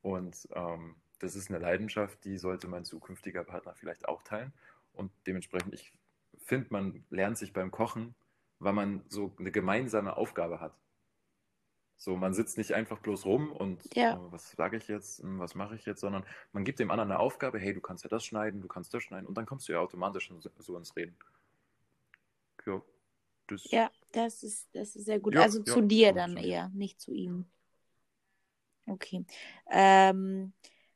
Und 0.00 0.48
ähm, 0.54 0.96
das 1.20 1.36
ist 1.36 1.48
eine 1.48 1.60
Leidenschaft, 1.60 2.24
die 2.24 2.38
sollte 2.38 2.66
mein 2.66 2.84
zukünftiger 2.84 3.44
Partner 3.44 3.74
vielleicht 3.74 4.08
auch 4.08 4.22
teilen. 4.22 4.52
Und 4.94 5.12
dementsprechend, 5.26 5.74
ich 5.74 5.92
finde, 6.38 6.68
man 6.70 7.04
lernt 7.10 7.38
sich 7.38 7.52
beim 7.52 7.70
Kochen, 7.70 8.14
weil 8.58 8.72
man 8.72 9.04
so 9.08 9.34
eine 9.38 9.50
gemeinsame 9.50 10.16
Aufgabe 10.16 10.60
hat. 10.60 10.74
So, 11.96 12.16
man 12.16 12.34
sitzt 12.34 12.58
nicht 12.58 12.74
einfach 12.74 12.98
bloß 12.98 13.26
rum 13.26 13.52
und 13.52 13.94
ja. 13.94 14.18
oh, 14.18 14.32
was 14.32 14.50
sage 14.50 14.76
ich 14.76 14.88
jetzt, 14.88 15.22
hm, 15.22 15.38
was 15.38 15.54
mache 15.54 15.76
ich 15.76 15.86
jetzt, 15.86 16.00
sondern 16.00 16.24
man 16.52 16.64
gibt 16.64 16.80
dem 16.80 16.90
anderen 16.90 17.12
eine 17.12 17.20
Aufgabe, 17.20 17.60
hey, 17.60 17.72
du 17.72 17.80
kannst 17.80 18.02
ja 18.02 18.10
das 18.10 18.24
schneiden, 18.24 18.60
du 18.60 18.66
kannst 18.66 18.92
das 18.92 19.04
schneiden 19.04 19.26
und 19.26 19.36
dann 19.38 19.46
kommst 19.46 19.68
du 19.68 19.72
ja 19.72 19.78
automatisch 19.78 20.32
so 20.58 20.76
ins 20.76 20.96
Reden. 20.96 21.16
Ja, 22.66 22.82
das, 23.46 23.70
ja, 23.70 23.90
das 24.10 24.42
ist, 24.42 24.68
das 24.72 24.96
ist 24.96 25.04
sehr 25.04 25.20
gut. 25.20 25.34
Ja, 25.34 25.42
also 25.42 25.62
zu 25.62 25.80
ja, 25.80 25.86
dir 25.86 26.12
dann 26.12 26.36
eher, 26.36 26.70
nicht 26.70 27.00
zu 27.00 27.12
ihm. 27.12 27.46
Okay. 28.86 29.24
Ähm, 29.70 30.52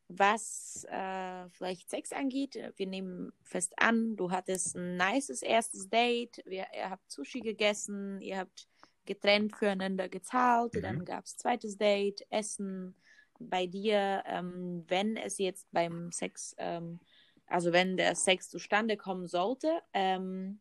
was 0.09 0.87
äh, 0.91 1.49
vielleicht 1.51 1.91
Sex 1.91 2.13
angeht, 2.13 2.59
wir 2.77 2.87
nehmen 2.87 3.33
fest 3.43 3.75
an, 3.77 4.17
du 4.17 4.31
hattest 4.31 4.77
ein 4.77 4.97
nices 4.97 5.43
erstes 5.43 5.89
Date, 5.89 6.43
wir, 6.45 6.67
ihr 6.75 6.91
habt 6.91 7.11
Sushi 7.11 7.41
gegessen, 7.41 8.21
ihr 8.21 8.39
habt 8.39 8.69
getrennt 9.05 9.57
füreinander 9.57 10.09
gezahlt, 10.09 10.75
mhm. 10.75 10.83
dann 10.83 11.05
gab 11.05 11.25
es 11.25 11.37
zweites 11.37 11.77
Date, 11.77 12.25
Essen 12.31 12.95
bei 13.39 13.67
dir, 13.67 14.23
ähm, 14.27 14.85
wenn 14.89 15.17
es 15.17 15.39
jetzt 15.39 15.67
beim 15.73 16.13
Sex, 16.13 16.55
ähm, 16.59 17.01
also 17.47 17.73
wenn 17.73 17.97
der 17.97 18.15
Sex 18.15 18.49
zustande 18.49 18.97
kommen 18.97 19.27
sollte, 19.27 19.81
ähm, 19.93 20.61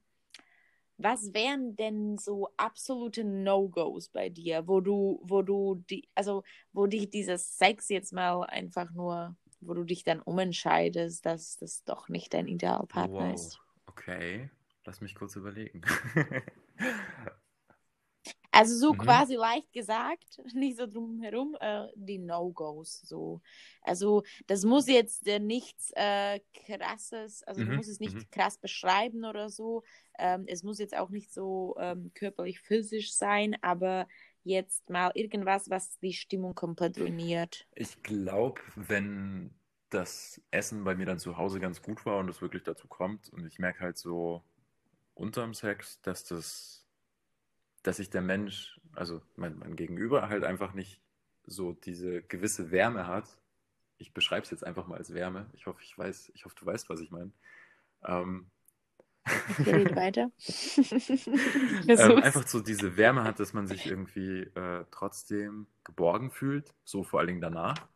was 0.98 1.34
wären 1.34 1.76
denn 1.76 2.18
so 2.18 2.50
absolute 2.58 3.24
No-Gos 3.24 4.10
bei 4.10 4.30
dir, 4.30 4.68
wo 4.68 4.82
du, 4.82 5.22
wo 5.24 5.42
du 5.42 5.84
die, 5.90 6.08
also 6.16 6.44
wo 6.72 6.88
dich 6.88 7.10
dieses 7.10 7.58
Sex 7.58 7.90
jetzt 7.90 8.14
mal 8.14 8.44
einfach 8.44 8.92
nur, 8.92 9.36
wo 9.60 9.74
du 9.74 9.84
dich 9.84 10.04
dann 10.04 10.22
umentscheidest, 10.22 11.26
dass 11.26 11.58
das 11.58 11.84
doch 11.84 12.10
nicht 12.10 12.34
dein 12.34 12.48
Idealpartner 12.48 13.30
wow. 13.30 13.36
ist? 13.36 13.60
Okay, 13.88 14.50
lass 14.86 15.02
mich 15.02 15.16
kurz 15.16 15.36
überlegen. 15.36 15.82
Also 18.56 18.78
so 18.78 18.94
mhm. 18.94 19.00
quasi 19.00 19.36
leicht 19.36 19.74
gesagt, 19.74 20.40
nicht 20.54 20.78
so 20.78 20.88
drumherum, 20.88 21.58
äh, 21.60 21.88
die 21.96 22.20
No-Gos. 22.20 23.02
So. 23.02 23.42
Also 23.82 24.24
das 24.48 24.64
muss 24.64 24.88
jetzt 24.88 25.28
äh, 25.28 25.40
nichts 25.40 25.92
äh, 25.94 26.40
krasses, 26.66 27.44
also 27.44 27.62
mhm. 27.62 27.70
du 27.70 27.76
musst 27.76 27.90
es 27.90 28.00
nicht 28.00 28.16
mhm. 28.16 28.32
krass 28.32 28.58
beschreiben 28.58 29.26
oder 29.26 29.50
so. 29.50 29.84
Ähm, 30.18 30.46
es 30.48 30.64
muss 30.64 30.80
jetzt 30.80 30.96
auch 30.96 31.10
nicht 31.10 31.34
so 31.34 31.76
ähm, 31.78 32.12
körperlich 32.14 32.62
physisch 32.62 33.14
sein, 33.14 33.58
aber 33.62 34.08
jetzt 34.46 34.90
mal 34.90 35.12
irgendwas, 35.16 35.70
was 35.70 36.00
die 36.00 36.14
Stimmung 36.14 36.56
komplett 36.56 36.98
ruiniert. 36.98 37.68
Ich 37.76 38.04
glaube, 38.04 38.62
wenn 38.78 39.54
das 39.90 40.42
Essen 40.52 40.86
bei 40.86 40.96
mir 40.96 41.06
dann 41.06 41.20
zu 41.20 41.36
Hause 41.36 41.60
ganz 41.60 41.82
gut 41.82 42.06
war 42.06 42.20
und 42.20 42.30
es 42.30 42.42
wirklich 42.42 42.64
dazu 42.64 42.88
kommt 42.88 43.28
und 43.34 43.46
ich 43.46 43.60
merke 43.60 43.82
halt 43.82 43.98
so 43.98 44.44
unterm 45.14 45.54
Sex, 45.54 46.00
dass 46.02 46.24
das 46.24 46.85
dass 47.86 47.98
sich 47.98 48.10
der 48.10 48.22
Mensch, 48.22 48.80
also 48.94 49.22
mein, 49.36 49.58
mein 49.60 49.76
Gegenüber, 49.76 50.30
halt 50.30 50.44
einfach 50.44 50.74
nicht 50.74 51.02
so 51.46 51.74
diese 51.74 52.24
gewisse 52.24 52.72
Wärme 52.72 53.08
hat. 53.08 53.26
Ich 53.98 54.14
beschreibe 54.14 54.44
es 54.44 54.52
jetzt 54.52 54.66
einfach 54.66 54.88
mal 54.88 54.98
als 54.98 55.14
Wärme. 55.14 55.46
Ich 55.54 55.68
hoffe, 55.68 55.82
ich 55.84 55.98
weiß, 55.98 56.32
ich 56.34 56.46
hoffe, 56.46 56.56
du 56.60 56.66
weißt, 56.66 56.90
was 56.90 57.00
ich 57.00 57.12
meine. 57.12 57.32
Ähm, 58.04 58.48
Geht 59.64 59.96
weiter. 59.96 60.32
ähm, 61.88 62.24
einfach 62.24 62.48
so 62.48 62.60
diese 62.60 62.98
Wärme 62.98 63.24
hat, 63.24 63.40
dass 63.40 63.54
man 63.54 63.68
sich 63.68 63.86
irgendwie 63.86 64.42
äh, 64.42 64.86
trotzdem 64.92 65.68
geborgen 65.84 66.32
fühlt, 66.32 66.74
so 66.84 67.04
vor 67.04 67.20
allen 67.20 67.28
Dingen 67.28 67.42
danach. 67.42 67.88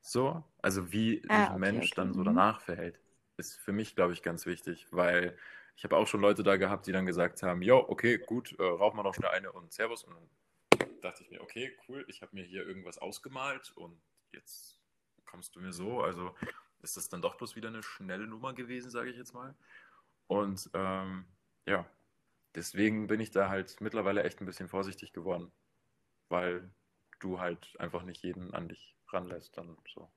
So, 0.00 0.44
also 0.60 0.92
wie 0.92 1.22
ah, 1.28 1.36
sich 1.36 1.46
ein 1.46 1.50
okay, 1.50 1.58
Mensch 1.58 1.92
okay. 1.92 1.94
dann 1.96 2.12
so 2.12 2.20
mhm. 2.20 2.24
danach 2.26 2.60
verhält, 2.60 3.00
ist 3.38 3.56
für 3.56 3.72
mich, 3.72 3.94
glaube 3.94 4.12
ich, 4.12 4.22
ganz 4.22 4.44
wichtig, 4.44 4.86
weil 4.90 5.36
ich 5.76 5.84
habe 5.84 5.96
auch 5.96 6.06
schon 6.06 6.20
Leute 6.20 6.42
da 6.42 6.56
gehabt, 6.56 6.86
die 6.86 6.92
dann 6.92 7.06
gesagt 7.06 7.42
haben, 7.42 7.62
jo, 7.62 7.78
okay, 7.78 8.18
gut, 8.18 8.58
äh, 8.58 8.62
rauchen 8.62 8.96
wir 8.96 9.02
noch 9.02 9.14
schnell 9.14 9.30
eine 9.30 9.52
und 9.52 9.72
Servus. 9.72 10.04
Und 10.04 10.14
dann 10.78 11.00
dachte 11.00 11.22
ich 11.22 11.30
mir, 11.30 11.40
okay, 11.40 11.76
cool, 11.88 12.04
ich 12.08 12.22
habe 12.22 12.34
mir 12.34 12.44
hier 12.44 12.66
irgendwas 12.66 12.98
ausgemalt 12.98 13.72
und 13.76 14.00
jetzt 14.32 14.78
kommst 15.24 15.56
du 15.56 15.60
mir 15.60 15.72
so. 15.72 16.00
Also 16.00 16.34
ist 16.82 16.96
das 16.96 17.08
dann 17.08 17.22
doch 17.22 17.36
bloß 17.36 17.56
wieder 17.56 17.68
eine 17.68 17.82
schnelle 17.82 18.26
Nummer 18.26 18.52
gewesen, 18.52 18.90
sage 18.90 19.10
ich 19.10 19.16
jetzt 19.16 19.34
mal. 19.34 19.54
Und 20.26 20.70
ähm, 20.74 21.26
ja, 21.66 21.86
deswegen 22.54 23.06
bin 23.06 23.20
ich 23.20 23.30
da 23.30 23.48
halt 23.48 23.80
mittlerweile 23.80 24.22
echt 24.22 24.40
ein 24.40 24.46
bisschen 24.46 24.68
vorsichtig 24.68 25.12
geworden, 25.12 25.50
weil 26.28 26.70
du 27.20 27.40
halt 27.40 27.74
einfach 27.80 28.04
nicht 28.04 28.22
jeden 28.22 28.54
an 28.54 28.68
dich 28.68 28.96
ranlässt 29.08 29.56
dann 29.56 29.76
so. 29.92 30.10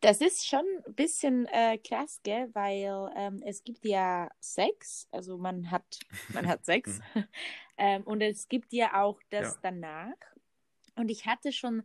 Das 0.00 0.20
ist 0.20 0.46
schon 0.46 0.64
ein 0.86 0.94
bisschen 0.94 1.46
äh, 1.46 1.78
krass, 1.78 2.20
gell? 2.22 2.48
weil 2.54 3.10
ähm, 3.16 3.42
es 3.44 3.62
gibt 3.64 3.84
ja 3.84 4.30
Sex, 4.40 5.06
also 5.10 5.36
man 5.36 5.70
hat, 5.70 5.98
man 6.32 6.46
hat 6.48 6.64
Sex 6.64 7.00
mhm. 7.14 7.24
ähm, 7.76 8.02
und 8.04 8.22
es 8.22 8.48
gibt 8.48 8.72
ja 8.72 9.02
auch 9.02 9.20
das 9.30 9.54
ja. 9.54 9.60
danach. 9.62 10.14
Und 10.96 11.10
ich 11.10 11.26
hatte 11.26 11.52
schon 11.52 11.82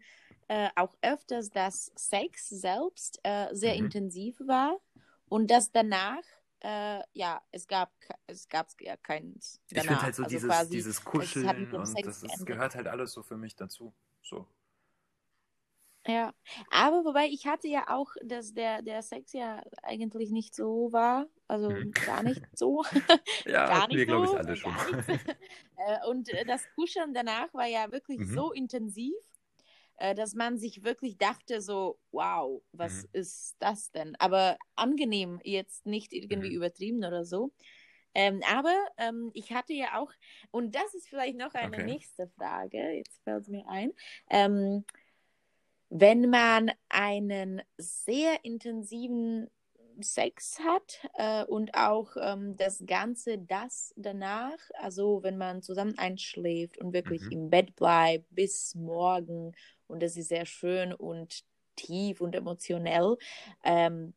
äh, 0.48 0.70
auch 0.76 0.96
öfters, 1.02 1.50
dass 1.50 1.92
Sex 1.96 2.50
selbst 2.50 3.20
äh, 3.24 3.48
sehr 3.52 3.74
mhm. 3.74 3.86
intensiv 3.86 4.40
war 4.40 4.80
und 5.28 5.52
das 5.52 5.72
danach 5.72 6.24
äh, 6.62 7.04
ja, 7.14 7.42
es 7.52 7.68
gab 7.68 7.92
es 8.28 8.48
gab 8.50 8.70
ja. 8.80 8.96
Danach. 9.06 9.60
Ich 9.70 9.82
finde 9.82 10.02
halt 10.02 10.16
so 10.16 10.24
also 10.24 10.36
dieses, 10.36 10.50
quasi, 10.50 10.72
dieses 10.72 11.04
Kuscheln 11.04 11.74
und 11.74 12.06
das 12.06 12.24
ist, 12.24 12.46
gehört 12.46 12.76
halt 12.76 12.88
alles 12.88 13.12
so 13.12 13.22
für 13.22 13.38
mich 13.38 13.56
dazu. 13.56 13.94
So. 14.24 14.48
Ja, 16.08 16.34
aber 16.70 17.04
wobei 17.04 17.28
ich 17.28 17.48
hatte 17.48 17.68
ja 17.68 17.86
auch, 17.88 18.12
dass 18.24 18.54
der, 18.54 18.84
der 18.84 19.02
Sex 19.02 19.34
ja 19.34 19.64
eigentlich 19.82 20.30
nicht 20.30 20.54
so 20.54 20.92
war, 20.92 21.28
also 21.48 21.70
hm. 21.72 21.92
gar 21.92 22.22
nicht 22.22 22.44
so. 22.54 22.84
ja, 23.46 23.66
gar 23.68 23.88
nicht 23.88 23.98
wir 23.98 24.06
so, 24.06 24.06
glaube 24.06 24.26
ich 24.26 24.38
alle 24.38 24.56
schon. 24.56 24.76
Äh, 25.78 26.08
und 26.08 26.30
äh, 26.30 26.46
das 26.46 26.64
Kuscheln 26.76 27.14
danach 27.14 27.54
war 27.54 27.66
ja 27.66 27.92
wirklich 27.92 28.20
mhm. 28.20 28.34
so 28.34 28.54
intensiv, 28.54 29.14
äh, 29.98 30.16
dass 30.16 30.34
man 30.34 30.58
sich 30.58 30.86
wirklich 30.86 31.18
dachte 31.18 31.60
so, 31.60 32.00
wow, 32.12 32.64
was 32.72 33.04
mhm. 33.04 33.10
ist 33.12 33.56
das 33.60 33.92
denn? 33.92 34.16
Aber 34.18 34.58
angenehm, 34.76 35.42
jetzt 35.44 35.86
nicht 35.86 36.14
irgendwie 36.14 36.52
mhm. 36.52 36.56
übertrieben 36.56 37.04
oder 37.04 37.26
so. 37.26 37.52
Ähm, 38.14 38.42
aber 38.50 38.74
ähm, 38.98 39.32
ich 39.34 39.52
hatte 39.52 39.74
ja 39.74 40.00
auch, 40.00 40.12
und 40.50 40.74
das 40.74 40.94
ist 40.94 41.10
vielleicht 41.10 41.38
noch 41.38 41.54
eine 41.54 41.76
okay. 41.76 41.86
nächste 41.86 42.30
Frage, 42.30 42.78
jetzt 42.92 43.22
fällt 43.24 43.42
es 43.42 43.50
mir 43.50 43.68
ein. 43.68 43.92
Ähm, 44.30 44.86
wenn 45.90 46.30
man 46.30 46.72
einen 46.90 47.62
sehr 47.78 48.44
intensiven 48.44 49.50
Sex 50.02 50.60
hat 50.60 51.00
äh, 51.14 51.46
und 51.46 51.74
auch 51.76 52.16
ähm, 52.20 52.58
das 52.58 52.84
Ganze 52.86 53.38
das 53.38 53.94
danach, 53.96 54.58
also 54.74 55.24
wenn 55.24 55.38
man 55.38 55.62
zusammen 55.62 55.98
einschläft 55.98 56.78
und 56.78 56.94
wirklich 56.94 57.22
mhm. 57.24 57.32
im 57.32 57.50
Bett 57.50 57.76
bleibt 57.76 58.26
bis 58.30 58.76
morgen 58.76 59.54
und 59.88 60.04
das 60.04 60.18
ist 60.18 60.30
sehr 60.30 60.46
schön 60.46 60.94
und 60.94 61.44
tief 61.76 62.22
und 62.22 62.36
emotionell, 62.36 63.18
ähm, 63.64 64.14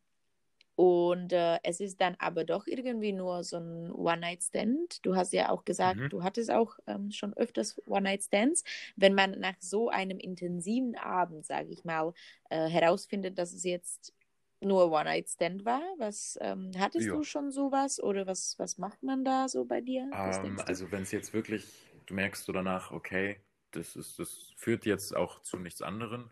und 0.79 1.33
äh, 1.33 1.59
es 1.63 1.81
ist 1.81 1.99
dann 1.99 2.15
aber 2.19 2.45
doch 2.45 2.65
irgendwie 2.65 3.11
nur 3.11 3.43
so 3.43 3.57
ein 3.57 3.91
One-Night-Stand. 3.91 5.05
Du 5.05 5.13
hast 5.13 5.33
ja 5.33 5.49
auch 5.49 5.65
gesagt, 5.65 5.99
mhm. 5.99 6.07
du 6.07 6.23
hattest 6.23 6.49
auch 6.49 6.77
ähm, 6.87 7.11
schon 7.11 7.33
öfters 7.33 7.81
One-Night-Stands. 7.85 8.63
Wenn 8.95 9.13
man 9.13 9.31
nach 9.41 9.55
so 9.59 9.89
einem 9.89 10.19
intensiven 10.19 10.95
Abend, 10.95 11.45
sage 11.45 11.67
ich 11.71 11.83
mal, 11.83 12.13
äh, 12.49 12.69
herausfindet, 12.69 13.37
dass 13.37 13.51
es 13.51 13.65
jetzt 13.65 14.13
nur 14.61 14.89
One-Night-Stand 14.89 15.65
war, 15.65 15.81
was 15.97 16.39
ähm, 16.39 16.71
hattest 16.77 17.07
ja. 17.07 17.13
du 17.13 17.23
schon 17.23 17.51
sowas 17.51 18.01
oder 18.01 18.25
was, 18.25 18.57
was 18.57 18.77
macht 18.77 19.03
man 19.03 19.25
da 19.25 19.49
so 19.49 19.65
bei 19.65 19.81
dir? 19.81 20.09
Ähm, 20.13 20.61
also 20.65 20.89
wenn 20.93 21.03
es 21.03 21.11
jetzt 21.11 21.33
wirklich, 21.33 21.65
du 22.05 22.13
merkst 22.13 22.47
du 22.47 22.53
danach, 22.53 22.91
okay, 22.91 23.41
das, 23.71 23.97
ist, 23.97 24.17
das 24.17 24.53
führt 24.55 24.85
jetzt 24.85 25.13
auch 25.13 25.41
zu 25.41 25.57
nichts 25.57 25.81
anderem 25.81 26.29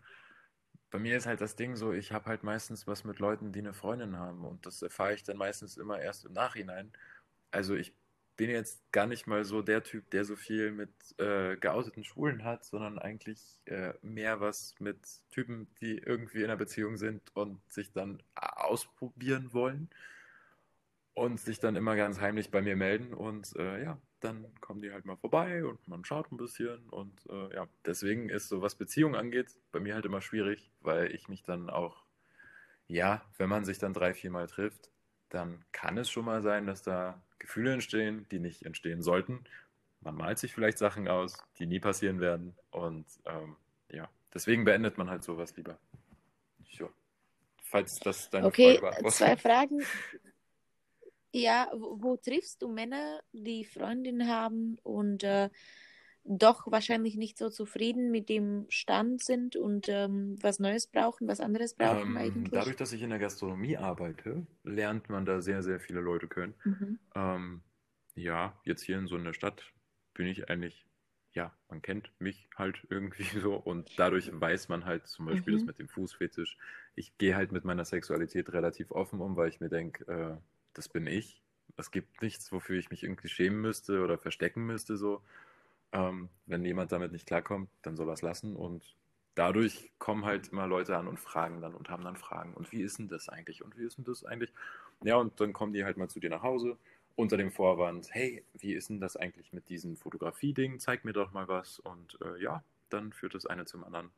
bei 0.90 1.00
mir 1.00 1.18
ist 1.18 1.26
halt 1.26 1.42
das 1.42 1.56
Ding 1.56 1.76
so, 1.76 1.92
ich 1.94 2.12
habe 2.12 2.26
halt 2.26 2.44
meistens 2.44 2.88
was 2.88 3.04
mit 3.04 3.20
Leuten, 3.20 3.52
die 3.52 3.60
eine 3.60 3.74
Freundin 3.74 4.18
haben 4.18 4.46
und 4.46 4.66
das 4.66 4.82
erfahre 4.82 5.14
ich 5.14 5.24
dann 5.24 5.38
meistens 5.38 5.78
immer 5.78 6.00
erst 6.00 6.26
im 6.26 6.34
Nachhinein. 6.34 6.92
Also 7.52 7.76
ich 7.76 7.94
bin 8.38 8.50
jetzt 8.50 8.80
gar 8.92 9.08
nicht 9.08 9.28
mal 9.28 9.44
so 9.44 9.62
der 9.62 9.84
Typ, 9.84 10.10
der 10.12 10.24
so 10.24 10.36
viel 10.36 10.72
mit 10.72 10.90
äh, 11.18 11.58
geouteten 11.58 12.04
Schwulen 12.04 12.44
hat, 12.44 12.64
sondern 12.64 13.00
eigentlich 13.00 13.60
äh, 13.66 13.94
mehr 14.02 14.40
was 14.40 14.76
mit 14.80 15.00
Typen, 15.32 15.68
die 15.82 15.98
irgendwie 15.98 16.40
in 16.40 16.46
einer 16.46 16.56
Beziehung 16.56 16.98
sind 16.98 17.36
und 17.36 17.60
sich 17.74 17.92
dann 17.92 18.22
ausprobieren 18.36 19.54
wollen 19.54 19.90
und 21.16 21.40
sich 21.40 21.60
dann 21.60 21.76
immer 21.76 21.96
ganz 21.96 22.22
heimlich 22.22 22.52
bei 22.52 22.62
mir 22.62 22.76
melden 22.76 23.14
und 23.14 23.56
äh, 23.56 23.84
ja, 23.84 24.00
dann 24.20 24.48
kommen 24.62 24.82
die 24.82 24.92
halt 24.92 25.06
mal 25.06 25.18
vorbei 25.18 25.64
und 25.64 25.88
man 25.88 26.04
schaut 26.04 26.32
ein 26.32 26.38
bisschen 26.38 26.90
und 26.90 27.26
äh, 27.30 27.56
ja, 27.56 27.68
deswegen 27.86 28.30
ist 28.30 28.50
so 28.50 28.62
was 28.62 28.76
Beziehungen 28.76 29.16
angeht 29.16 29.60
bei 29.72 29.80
mir 29.80 29.96
halt 29.96 30.06
immer 30.06 30.22
schwierig, 30.22 30.72
weil 30.82 31.14
ich 31.14 31.30
mich 31.30 31.44
dann 31.44 31.70
auch, 31.70 32.04
ja, 32.88 33.24
wenn 33.38 33.50
man 33.50 33.66
sich 33.66 33.78
dann 33.78 33.94
drei, 33.94 34.14
vier 34.14 34.32
Mal 34.32 34.48
trifft, 34.48 34.90
dann 35.30 35.64
kann 35.72 35.98
es 35.98 36.10
schon 36.10 36.26
mal 36.26 36.42
sein, 36.42 36.66
dass 36.66 36.82
da 36.82 37.22
Gefühle 37.38 37.74
entstehen, 37.74 38.26
die 38.32 38.40
nicht 38.40 38.64
entstehen 38.64 39.02
sollten. 39.02 39.44
Man 40.02 40.16
malt 40.16 40.40
sich 40.40 40.54
vielleicht 40.54 40.78
Sachen 40.78 41.08
aus, 41.08 41.38
die 41.60 41.66
nie 41.66 41.80
passieren 41.80 42.20
werden 42.20 42.56
und 42.72 43.06
ähm, 43.26 43.56
ja, 43.90 44.10
deswegen 44.34 44.66
beendet 44.66 44.98
man 44.98 45.10
halt 45.10 45.24
sowas 45.24 45.56
lieber. 45.56 45.78
So. 46.72 46.90
Falls 47.64 48.00
das 48.00 48.30
deine 48.30 48.48
okay, 48.48 48.78
Frage 48.78 49.04
war. 49.04 49.12
Zwei 49.12 49.38
Fragen, 49.38 49.84
ja, 51.32 51.70
wo, 51.74 52.02
wo, 52.02 52.18
triffst 52.18 52.62
du 52.62 52.70
Männer, 52.70 53.22
die 53.32 53.66
Freundinnen 53.66 54.28
haben 54.28 54.78
und 54.84 55.24
äh, 55.24 55.50
doch 56.28 56.70
wahrscheinlich 56.70 57.16
nicht 57.16 57.38
so 57.38 57.50
zufrieden 57.50 58.12
mit 58.12 58.30
dem 58.30 58.66
Stand 58.70 59.24
sind 59.24 59.56
und 59.56 59.88
ähm, 59.88 60.36
was 60.42 60.60
Neues 60.60 60.88
brauchen, 60.88 61.28
was 61.28 61.40
anderes 61.40 61.74
brauchen 61.74 62.12
ähm, 62.12 62.18
eigentlich? 62.18 62.52
Dadurch, 62.52 62.76
dass 62.76 62.92
ich 62.92 63.02
in 63.02 63.10
der 63.10 63.20
Gastronomie 63.20 63.78
arbeite, 63.78 64.46
lernt 64.64 65.10
man 65.10 65.26
da 65.26 65.42
sehr, 65.42 65.64
sehr 65.64 65.80
viele 65.80 66.02
Leute 66.02 66.28
kennen. 66.28 66.54
Mhm. 66.66 67.00
Ähm, 67.16 67.62
ja, 68.16 68.60
jetzt 68.66 68.84
hier 68.84 68.98
in 68.98 69.08
so 69.08 69.16
einer 69.16 69.34
Stadt 69.34 69.72
bin 70.14 70.28
ich 70.28 70.50
eigentlich, 70.50 70.86
ja, 71.34 71.54
man 71.70 71.82
kennt 71.82 72.12
mich 72.20 72.50
halt 72.56 72.86
irgendwie 72.90 73.24
so 73.42 73.56
und 73.56 73.90
dadurch 73.98 74.30
weiß 74.34 74.70
man 74.70 74.86
halt 74.86 75.08
zum 75.08 75.28
Beispiel 75.28 75.54
mhm. 75.54 75.58
das 75.60 75.66
mit 75.66 75.80
dem 75.80 75.88
Fußfetisch. 75.88 76.58
Ich 76.96 77.18
gehe 77.18 77.36
halt 77.36 77.52
mit 77.52 77.64
meiner 77.64 77.86
Sexualität 77.86 78.52
relativ 78.52 78.92
offen 78.92 79.22
um, 79.22 79.38
weil 79.38 79.50
ich 79.50 79.62
mir 79.62 79.70
denke, 79.70 80.06
äh, 80.12 80.38
das 80.78 80.90
bin 80.90 81.08
ich. 81.08 81.42
Es 81.78 81.92
gibt 81.92 82.22
nichts, 82.22 82.52
wofür 82.52 82.78
ich 82.78 82.90
mich 82.90 83.04
irgendwie 83.04 83.30
schämen 83.30 83.62
müsste 83.62 84.04
oder 84.04 84.18
verstecken 84.18 84.66
müsste. 84.66 84.98
So. 84.98 85.22
Ähm, 85.92 86.30
wenn 86.46 86.64
jemand 86.64 86.92
damit 86.92 87.12
nicht 87.12 87.28
klarkommt, 87.28 87.70
dann 87.82 87.96
soll 87.96 88.10
er 88.10 88.14
es 88.14 88.22
lassen. 88.22 88.56
Und 88.56 88.96
dadurch 89.36 89.92
kommen 90.00 90.26
halt 90.26 90.50
immer 90.50 90.68
Leute 90.68 90.98
an 90.98 91.08
und 91.08 91.20
fragen 91.20 91.62
dann 91.62 91.76
und 91.76 91.90
haben 91.90 92.04
dann 92.04 92.16
Fragen. 92.16 92.54
Und 92.54 92.72
wie 92.72 92.82
ist 92.82 93.00
denn 93.00 93.08
das 93.08 93.30
eigentlich? 93.30 93.64
Und 93.64 93.78
wie 93.78 93.86
ist 93.86 93.98
denn 93.98 94.06
das 94.06 94.24
eigentlich? 94.24 94.54
Ja, 95.04 95.18
und 95.18 95.40
dann 95.40 95.54
kommen 95.54 95.74
die 95.74 95.84
halt 95.84 95.98
mal 95.98 96.10
zu 96.10 96.20
dir 96.20 96.30
nach 96.30 96.44
Hause 96.44 96.78
unter 97.16 97.38
dem 97.38 97.52
Vorwand, 97.52 98.10
hey, 98.12 98.44
wie 98.54 98.74
ist 98.74 98.90
denn 98.90 99.00
das 99.00 99.18
eigentlich 99.18 99.52
mit 99.52 99.70
diesem 99.70 99.98
Fotografie-Ding? 99.98 100.80
Zeig 100.80 101.04
mir 101.04 101.14
doch 101.14 101.32
mal 101.32 101.48
was. 101.48 101.80
Und 101.80 102.18
äh, 102.22 102.42
ja, 102.42 102.64
dann 102.90 103.12
führt 103.12 103.34
das 103.34 103.48
eine 103.48 103.66
zum 103.66 103.84
anderen. 103.84 104.12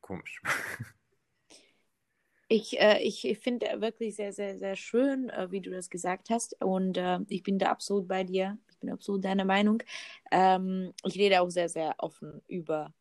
Komisch. 0.00 0.42
Ich, 2.52 2.80
äh, 2.80 3.00
ich 3.00 3.38
finde 3.40 3.80
wirklich 3.80 4.16
sehr, 4.16 4.32
sehr, 4.32 4.58
sehr 4.58 4.74
schön, 4.74 5.30
äh, 5.30 5.52
wie 5.52 5.60
du 5.60 5.70
das 5.70 5.88
gesagt 5.88 6.30
hast. 6.30 6.60
Und 6.60 6.96
äh, 6.96 7.20
ich 7.28 7.44
bin 7.44 7.60
da 7.60 7.66
absolut 7.66 8.08
bei 8.08 8.24
dir. 8.24 8.58
Ich 8.72 8.78
bin 8.80 8.90
absolut 8.90 9.24
deiner 9.24 9.44
Meinung. 9.44 9.84
Ähm, 10.32 10.92
ich 11.04 11.16
rede 11.16 11.42
auch 11.42 11.50
sehr, 11.50 11.68
sehr 11.68 11.94
offen 11.98 12.42
über 12.48 12.92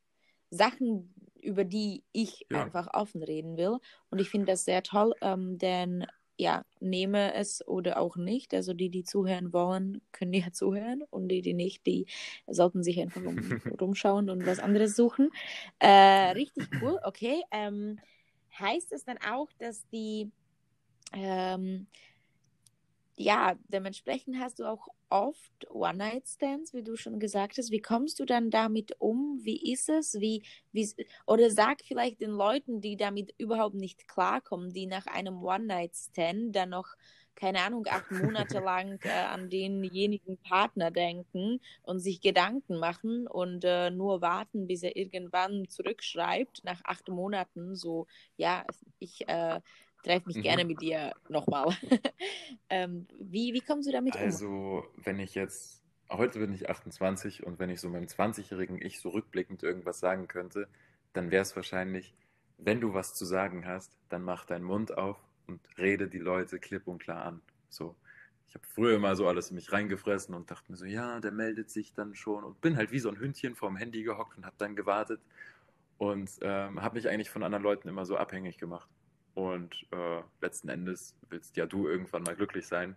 Sachen, 0.52 1.16
über 1.41 1.64
die 1.64 2.04
ich 2.12 2.45
ja. 2.52 2.64
einfach 2.64 2.93
offen 2.93 3.24
reden 3.24 3.58
will. 3.58 3.80
Und 4.12 4.20
ich 4.20 4.30
finde 4.30 4.45
das 4.45 4.66
sehr 4.66 4.84
toll, 4.84 5.16
ähm, 5.22 5.58
denn 5.58 6.06
ja, 6.38 6.64
nehme 6.80 7.34
es 7.34 7.68
oder 7.68 8.00
auch 8.00 8.18
nicht. 8.18 8.54
Also 8.54 8.76
die, 8.76 8.91
die 8.91 9.04
zuhören 9.04 9.52
wollen, 9.52 10.02
können 10.12 10.34
ja 10.34 10.52
zuhören 10.54 11.02
und 11.10 11.28
die, 11.30 11.41
die 11.41 11.56
nicht, 11.56 11.88
die 11.88 12.06
sollten 12.45 12.84
sich 12.84 13.02
einfach 13.02 13.24
um, 13.24 13.39
rumschauen 13.82 14.30
und 14.30 14.45
was 14.45 14.60
anderes 14.60 14.95
suchen. 14.95 15.32
Äh, 15.80 16.34
richtig 16.34 16.68
cool, 16.84 17.00
okay. 17.04 17.41
Ähm, 17.50 18.00
heißt 18.60 18.91
es 18.91 19.03
dann 19.03 19.18
auch, 19.18 19.49
dass 19.57 19.88
die, 19.89 20.32
ähm, 21.14 21.88
ja, 23.16 23.55
dementsprechend 23.68 24.39
hast 24.39 24.60
du 24.60 24.66
auch 24.66 24.88
oft 25.10 25.70
One-Night-Stands, 25.70 26.74
wie 26.74 26.84
du 26.84 26.95
schon 26.95 27.20
gesagt 27.20 27.57
hast. 27.57 27.72
Wie 27.72 27.82
kommst 27.82 28.20
du 28.20 28.26
dann 28.26 28.49
damit 28.49 28.93
um? 28.99 29.39
Wie 29.41 29.72
ist 29.74 29.89
es? 29.89 30.20
Wie, 30.20 30.43
wie, 30.72 30.89
oder 31.26 31.49
sag 31.49 31.82
vielleicht 31.82 32.22
den 32.22 32.32
Leuten, 32.32 32.80
die 32.80 32.95
damit 32.95 33.34
überhaupt 33.38 33.76
nicht 33.76 34.07
klarkommen, 34.07 34.72
die 34.72 34.86
nach 34.86 35.07
einem 35.07 35.43
One-Night-Stand 35.43 36.55
dann 36.55 36.70
noch 36.70 36.95
keine 37.40 37.62
Ahnung, 37.62 37.86
acht 37.90 38.12
Monate 38.12 38.60
lang 38.60 39.00
äh, 39.04 39.10
an 39.10 39.50
denjenigen 39.50 40.38
Partner 40.38 40.92
denken 40.92 41.60
und 41.84 42.00
sich 42.00 42.22
Gedanken 42.22 42.78
machen 42.78 43.28
und 43.28 43.64
äh, 43.64 43.90
nur 43.90 44.22
warten, 44.22 44.68
bis 44.68 44.84
er 44.84 44.96
irgendwann 44.96 45.68
zurückschreibt, 45.68 46.64
nach 46.64 46.82
acht 46.84 47.08
Monaten, 47.08 47.76
so, 47.76 48.08
ja, 48.38 48.66
ich 49.00 49.28
äh, 49.28 49.62
treffe 50.04 50.28
mich 50.28 50.38
mhm. 50.38 50.42
gerne 50.42 50.66
mit 50.66 50.82
dir 50.82 51.14
nochmal. 51.30 51.76
ähm, 52.70 53.08
wie, 53.20 53.54
wie 53.54 53.62
kommst 53.62 53.88
du 53.88 53.92
damit 53.92 54.16
also, 54.16 54.48
um? 54.48 54.54
Also, 54.54 54.88
wenn 54.98 55.20
ich 55.20 55.36
jetzt, 55.36 55.84
heute 56.10 56.40
bin 56.40 56.54
ich 56.54 56.70
28 56.70 57.46
und 57.46 57.60
wenn 57.60 57.70
ich 57.70 57.82
so 57.82 57.90
meinem 57.90 58.06
20-jährigen 58.06 58.82
Ich 58.82 59.00
so 59.00 59.10
rückblickend 59.10 59.64
irgendwas 59.64 60.00
sagen 60.00 60.28
könnte, 60.28 60.68
dann 61.14 61.32
wäre 61.32 61.42
es 61.42 61.56
wahrscheinlich, 61.56 62.14
wenn 62.58 62.82
du 62.82 62.94
was 62.94 63.16
zu 63.16 63.26
sagen 63.26 63.66
hast, 63.66 63.98
dann 64.10 64.24
mach 64.24 64.46
deinen 64.46 64.66
Mund 64.66 64.98
auf 64.98 65.18
und 65.50 65.60
rede 65.78 66.08
die 66.08 66.20
Leute 66.20 66.60
klipp 66.60 66.88
und 66.88 67.00
klar 67.00 67.26
an. 67.26 67.41
So. 67.70 67.95
Ich 68.47 68.56
habe 68.56 68.66
früher 68.66 68.95
immer 68.95 69.16
so 69.16 69.28
alles 69.28 69.50
in 69.50 69.56
mich 69.56 69.72
reingefressen 69.72 70.34
und 70.34 70.50
dachte 70.50 70.72
mir 70.72 70.78
so, 70.78 70.86
ja, 70.86 71.20
der 71.20 71.32
meldet 71.32 71.70
sich 71.70 71.93
dann 71.93 72.16
schon 72.16 72.43
und 72.43 72.62
bin 72.62 72.78
halt 72.78 72.91
wie 72.91 73.00
so 73.00 73.10
ein 73.10 73.20
Hündchen 73.20 73.56
vorm 73.56 73.76
Handy 73.76 74.02
gehockt 74.04 74.38
und 74.38 74.45
habe 74.45 74.56
dann 74.58 74.76
gewartet 74.76 75.22
und 76.00 76.32
ähm, 76.41 76.82
habe 76.82 76.95
mich 76.95 77.08
eigentlich 77.08 77.30
von 77.30 77.43
anderen 77.43 77.64
Leuten 77.64 77.88
immer 77.88 78.06
so 78.06 78.18
abhängig 78.18 78.58
gemacht. 78.58 78.89
Und 79.36 79.86
äh, 79.91 80.22
letzten 80.41 80.70
Endes 80.70 81.16
willst 81.30 81.58
ja 81.58 81.68
du 81.68 81.88
irgendwann 81.88 82.24
mal 82.24 82.36
glücklich 82.36 82.66
sein. 82.66 82.95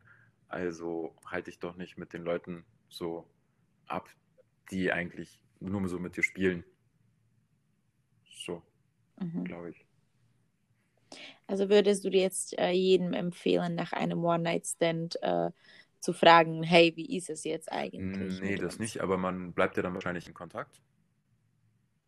Also 0.48 1.14
halte 1.26 1.50
ich 1.50 1.59
doch 1.59 1.76
nicht 1.76 1.98
mit 1.98 2.14
den 2.14 2.22
Leuten 2.22 2.64
so 2.88 3.26
ab, 3.86 4.09
die 4.70 4.90
eigentlich 4.90 5.38
nur 5.61 5.86
so 5.88 5.98
mit 5.98 6.16
dir 6.16 6.22
spielen. 6.22 6.64
So, 8.24 8.62
mhm. 9.20 9.44
glaube 9.44 9.70
ich. 9.70 9.84
Also 11.47 11.68
würdest 11.68 12.05
du 12.05 12.11
dir 12.11 12.22
jetzt 12.22 12.59
äh, 12.59 12.70
jedem 12.70 13.12
empfehlen, 13.12 13.74
nach 13.74 13.93
einem 13.93 14.24
One-Night-Stand 14.24 15.22
äh, 15.22 15.51
zu 16.01 16.12
fragen, 16.12 16.62
hey, 16.62 16.93
wie 16.97 17.16
ist 17.16 17.30
es 17.30 17.45
jetzt 17.45 17.70
eigentlich? 17.70 18.40
Nee, 18.40 18.57
das 18.57 18.78
nicht, 18.78 19.01
aber 19.01 19.16
man 19.16 19.53
bleibt 19.53 19.76
ja 19.76 19.82
dann 19.82 19.95
wahrscheinlich 19.95 20.26
in 20.26 20.34
Kontakt. 20.34 20.80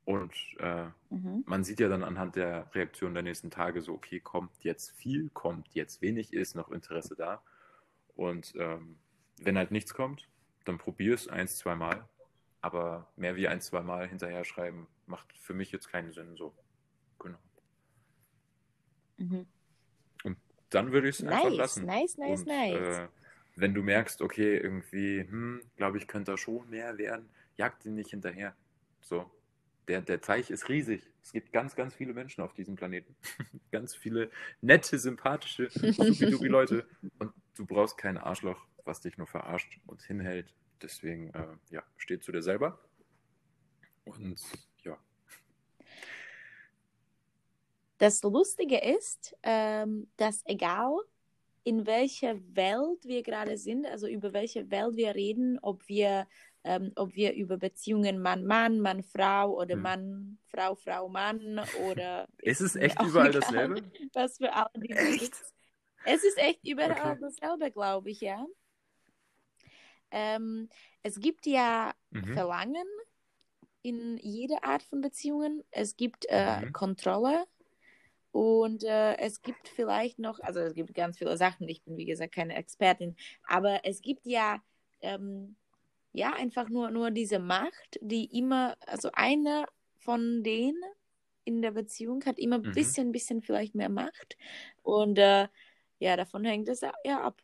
Und 0.05 0.35
äh, 0.59 0.87
mhm. 1.11 1.45
man 1.47 1.65
sieht 1.65 1.81
ja 1.81 1.89
dann 1.89 2.05
anhand 2.05 2.37
der 2.37 2.75
Reaktion 2.75 3.15
der 3.15 3.23
nächsten 3.23 3.51
Tage 3.51 3.81
so, 3.81 3.95
okay, 3.95 4.21
kommt 4.21 4.53
jetzt 4.61 4.91
viel, 4.91 5.31
kommt 5.31 5.69
jetzt 5.73 6.03
wenig, 6.03 6.33
ist 6.33 6.55
noch 6.55 6.71
Interesse 6.71 7.17
da. 7.17 7.43
Und 8.15 8.55
ähm, 8.57 8.99
wenn 9.41 9.57
halt 9.57 9.71
nichts 9.71 9.95
kommt, 9.95 10.29
dann 10.65 10.79
probier 10.79 11.15
es 11.15 11.29
eins, 11.29 11.57
zwei 11.57 11.75
Mal. 11.75 12.07
Aber 12.61 13.09
mehr 13.17 13.37
wie 13.37 13.49
ein, 13.49 13.61
zwei 13.61 13.83
Mal 13.83 14.09
hinterher 14.09 14.45
schreiben, 14.45 14.87
macht 15.07 15.33
für 15.39 15.55
mich 15.55 15.73
jetzt 15.73 15.89
keinen 15.89 16.13
Sinn. 16.13 16.37
So. 16.37 16.55
Mhm. 19.17 19.47
Und 20.25 20.39
dann 20.71 20.93
würde 20.93 21.09
ich 21.09 21.17
es 21.17 21.23
nice, 21.23 21.35
einfach 21.35 21.57
lassen. 21.57 21.87
Nice, 21.87 22.17
nice, 22.19 22.41
Und, 22.41 22.47
nice. 22.47 22.99
Äh, 22.99 23.09
wenn 23.57 23.75
du 23.75 23.83
merkst, 23.83 24.21
okay, 24.21 24.57
irgendwie, 24.57 25.21
hm, 25.21 25.63
glaube 25.77 25.99
ich, 25.99 26.09
könnte 26.09 26.33
da 26.33 26.39
schon 26.39 26.69
mehr 26.71 26.99
werden, 26.99 27.29
jagt 27.57 27.85
ihn 27.87 27.95
nicht 27.95 28.11
hinterher. 28.11 28.57
So, 29.01 29.31
der, 29.89 30.01
der 30.01 30.21
Teich 30.21 30.51
ist 30.51 30.69
riesig. 30.69 31.03
Es 31.23 31.33
gibt 31.33 31.53
ganz, 31.53 31.77
ganz 31.77 31.95
viele 31.95 32.15
Menschen 32.15 32.43
auf 32.43 32.55
diesem 32.55 32.75
Planeten. 32.75 33.15
ganz 33.71 33.95
viele 33.95 34.31
nette, 34.61 34.99
sympathische, 34.99 35.71
supi 35.71 36.49
Leute. 36.49 36.87
Und 37.19 37.33
du 37.57 37.67
brauchst 37.67 37.99
kein 37.99 38.19
Arschloch, 38.19 38.67
was 38.85 39.01
dich 39.01 39.19
nur 39.19 39.27
verarscht 39.27 39.79
und 39.87 40.03
hinhält. 40.03 40.53
Deswegen, 40.83 41.33
äh, 41.35 41.57
ja, 41.71 41.83
steh 41.97 42.19
zu 42.19 42.33
dir 42.33 42.43
selber. 42.43 42.79
Und 44.05 44.41
ja. 44.83 44.99
Das 47.99 48.23
Lustige 48.23 48.79
ist, 48.79 49.37
ähm, 49.43 50.11
dass 50.17 50.43
egal 50.47 50.99
in 51.63 51.87
welcher 51.87 52.37
Welt 52.55 53.05
wir 53.05 53.23
gerade 53.23 53.57
sind, 53.57 53.87
also 53.87 54.07
über 54.07 54.33
welche 54.33 54.71
Welt 54.71 54.97
wir 54.97 55.15
reden, 55.15 55.59
ob 55.63 55.89
wir 55.89 56.27
ähm, 56.65 56.93
ob 56.97 57.15
wir 57.15 57.35
über 57.35 57.59
Beziehungen 57.59 58.21
Mann-Mann, 58.21 58.81
Mann-Frau 58.81 59.55
oder 59.55 59.75
hm. 59.75 59.83
Mann, 59.83 60.39
Frau, 60.47 60.75
Frau, 60.75 61.09
Mann 61.09 61.61
oder. 61.87 62.27
ist 62.39 62.63
es 62.63 62.75
echt 62.75 63.01
überall 63.03 63.29
egal, 63.29 63.41
dasselbe? 63.41 63.83
Was 64.15 64.39
für 64.39 64.53
alle 64.53 64.71
die 64.77 64.91
echt? 64.91 65.35
Es 66.07 66.25
ist 66.25 66.39
echt 66.39 66.67
überall 66.67 66.93
okay. 66.93 67.19
dasselbe, 67.21 67.71
glaube 67.71 68.11
ich, 68.11 68.21
ja. 68.21 68.47
Ähm, 70.11 70.69
es 71.03 71.21
gibt 71.21 71.47
ja 71.47 71.93
mhm. 72.11 72.33
Verlangen 72.33 72.87
in 73.83 74.17
jeder 74.19 74.65
Art 74.65 74.83
von 74.83 75.01
Beziehungen. 75.01 75.63
Es 75.71 75.97
gibt 75.97 76.25
äh, 76.29 76.61
mhm. 76.61 76.73
Kontrolle 76.73 77.45
und 78.35 78.83
äh, 78.83 79.17
es 79.19 79.43
gibt 79.43 79.69
vielleicht 79.69 80.19
noch, 80.19 80.41
also 80.41 80.59
es 80.59 80.75
gibt 80.75 80.93
ganz 80.93 81.19
viele 81.19 81.37
Sachen. 81.37 81.69
Ich 81.69 81.83
bin 81.85 81.97
wie 81.97 82.05
gesagt 82.05 82.35
keine 82.35 82.57
Expertin, 82.57 83.15
aber 83.47 83.85
es 83.85 84.03
gibt 84.03 84.27
ja 84.27 84.61
ähm, 85.03 85.55
ja, 86.15 86.33
einfach 86.33 86.69
nur, 86.69 86.91
nur 86.91 87.11
diese 87.11 87.39
Macht, 87.41 87.99
die 88.01 88.25
immer, 88.39 88.77
also 88.87 89.11
einer 89.13 89.67
von 89.99 90.43
denen 90.43 90.83
in 91.45 91.61
der 91.61 91.73
Beziehung 91.73 92.25
hat 92.25 92.39
immer 92.39 92.57
ein 92.57 92.63
mhm. 92.63 92.73
bisschen, 92.73 93.13
bisschen 93.13 93.43
vielleicht 93.43 93.75
mehr 93.75 93.89
Macht. 93.89 94.37
Und 94.83 95.19
äh, 95.19 95.49
ja, 95.99 96.17
davon 96.17 96.45
hängt 96.45 96.69
es 96.69 96.81
ja 97.05 97.21
ab. 97.21 97.43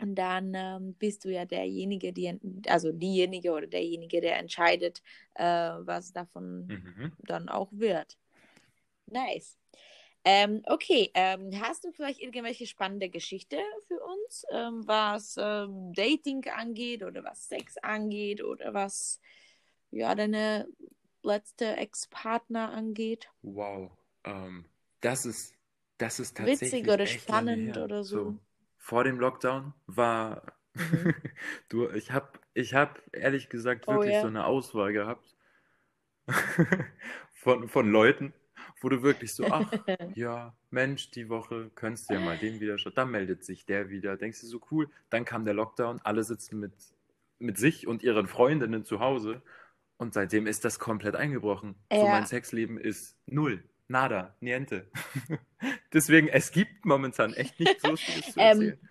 Und 0.00 0.14
dann 0.14 0.52
ähm, 0.54 0.94
bist 0.94 1.24
du 1.24 1.28
ja 1.28 1.44
derjenige, 1.44 2.12
die, 2.12 2.38
also 2.66 2.90
diejenige 2.92 3.52
oder 3.52 3.66
derjenige, 3.66 4.20
der 4.20 4.38
entscheidet, 4.38 5.02
äh, 5.34 5.44
was 5.44 6.12
davon 6.12 6.66
mhm. 6.66 7.12
dann 7.18 7.48
auch 7.48 7.68
wird. 7.72 8.16
Nice. 9.06 9.58
Ähm, 10.24 10.62
okay, 10.66 11.10
ähm, 11.14 11.50
hast 11.60 11.84
du 11.84 11.90
vielleicht 11.90 12.20
irgendwelche 12.20 12.66
spannende 12.66 13.08
Geschichte 13.08 13.58
für 13.88 14.00
uns, 14.00 14.46
ähm, 14.52 14.86
was 14.86 15.36
ähm, 15.36 15.92
Dating 15.94 16.46
angeht 16.48 17.02
oder 17.02 17.24
was 17.24 17.48
Sex 17.48 17.76
angeht 17.78 18.42
oder 18.42 18.72
was 18.72 19.20
ja 19.90 20.14
deine 20.14 20.68
letzte 21.22 21.76
Ex-Partner 21.76 22.70
angeht? 22.70 23.30
Wow, 23.42 23.90
ähm, 24.24 24.64
das 25.00 25.26
ist 25.26 25.54
das 25.98 26.20
ist 26.20 26.36
tatsächlich 26.36 26.72
witzig 26.72 26.92
oder 26.92 27.06
spannend 27.06 27.76
oder 27.76 28.04
so. 28.04 28.24
so. 28.24 28.38
Vor 28.78 29.04
dem 29.04 29.18
Lockdown 29.18 29.74
war 29.86 30.42
mhm. 30.74 31.14
du, 31.68 31.90
ich 31.90 32.12
habe 32.12 32.28
ich 32.54 32.74
hab 32.74 33.00
ehrlich 33.12 33.48
gesagt 33.48 33.84
oh 33.88 33.94
wirklich 33.94 34.10
oh, 34.10 34.14
yeah. 34.14 34.22
so 34.22 34.28
eine 34.28 34.46
Auswahl 34.46 34.92
gehabt 34.92 35.36
von, 37.34 37.68
von 37.68 37.90
Leuten 37.90 38.32
wo 38.82 38.88
du 38.88 39.02
wirklich 39.02 39.34
so, 39.34 39.44
ach, 39.46 39.70
ja, 40.14 40.54
Mensch, 40.70 41.10
die 41.10 41.28
Woche 41.28 41.70
könntest 41.74 42.10
du 42.10 42.14
ja 42.14 42.20
mal 42.20 42.38
den 42.38 42.60
wieder 42.60 42.78
schauen. 42.78 42.94
Dann 42.94 43.10
meldet 43.10 43.44
sich 43.44 43.64
der 43.64 43.90
wieder. 43.90 44.16
Denkst 44.16 44.40
du 44.40 44.46
so 44.46 44.60
cool? 44.70 44.90
Dann 45.10 45.24
kam 45.24 45.44
der 45.44 45.54
Lockdown, 45.54 46.00
alle 46.02 46.24
sitzen 46.24 46.60
mit, 46.60 46.72
mit 47.38 47.58
sich 47.58 47.86
und 47.86 48.02
ihren 48.02 48.26
Freundinnen 48.26 48.84
zu 48.84 49.00
Hause. 49.00 49.42
Und 49.96 50.14
seitdem 50.14 50.46
ist 50.46 50.64
das 50.64 50.78
komplett 50.78 51.14
eingebrochen. 51.14 51.76
Ja. 51.90 52.00
So 52.00 52.08
mein 52.08 52.26
Sexleben 52.26 52.78
ist 52.78 53.16
null. 53.26 53.62
Nada, 53.88 54.34
niente. 54.40 54.90
Deswegen, 55.92 56.28
es 56.28 56.50
gibt 56.50 56.84
momentan 56.84 57.34
echt 57.34 57.60
nichts 57.60 57.82
Lustiges 57.84 58.32
zu 58.32 58.40
ähm, 58.40 58.46
erzählen. 58.48 58.78
Ähm, 58.80 58.88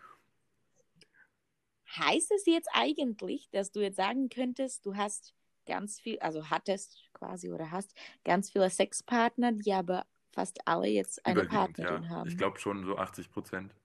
heißt 1.97 2.31
es 2.31 2.45
jetzt 2.45 2.69
eigentlich, 2.73 3.49
dass 3.51 3.71
du 3.71 3.81
jetzt 3.81 3.97
sagen 3.97 4.29
könntest, 4.29 4.85
du 4.85 4.95
hast 4.95 5.33
ganz 5.65 5.99
viel, 5.99 6.19
also 6.19 6.49
hattest 6.49 7.09
quasi 7.13 7.51
oder 7.51 7.71
hast 7.71 7.93
ganz 8.23 8.51
viele 8.51 8.69
Sexpartner, 8.69 9.51
die 9.51 9.73
aber 9.73 10.05
fast 10.31 10.59
alle 10.65 10.87
jetzt 10.87 11.25
eine 11.25 11.45
Partnerin 11.45 12.03
ja. 12.03 12.09
haben. 12.09 12.29
Ich 12.29 12.37
glaube 12.37 12.59
schon 12.59 12.85
so 12.85 12.97
80 12.97 13.31
Prozent. 13.31 13.75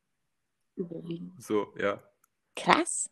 Überwiegend. 0.76 1.42
So, 1.42 1.74
ja. 1.78 2.02
Krass. 2.54 3.10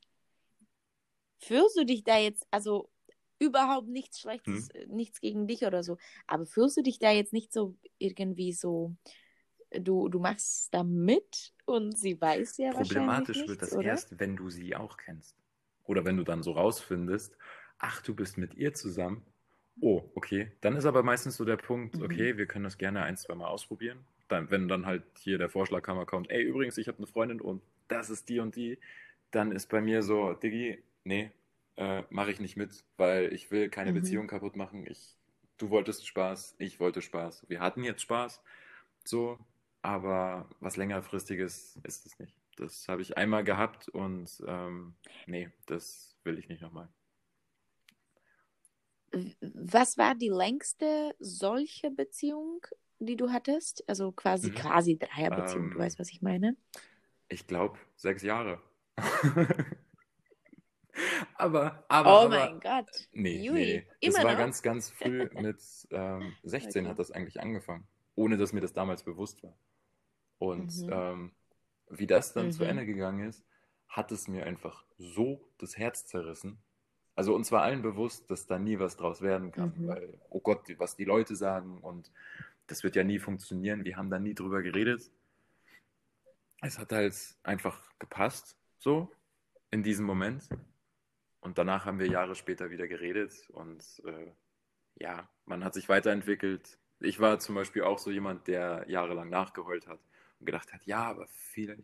Fühlst 1.39 1.77
du 1.77 1.85
dich 1.85 2.05
da 2.05 2.19
jetzt, 2.19 2.47
also 2.51 2.91
überhaupt 3.39 3.89
nichts 3.89 4.21
Schlechtes, 4.21 4.69
hm? 4.73 4.89
nichts 4.95 5.21
gegen 5.21 5.47
dich 5.47 5.65
oder 5.65 5.83
so, 5.83 5.99
aber 6.27 6.47
fühlst 6.47 6.77
du 6.77 6.83
dich 6.83 6.99
da 6.99 7.11
jetzt 7.11 7.33
nicht 7.33 7.53
so 7.53 7.77
irgendwie 7.99 8.53
so, 8.53 8.95
du, 9.71 10.09
du 10.09 10.21
machst 10.21 10.73
da 10.73 10.85
mit 10.85 11.53
und 11.67 11.99
sie 11.99 12.21
weiß 12.21 12.59
ja 12.59 12.71
Problematisch 12.71 12.77
wahrscheinlich 12.77 12.95
Problematisch 12.95 13.49
wird 13.49 13.62
das 13.62 13.73
oder? 13.73 13.89
erst, 13.89 14.21
wenn 14.21 14.37
du 14.37 14.51
sie 14.51 14.77
auch 14.77 14.97
kennst. 14.97 15.37
Oder 15.85 16.05
wenn 16.05 16.17
du 16.17 16.25
dann 16.25 16.43
so 16.43 16.53
rausfindest, 16.53 17.37
ach, 17.85 18.01
du 18.01 18.14
bist 18.14 18.39
mit 18.39 18.55
ihr 18.55 18.72
zusammen. 18.72 19.22
Oh, 19.80 20.03
okay. 20.14 20.51
Dann 20.62 20.76
ist 20.76 20.87
aber 20.87 21.03
meistens 21.03 21.37
so 21.37 21.45
der 21.45 21.57
Punkt, 21.57 21.97
mhm. 21.97 22.03
okay, 22.03 22.37
wir 22.39 22.47
können 22.47 22.64
das 22.64 22.78
gerne 22.78 23.03
ein, 23.03 23.16
zwei 23.16 23.35
Mal 23.35 23.47
ausprobieren. 23.47 23.99
Dann, 24.28 24.51
wenn 24.51 24.68
dann 24.68 24.87
halt 24.87 25.03
hier 25.18 25.37
der 25.37 25.51
Vorschlaghammer 25.51 26.07
kommt, 26.07 26.30
ey, 26.30 26.43
übrigens, 26.43 26.78
ich 26.78 26.89
habe 26.89 26.99
eine 26.99 27.07
Freundin 27.07 27.41
und 27.43 27.62
das 27.89 28.09
ist 28.09 28.28
die 28.30 28.41
und 28.41 28.57
die, 28.57 28.78
dann 29.30 29.53
ist 29.53 29.68
bei 29.68 29.82
mir 29.82 30.03
so, 30.03 30.32
Diggi, 30.32 30.82
nee, 31.05 31.30
äh, 31.76 32.05
mache 32.09 32.30
ich 32.30 32.41
nicht 32.41 32.57
mit, 32.57 32.85
weil 32.97 33.32
ich 33.35 33.51
will 33.51 33.68
keine 33.68 33.91
mhm. 33.91 33.97
Beziehung 33.97 34.26
kaputt 34.28 34.57
machen. 34.57 34.87
Ich, 34.87 35.18
du 35.59 35.68
wolltest 35.68 36.07
Spaß, 36.07 36.55
ich 36.59 36.80
wollte 36.80 37.03
Spaß. 37.03 37.45
Wir 37.49 37.61
hatten 37.61 37.85
jetzt 37.85 38.01
Spaß, 38.01 38.41
so, 39.05 39.39
aber 39.82 40.49
was 40.61 40.78
längerfristiges 40.78 41.78
ist 41.82 42.07
es 42.07 42.18
nicht. 42.18 42.35
Das 42.57 42.89
habe 42.89 43.03
ich 43.03 43.18
einmal 43.18 43.45
gehabt 43.45 43.89
und 43.91 44.43
ähm, 44.47 44.95
nee, 45.26 45.51
das 45.66 46.16
will 46.22 46.39
ich 46.39 46.49
nicht 46.49 46.62
nochmal. 46.62 46.89
Was 49.41 49.99
war 49.99 50.15
die 50.15 50.29
längste 50.29 51.15
solche 51.19 51.91
Beziehung, 51.91 52.65
die 52.99 53.17
du 53.17 53.31
hattest? 53.31 53.85
Also 53.89 54.12
quasi, 54.12 54.51
mhm. 54.51 54.55
quasi 54.55 54.99
Dreierbeziehung, 54.99 55.65
ähm, 55.65 55.71
du 55.73 55.79
weißt, 55.79 55.99
was 55.99 56.11
ich 56.11 56.23
meine? 56.23 56.57
Ich 57.29 57.47
glaube, 57.47 57.79
sechs 57.97 58.23
Jahre. 58.23 58.61
aber, 61.35 61.85
aber. 61.89 62.11
Oh 62.11 62.27
aber, 62.27 62.29
mein 62.29 62.61
Gott. 62.61 63.09
Nee, 63.12 63.43
Jui. 63.43 63.55
nee. 63.55 63.87
Immer 64.01 64.15
das 64.15 64.25
war 64.25 64.33
noch? 64.33 64.39
ganz, 64.39 64.62
ganz 64.62 64.91
früh 64.97 65.29
mit 65.35 65.61
ähm, 65.91 66.33
16 66.43 66.83
okay. 66.83 66.91
hat 66.91 66.99
das 66.99 67.11
eigentlich 67.11 67.41
angefangen. 67.41 67.87
Ohne 68.15 68.37
dass 68.37 68.53
mir 68.53 68.61
das 68.61 68.73
damals 68.73 69.03
bewusst 69.03 69.43
war. 69.43 69.57
Und 70.39 70.77
mhm. 70.83 70.91
ähm, 70.93 71.33
wie 71.89 72.07
das 72.07 72.33
dann 72.33 72.47
mhm. 72.47 72.53
zu 72.53 72.65
Ende 72.65 72.87
gegangen 72.87 73.27
ist, 73.29 73.45
hat 73.89 74.12
es 74.12 74.29
mir 74.29 74.47
einfach 74.47 74.85
so 74.99 75.49
das 75.59 75.77
Herz 75.77 76.07
zerrissen, 76.07 76.59
also 77.17 77.35
uns 77.35 77.53
war 77.53 77.62
allen 77.62 77.83
bewusst, 77.83 78.31
dass 78.31 78.47
da 78.47 78.59
nie 78.59 78.79
was 78.79 78.97
draus 78.97 79.23
werden 79.23 79.53
kann, 79.53 79.73
mhm. 79.77 79.89
weil, 79.89 80.19
oh 80.31 80.41
Gott, 80.41 80.62
was 80.79 80.97
die 80.97 81.05
Leute 81.05 81.37
sagen 81.37 81.79
und 81.79 82.11
das 82.67 82.83
wird 82.83 82.97
ja 82.97 83.05
nie 83.05 83.19
funktionieren. 83.19 83.85
Wir 83.85 83.97
haben 83.97 84.11
da 84.11 84.19
nie 84.19 84.35
drüber 84.35 84.62
geredet. 84.62 85.11
Es 86.62 86.79
hat 86.79 86.93
halt 86.93 87.15
einfach 87.43 87.79
gepasst, 87.99 88.57
so, 88.79 89.12
in 89.71 89.83
diesem 89.83 90.07
Moment. 90.07 90.49
Und 91.41 91.59
danach 91.59 91.85
haben 91.85 91.99
wir 91.99 92.07
Jahre 92.07 92.35
später 92.35 92.71
wieder 92.71 92.89
geredet 92.89 93.51
und 93.51 93.85
äh, 94.07 94.33
ja, 94.95 95.29
man 95.45 95.62
hat 95.62 95.75
sich 95.75 95.89
weiterentwickelt. 95.91 96.79
Ich 97.01 97.21
war 97.21 97.39
zum 97.39 97.55
Beispiel 97.55 97.83
auch 97.83 97.99
so 97.99 98.11
jemand, 98.11 98.47
der 98.47 98.87
jahrelang 98.89 99.29
nachgeheult 99.29 99.87
hat 99.87 100.01
und 100.41 100.47
gedacht 100.47 100.73
hat, 100.73 100.87
ja, 100.87 101.03
aber 101.05 101.27
vielleicht 101.29 101.83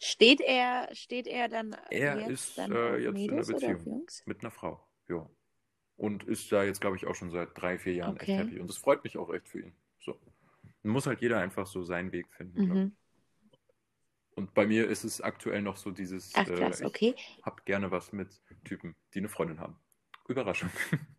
Steht 0.00 0.40
er, 0.40 0.88
steht 0.94 1.26
er 1.26 1.48
dann 1.48 1.76
Er 1.90 2.18
jetzt 2.20 2.30
ist 2.30 2.58
dann 2.58 2.72
äh, 2.72 2.96
jetzt 2.98 3.14
Mädels 3.14 3.48
in 3.48 3.56
einer 3.56 3.74
Beziehung 3.74 4.06
mit 4.26 4.40
einer 4.40 4.50
Frau, 4.50 4.86
ja. 5.08 5.28
Und 5.96 6.22
ist 6.24 6.52
da 6.52 6.62
jetzt, 6.62 6.80
glaube 6.80 6.96
ich, 6.96 7.06
auch 7.06 7.14
schon 7.16 7.30
seit 7.30 7.60
drei, 7.60 7.76
vier 7.78 7.94
Jahren 7.94 8.14
okay. 8.14 8.32
echt 8.32 8.40
happy. 8.44 8.60
Und 8.60 8.70
das 8.70 8.76
freut 8.76 9.02
mich 9.02 9.18
auch 9.18 9.32
echt 9.34 9.48
für 9.48 9.60
ihn. 9.60 9.74
So. 9.98 10.16
Dann 10.84 10.92
muss 10.92 11.06
halt 11.06 11.20
jeder 11.20 11.40
einfach 11.40 11.66
so 11.66 11.82
seinen 11.82 12.12
Weg 12.12 12.32
finden, 12.32 12.60
mhm. 12.60 12.96
Und 14.38 14.54
bei 14.54 14.66
mir 14.68 14.86
ist 14.88 15.02
es 15.02 15.20
aktuell 15.20 15.62
noch 15.62 15.76
so 15.76 15.90
dieses, 15.90 16.30
Ach, 16.36 16.46
krass, 16.46 16.80
äh, 16.80 16.84
ich 16.84 16.88
okay. 16.88 17.14
hab 17.42 17.66
gerne 17.66 17.90
was 17.90 18.12
mit 18.12 18.28
Typen, 18.62 18.94
die 19.12 19.18
eine 19.18 19.28
Freundin 19.28 19.58
haben. 19.58 19.74
Überraschung. 20.28 20.70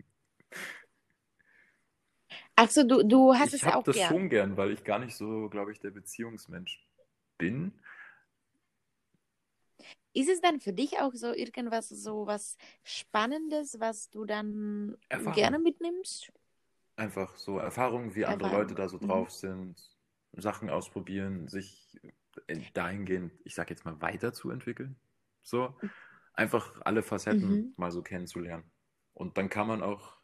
Achso, 2.55 2.83
du, 2.83 3.03
du 3.03 3.33
hast 3.33 3.53
Ich 3.53 3.61
es 3.61 3.65
habe 3.65 3.75
auch 3.75 3.83
das 3.83 3.97
gern. 3.97 4.07
schon 4.07 4.29
gern, 4.29 4.55
weil 4.55 4.71
ich 4.71 4.85
gar 4.85 4.99
nicht 4.99 5.17
so, 5.17 5.49
glaube 5.49 5.73
ich, 5.73 5.81
der 5.81 5.91
Beziehungsmensch 5.91 6.87
bin. 7.37 7.73
Ist 10.19 10.29
es 10.29 10.41
dann 10.41 10.59
für 10.59 10.73
dich 10.73 10.99
auch 10.99 11.13
so 11.13 11.33
irgendwas 11.33 11.89
so 11.89 12.25
was 12.27 12.57
Spannendes, 12.83 13.79
was 13.79 14.09
du 14.09 14.25
dann 14.25 14.97
Erfahrung. 15.09 15.31
gerne 15.33 15.59
mitnimmst? 15.59 16.31
Einfach 16.97 17.37
so 17.37 17.57
Erfahrungen, 17.59 18.13
wie 18.15 18.25
andere 18.25 18.49
Erfahrung. 18.49 18.49
Leute 18.49 18.75
da 18.75 18.89
so 18.89 18.99
Mhm. 18.99 19.07
drauf 19.07 19.31
sind, 19.31 19.75
Sachen 20.33 20.69
ausprobieren, 20.69 21.47
sich 21.47 21.97
äh, 22.47 22.59
dahingehend, 22.73 23.31
ich 23.45 23.55
sag 23.55 23.69
jetzt 23.69 23.85
mal, 23.85 23.99
weiterzuentwickeln. 24.01 24.97
So, 25.41 25.73
einfach 26.33 26.81
alle 26.85 27.03
Facetten 27.03 27.59
Mhm. 27.59 27.73
mal 27.77 27.91
so 27.91 28.01
kennenzulernen. 28.01 28.69
Und 29.13 29.37
dann 29.37 29.49
kann 29.49 29.67
man 29.67 29.81
auch 29.81 30.17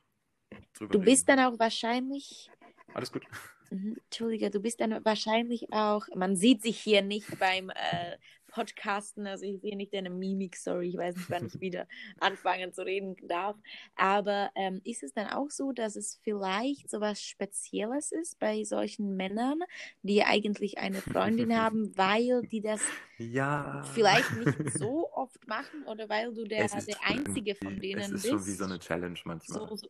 drüber 0.74 0.96
Du 0.96 1.00
bist 1.00 1.30
reden. 1.30 1.30
dann 1.30 1.40
auch 1.40 1.60
wahrscheinlich, 1.60 2.52
Alles 2.94 3.12
gut. 3.12 3.28
mhm, 3.70 3.98
Entschuldige, 4.06 4.50
du 4.52 4.60
bist 4.62 4.80
dann 4.82 5.04
wahrscheinlich 5.06 5.72
auch, 5.72 6.08
man 6.16 6.36
sieht 6.36 6.62
sich 6.62 6.80
hier 6.80 7.02
nicht 7.02 7.38
beim 7.40 7.70
äh, 7.72 8.18
Podcasten, 8.56 9.28
also 9.28 9.44
ich 9.44 9.60
sehe 9.60 9.76
nicht 9.76 9.94
deine 9.94 10.10
Mimik, 10.10 10.56
sorry, 10.56 10.88
ich 10.88 10.98
weiß 10.98 11.18
nicht, 11.18 11.30
wann 11.30 11.46
ich 11.46 11.60
wieder 11.60 11.88
anfangen 12.22 12.72
zu 12.74 12.86
reden 12.86 13.18
darf, 13.28 13.58
aber 13.98 14.50
ähm, 14.56 14.80
ist 14.86 15.04
es 15.04 15.14
dann 15.14 15.28
auch 15.28 15.52
so, 15.52 15.74
dass 15.74 15.98
es 15.98 16.22
vielleicht 16.24 16.90
so 16.90 17.02
was 17.02 17.22
Spezielles 17.22 18.14
ist 18.14 18.40
bei 18.40 18.64
solchen 18.64 19.18
Männern, 19.18 19.60
die 20.04 20.24
eigentlich 20.24 20.78
eine 20.78 21.02
Freundin 21.02 21.54
haben, 21.60 21.98
weil 21.98 22.44
die 22.48 22.62
das 22.62 22.82
Ja. 23.18 23.84
vielleicht 23.94 24.32
nicht 24.34 24.78
so 24.78 25.12
oft 25.12 25.46
machen 25.48 25.84
oder 25.84 26.08
weil 26.08 26.34
du 26.34 26.46
der, 26.46 26.68
der 26.68 26.98
Einzige 27.06 27.56
von 27.56 27.78
denen 27.82 28.00
Es 28.00 28.08
ist 28.08 28.14
bist? 28.14 28.30
schon 28.30 28.46
wie 28.46 28.52
so 28.52 28.64
eine 28.64 28.80
Challenge 28.80 29.20
manchmal. 29.26 29.68
So, 29.68 29.76
so, 29.76 29.88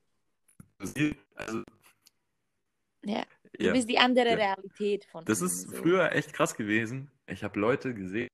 Also, 1.35 1.63
ja, 3.03 3.23
du 3.59 3.65
ja. 3.65 3.73
bist 3.73 3.89
die 3.89 3.99
andere 3.99 4.31
Ja. 4.31 4.35
Realität 4.35 5.05
von 5.05 5.23
Das 5.25 5.41
ist 5.41 5.69
so. 5.69 5.75
früher 5.75 6.11
echt 6.13 6.33
krass 6.33 6.55
gewesen. 6.55 7.11
Ich 7.27 7.43
habe 7.43 7.59
Leute 7.59 7.93
gesehen 7.93 8.29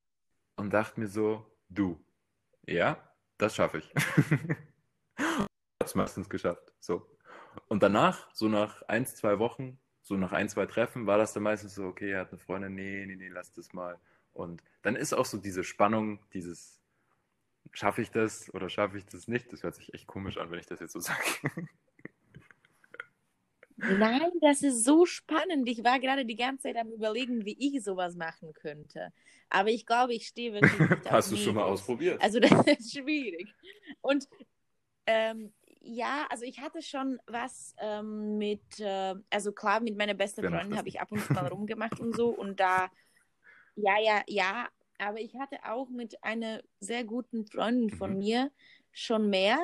und 0.56 0.70
dachte 0.70 1.00
mir 1.00 1.08
so, 1.08 1.46
du, 1.68 2.02
ja, 2.66 2.96
das 3.38 3.54
schaffe 3.54 3.78
ich. 3.78 3.92
habe 5.18 5.48
es 5.80 5.94
meistens 5.94 6.28
geschafft. 6.28 6.72
So. 6.80 7.06
Und 7.68 7.82
danach, 7.82 8.32
so 8.34 8.48
nach 8.48 8.82
ein, 8.82 9.04
zwei 9.06 9.38
Wochen, 9.38 9.78
so 10.02 10.16
nach 10.16 10.32
ein, 10.32 10.48
zwei 10.48 10.66
Treffen, 10.66 11.06
war 11.06 11.18
das 11.18 11.32
dann 11.32 11.42
meistens 11.42 11.74
so, 11.74 11.86
okay, 11.86 12.10
er 12.10 12.20
hat 12.20 12.30
eine 12.30 12.38
Freundin, 12.38 12.74
nee, 12.74 13.04
nee, 13.06 13.16
nee, 13.16 13.28
lass 13.28 13.52
das 13.52 13.72
mal. 13.72 13.98
Und 14.32 14.62
dann 14.82 14.96
ist 14.96 15.12
auch 15.12 15.26
so 15.26 15.38
diese 15.38 15.64
Spannung, 15.64 16.20
dieses, 16.32 16.80
schaffe 17.72 18.02
ich 18.02 18.10
das 18.10 18.52
oder 18.54 18.68
schaffe 18.68 18.98
ich 18.98 19.06
das 19.06 19.28
nicht? 19.28 19.52
Das 19.52 19.62
hört 19.62 19.74
sich 19.74 19.92
echt 19.94 20.06
komisch 20.06 20.38
an, 20.38 20.50
wenn 20.50 20.58
ich 20.58 20.66
das 20.66 20.80
jetzt 20.80 20.92
so 20.92 21.00
sage. 21.00 21.20
Nein, 23.86 24.30
das 24.40 24.62
ist 24.62 24.84
so 24.84 25.06
spannend. 25.06 25.68
Ich 25.68 25.82
war 25.84 25.98
gerade 25.98 26.24
die 26.24 26.36
ganze 26.36 26.64
Zeit 26.64 26.76
am 26.76 26.90
überlegen, 26.92 27.44
wie 27.44 27.56
ich 27.58 27.82
sowas 27.82 28.16
machen 28.16 28.52
könnte. 28.54 29.12
Aber 29.50 29.70
ich 29.70 29.86
glaube, 29.86 30.14
ich 30.14 30.26
stehe 30.26 30.52
wirklich 30.52 30.80
Hast 31.10 31.32
du 31.32 31.36
schon 31.36 31.54
mal 31.54 31.64
ausprobiert? 31.64 32.20
Also 32.22 32.40
das 32.40 32.66
ist 32.66 32.92
schwierig. 32.92 33.48
Und 34.00 34.28
ähm, 35.06 35.52
ja, 35.80 36.26
also 36.30 36.44
ich 36.44 36.60
hatte 36.60 36.80
schon 36.82 37.18
was 37.26 37.74
ähm, 37.78 38.38
mit, 38.38 38.78
äh, 38.80 39.14
also 39.30 39.52
klar, 39.52 39.80
mit 39.80 39.96
meiner 39.96 40.14
besten 40.14 40.46
Freundin 40.46 40.76
habe 40.78 40.88
ich 40.88 41.00
ab 41.00 41.10
und 41.10 41.20
zu 41.24 41.32
mal 41.32 41.46
rumgemacht 41.48 42.00
und 42.00 42.14
so. 42.14 42.28
Und 42.28 42.60
da, 42.60 42.90
ja, 43.76 43.98
ja, 44.00 44.22
ja, 44.28 44.68
aber 44.98 45.20
ich 45.20 45.36
hatte 45.36 45.58
auch 45.64 45.88
mit 45.90 46.22
einer 46.24 46.62
sehr 46.80 47.04
guten 47.04 47.46
Freundin 47.46 47.90
von 47.90 48.12
Mhm. 48.12 48.18
mir 48.18 48.50
schon 48.92 49.30
mehr. 49.30 49.58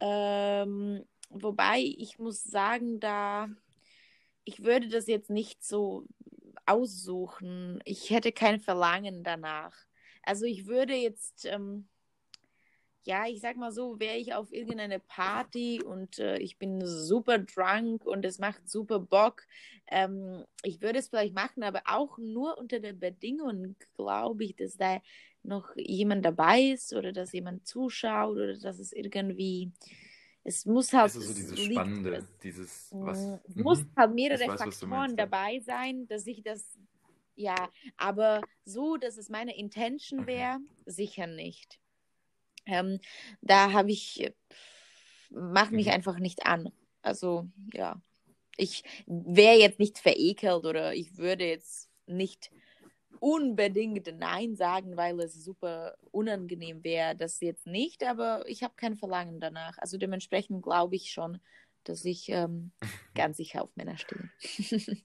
Ähm, 0.00 1.04
wobei 1.32 1.80
ich 1.80 2.18
muss 2.18 2.42
sagen, 2.42 3.00
da, 3.00 3.48
ich 4.44 4.64
würde 4.64 4.88
das 4.88 5.06
jetzt 5.06 5.30
nicht 5.30 5.64
so 5.64 6.06
aussuchen. 6.66 7.80
Ich 7.84 8.10
hätte 8.10 8.32
kein 8.32 8.60
Verlangen 8.60 9.24
danach. 9.24 9.74
Also 10.22 10.44
ich 10.46 10.66
würde 10.66 10.94
jetzt, 10.94 11.46
ähm, 11.46 11.88
ja, 13.04 13.26
ich 13.26 13.40
sag 13.40 13.56
mal 13.56 13.72
so, 13.72 13.98
wäre 13.98 14.16
ich 14.16 14.34
auf 14.34 14.52
irgendeine 14.52 15.00
Party 15.00 15.82
und 15.82 16.20
äh, 16.20 16.38
ich 16.38 16.58
bin 16.58 16.86
super 16.86 17.38
drunk 17.38 18.04
und 18.06 18.24
es 18.24 18.38
macht 18.38 18.68
super 18.68 19.00
Bock. 19.00 19.42
Ähm, 19.88 20.44
ich 20.62 20.80
würde 20.80 21.00
es 21.00 21.08
vielleicht 21.08 21.34
machen, 21.34 21.64
aber 21.64 21.82
auch 21.86 22.16
nur 22.18 22.58
unter 22.58 22.78
der 22.78 22.92
Bedingung, 22.92 23.74
glaube 23.96 24.44
ich, 24.44 24.54
dass 24.54 24.76
da 24.76 25.00
noch 25.42 25.74
jemand 25.76 26.24
dabei 26.24 26.60
ist 26.60 26.92
oder 26.94 27.12
dass 27.12 27.32
jemand 27.32 27.66
zuschaut 27.66 28.36
oder 28.36 28.56
dass 28.56 28.78
es 28.78 28.92
irgendwie, 28.92 29.72
es 30.44 30.66
muss 30.66 30.92
halt, 30.92 31.04
Also 31.04 31.20
so 31.20 31.34
dieses 31.34 31.58
liegt- 31.58 31.72
Spannende, 31.72 32.14
es- 32.16 32.38
dieses, 32.42 32.92
Mm, 32.92 33.06
was. 33.06 33.40
Es 33.48 33.56
muss 33.56 33.78
Mhm. 33.82 33.90
halt 33.96 34.14
mehrere 34.14 34.48
weiß, 34.48 34.58
Faktoren 34.60 35.16
dabei 35.16 35.60
sein, 35.60 36.06
dass 36.08 36.26
ich 36.26 36.42
das, 36.42 36.78
ja, 37.34 37.70
aber 37.96 38.42
so, 38.64 38.96
dass 38.96 39.16
es 39.16 39.28
meine 39.28 39.56
Intention 39.56 40.20
Mhm. 40.22 40.26
wäre, 40.26 40.58
sicher 40.86 41.26
nicht. 41.26 41.78
Ähm, 42.66 43.00
da 43.40 43.72
habe 43.72 43.90
ich, 43.90 44.30
mach 45.30 45.70
mich 45.70 45.86
Mhm. 45.86 45.92
einfach 45.92 46.18
nicht 46.18 46.46
an. 46.46 46.70
Also, 47.02 47.48
ja, 47.72 48.00
ich 48.56 48.84
wäre 49.06 49.58
jetzt 49.58 49.78
nicht 49.78 49.98
verekelt 49.98 50.64
oder 50.64 50.94
ich 50.94 51.16
würde 51.16 51.46
jetzt 51.46 51.88
nicht 52.06 52.50
unbedingt 53.22 54.12
Nein 54.18 54.56
sagen, 54.56 54.96
weil 54.96 55.20
es 55.20 55.44
super 55.44 55.94
unangenehm 56.10 56.82
wäre. 56.82 57.14
Das 57.14 57.38
jetzt 57.38 57.68
nicht, 57.68 58.02
aber 58.02 58.42
ich 58.48 58.64
habe 58.64 58.74
kein 58.76 58.96
Verlangen 58.96 59.38
danach. 59.38 59.78
Also 59.78 59.96
dementsprechend 59.96 60.60
glaube 60.60 60.96
ich 60.96 61.12
schon, 61.12 61.38
dass 61.84 62.04
ich 62.04 62.28
ähm, 62.30 62.72
ganz 63.14 63.36
sicher 63.36 63.62
auf 63.62 63.70
Männer 63.76 63.96
stehe. 63.96 64.28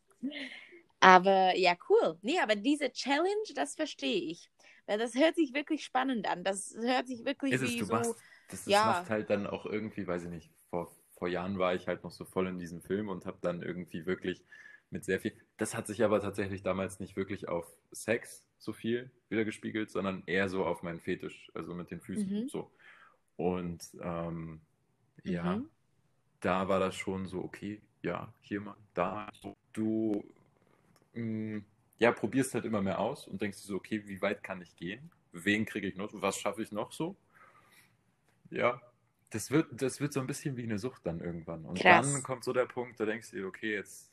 aber 0.99 1.55
ja, 1.55 1.77
cool. 1.89 2.17
Nee, 2.23 2.39
aber 2.39 2.55
diese 2.55 2.91
Challenge, 2.91 3.53
das 3.53 3.75
verstehe 3.75 4.31
ich. 4.31 4.49
Weil 4.87 4.97
das 4.97 5.13
hört 5.13 5.35
sich 5.35 5.53
wirklich 5.53 5.85
spannend 5.85 6.27
an. 6.27 6.43
Das 6.43 6.75
hört 6.75 7.07
sich 7.07 7.23
wirklich 7.23 7.53
Ist 7.53 7.61
es, 7.61 7.69
wie 7.69 7.79
du 7.79 7.85
so. 7.85 7.93
machst, 7.93 8.15
das, 8.49 8.63
das 8.63 8.65
ja. 8.65 8.85
macht 8.85 9.11
halt 9.11 9.29
dann 9.29 9.45
auch 9.45 9.67
irgendwie, 9.67 10.07
weiß 10.07 10.23
ich 10.23 10.29
nicht, 10.29 10.49
vor, 10.71 10.91
vor 11.19 11.27
Jahren 11.27 11.59
war 11.59 11.75
ich 11.75 11.87
halt 11.87 12.03
noch 12.03 12.11
so 12.11 12.25
voll 12.25 12.47
in 12.47 12.57
diesem 12.57 12.81
Film 12.81 13.09
und 13.09 13.27
habe 13.27 13.37
dann 13.41 13.61
irgendwie 13.61 14.07
wirklich 14.07 14.43
mit 14.89 15.05
sehr 15.05 15.19
viel, 15.19 15.33
das 15.57 15.75
hat 15.75 15.87
sich 15.87 16.03
aber 16.03 16.21
tatsächlich 16.21 16.63
damals 16.63 16.99
nicht 16.99 17.15
wirklich 17.15 17.47
auf 17.49 17.67
Sex 17.91 18.45
so 18.57 18.73
viel 18.73 19.11
wiedergespiegelt, 19.29 19.91
sondern 19.91 20.23
eher 20.25 20.49
so 20.49 20.65
auf 20.65 20.83
meinen 20.83 20.99
Fetisch, 21.01 21.51
also 21.53 21.73
mit 21.73 21.91
den 21.91 22.01
Füßen 22.01 22.31
Mhm. 22.31 22.47
so. 22.47 22.71
Und 23.35 23.83
ähm, 24.01 24.61
ja, 25.23 25.57
Mhm. 25.57 25.69
da 26.41 26.67
war 26.69 26.79
das 26.79 26.95
schon 26.95 27.27
so, 27.27 27.43
okay, 27.43 27.81
ja, 28.01 28.33
hier 28.41 28.61
mal, 28.61 28.77
da. 28.93 29.29
Du 29.73 30.23
mh, 31.13 31.61
ja, 31.99 32.11
probierst 32.11 32.53
halt 32.53 32.65
immer 32.65 32.81
mehr 32.81 32.99
aus 32.99 33.27
und 33.27 33.41
denkst 33.41 33.61
dir 33.61 33.67
so, 33.67 33.75
okay, 33.75 34.03
wie 34.07 34.21
weit 34.21 34.43
kann 34.43 34.61
ich 34.61 34.75
gehen? 34.75 35.11
Wen 35.31 35.65
kriege 35.65 35.87
ich 35.87 35.95
noch? 35.95 36.09
Was 36.13 36.39
schaffe 36.39 36.61
ich 36.61 36.71
noch 36.71 36.91
so? 36.91 37.15
Ja, 38.49 38.81
das 39.29 39.51
wird, 39.51 39.67
das 39.81 39.99
wird 39.99 40.13
so 40.13 40.19
ein 40.19 40.27
bisschen 40.27 40.57
wie 40.57 40.63
eine 40.63 40.79
Sucht 40.79 41.05
dann 41.05 41.19
irgendwann. 41.19 41.65
Und 41.65 41.77
Krass. 41.81 42.13
dann 42.13 42.23
kommt 42.23 42.43
so 42.43 42.53
der 42.53 42.65
Punkt, 42.65 42.99
da 42.99 43.05
denkst 43.05 43.31
du 43.31 43.37
dir, 43.37 43.47
okay, 43.47 43.73
jetzt 43.73 44.11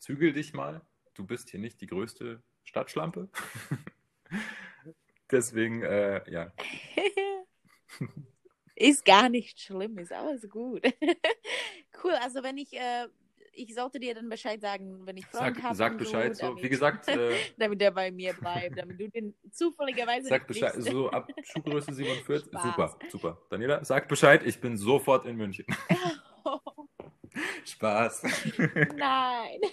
zügel 0.00 0.32
dich 0.32 0.52
mal. 0.52 0.80
Du 1.14 1.24
bist 1.24 1.50
hier 1.50 1.60
nicht 1.60 1.80
die 1.80 1.86
größte 1.86 2.42
Stadtschlampe. 2.64 3.28
Deswegen, 5.30 5.82
äh, 5.82 6.28
ja. 6.30 6.52
ist 8.74 9.04
gar 9.04 9.28
nicht 9.28 9.60
schlimm, 9.60 9.98
ist 9.98 10.12
alles 10.12 10.48
gut. 10.48 10.82
cool, 12.04 12.12
also 12.22 12.42
wenn 12.42 12.58
ich, 12.58 12.72
äh, 12.72 13.06
ich 13.52 13.74
sollte 13.74 14.00
dir 14.00 14.14
dann 14.14 14.28
Bescheid 14.28 14.60
sagen, 14.60 15.06
wenn 15.06 15.16
ich 15.16 15.26
Freund 15.26 15.56
Sag, 15.56 15.64
habe. 15.64 15.76
sag 15.76 15.98
Bescheid 15.98 16.36
so, 16.36 16.48
damit, 16.48 16.64
Wie 16.64 16.68
gesagt, 16.68 17.06
äh, 17.08 17.36
damit 17.58 17.80
der 17.80 17.90
bei 17.90 18.10
mir 18.10 18.32
bleibt, 18.32 18.78
damit 18.78 18.98
du 18.98 19.08
den 19.08 19.34
zufälligerweise 19.52 20.28
sag 20.28 20.46
Bescheid, 20.46 20.72
kriegst. 20.72 20.90
so 20.90 21.10
ab 21.10 21.28
Schuhgröße 21.42 21.92
47. 21.92 22.48
Spaß. 22.48 22.62
Super, 22.62 22.98
super. 23.10 23.42
Daniela, 23.50 23.84
sag 23.84 24.08
Bescheid, 24.08 24.44
ich 24.44 24.60
bin 24.60 24.76
sofort 24.76 25.26
in 25.26 25.36
München. 25.36 25.66
Spaß. 27.70 28.22
Nein. 28.96 29.60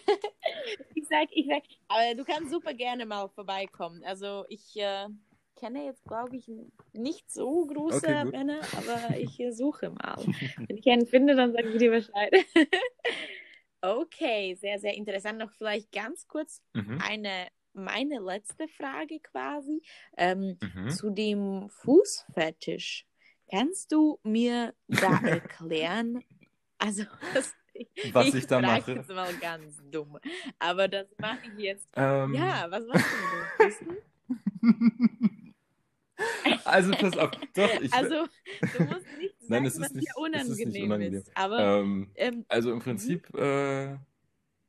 Ich 0.96 1.08
sag, 1.08 1.28
ich 1.32 1.46
sag, 1.48 1.64
aber 1.88 2.16
du 2.16 2.24
kannst 2.26 2.52
super 2.52 2.74
gerne 2.74 3.06
mal 3.06 3.30
vorbeikommen. 3.30 4.04
Also 4.04 4.46
ich 4.50 4.76
äh, 4.78 5.08
kenne 5.56 5.86
jetzt, 5.86 6.04
glaube 6.06 6.36
ich, 6.36 6.50
nicht 6.94 7.32
so 7.32 7.66
große 7.66 8.08
Okay. 8.08 8.26
Männer, 8.26 8.62
aber 8.76 9.02
ich 9.18 9.40
äh, 9.40 9.52
suche 9.52 9.90
mal. 9.92 10.18
Wenn 10.68 10.78
ich 10.78 10.88
einen 10.88 11.06
finde, 11.06 11.36
dann 11.36 11.54
sage 11.54 11.70
ich 11.70 11.78
dir 11.78 11.92
Bescheid. 11.92 12.34
okay, 13.82 14.56
sehr, 14.56 14.80
sehr 14.80 14.94
interessant. 14.96 15.38
Noch 15.40 15.52
vielleicht 15.52 15.92
ganz 15.92 16.28
kurz 16.28 16.62
Mhm. 16.74 17.02
eine, 17.02 17.48
meine 17.74 18.20
letzte 18.20 18.68
Frage 18.68 19.20
quasi 19.20 19.82
ähm, 20.18 20.58
Mhm. 20.62 20.90
zu 20.90 21.10
dem 21.10 21.70
Fußfetisch. 21.70 23.06
Kannst 23.50 23.92
du 23.92 24.20
mir 24.24 24.74
da 24.88 25.20
erklären, 25.20 26.24
also 26.80 27.04
was, 27.34 27.54
Was 28.14 28.34
ich 28.34 28.48
da 28.48 28.60
frag 28.60 28.80
mache? 28.80 28.92
jetzt 28.94 29.10
mal 29.10 29.34
ganz 29.36 29.82
dumm, 29.92 30.18
aber 30.60 30.88
das 30.88 31.08
mache 31.20 31.40
ich 31.54 31.64
jetzt. 31.64 31.88
Ähm, 31.96 32.34
Ja, 32.34 32.68
was 32.70 32.86
machst 32.86 33.06
du 33.60 33.86
denn? 33.86 33.98
Also 36.66 36.92
pass 36.92 37.18
auf. 37.18 37.32
Doch, 37.54 37.82
ich, 37.82 37.94
Also, 37.94 38.26
du 38.76 38.84
musst 38.84 39.06
nicht 39.18 39.40
sagen, 39.40 39.50
Nein, 39.50 39.66
es 39.66 39.78
ist 39.78 39.96
nicht, 39.96 40.18
unangenehm, 40.18 40.52
es 40.52 40.60
ist 40.60 40.82
unangenehm. 40.82 41.14
Ist. 41.14 41.32
Aber, 41.38 41.60
ähm, 41.60 42.12
ähm, 42.16 42.46
also 42.48 42.72
im 42.72 42.78
mhm. 42.78 42.82
Prinzip 42.82 43.34
äh, 43.36 43.98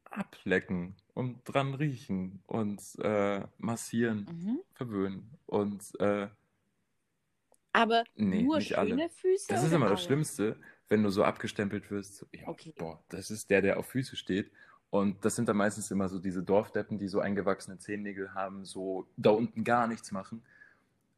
ablecken 0.04 0.94
und 1.14 1.40
dran 1.44 1.74
riechen 1.74 2.42
und 2.46 2.80
äh, 3.02 3.42
massieren, 3.58 4.26
mhm. 4.30 4.60
verwöhnen 4.74 5.38
und 5.46 5.82
äh, 6.00 6.28
aber 7.72 8.04
nee, 8.16 8.42
nur 8.42 8.60
schöne 8.60 8.78
alle. 8.78 9.10
Füße? 9.10 9.46
Das 9.48 9.62
ist 9.62 9.72
immer 9.72 9.88
das 9.88 10.02
Schlimmste, 10.02 10.58
wenn 10.88 11.02
du 11.02 11.10
so 11.10 11.24
abgestempelt 11.24 11.90
wirst. 11.90 12.16
So, 12.16 12.26
ja, 12.32 12.48
okay. 12.48 12.74
boah, 12.76 13.02
das 13.08 13.30
ist 13.30 13.50
der, 13.50 13.62
der 13.62 13.78
auf 13.78 13.86
Füße 13.86 14.16
steht. 14.16 14.50
Und 14.90 15.24
das 15.24 15.36
sind 15.36 15.48
dann 15.48 15.56
meistens 15.56 15.90
immer 15.90 16.08
so 16.08 16.18
diese 16.18 16.42
Dorfdeppen, 16.42 16.98
die 16.98 17.08
so 17.08 17.20
eingewachsene 17.20 17.78
Zehennägel 17.78 18.34
haben, 18.34 18.64
so 18.64 19.06
da 19.16 19.30
unten 19.30 19.62
gar 19.64 19.86
nichts 19.86 20.12
machen. 20.12 20.42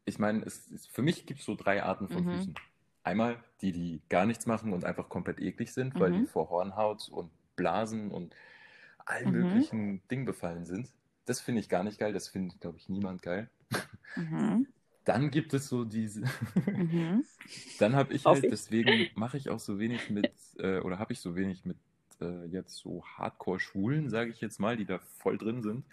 Ich 0.04 0.18
meine, 0.18 0.44
es, 0.44 0.88
für 0.90 1.02
mich 1.02 1.24
gibt 1.24 1.40
es 1.40 1.46
so 1.46 1.54
drei 1.54 1.82
Arten 1.82 2.08
von 2.08 2.24
mhm. 2.24 2.32
Füßen. 2.32 2.54
Einmal 3.04 3.42
die, 3.62 3.72
die 3.72 4.02
gar 4.08 4.26
nichts 4.26 4.46
machen 4.46 4.72
und 4.72 4.84
einfach 4.84 5.08
komplett 5.08 5.40
eklig 5.40 5.72
sind, 5.72 5.98
weil 5.98 6.12
die 6.12 6.18
mhm. 6.20 6.26
vor 6.26 6.50
Hornhaut 6.50 7.08
und 7.10 7.30
Blasen 7.54 8.10
und 8.10 8.34
allen 9.06 9.32
mhm. 9.32 9.40
möglichen 9.40 10.08
Dingen 10.08 10.24
befallen 10.24 10.66
sind. 10.66 10.90
Das 11.26 11.40
finde 11.40 11.60
ich 11.60 11.68
gar 11.68 11.84
nicht 11.84 11.98
geil. 11.98 12.12
Das 12.12 12.28
findet, 12.28 12.60
glaube 12.60 12.78
ich, 12.78 12.88
niemand 12.88 13.22
geil. 13.22 13.48
Mhm. 14.16 14.66
Dann 15.04 15.30
gibt 15.30 15.54
es 15.54 15.68
so 15.68 15.84
diese. 15.84 16.24
Mhm. 16.66 17.24
Dann 17.78 17.96
habe 17.96 18.12
ich 18.12 18.24
halt, 18.24 18.44
deswegen 18.44 19.10
mache 19.14 19.36
ich 19.36 19.48
auch 19.48 19.58
so 19.58 19.78
wenig 19.78 20.10
mit, 20.10 20.30
äh, 20.58 20.78
oder 20.80 20.98
habe 20.98 21.12
ich 21.12 21.20
so 21.20 21.36
wenig 21.36 21.64
mit 21.64 21.76
äh, 22.20 22.44
jetzt 22.46 22.76
so 22.76 23.02
Hardcore-Schwulen, 23.04 24.10
sage 24.10 24.30
ich 24.30 24.40
jetzt 24.40 24.60
mal, 24.60 24.76
die 24.76 24.84
da 24.84 24.98
voll 24.98 25.38
drin 25.38 25.62
sind 25.62 25.84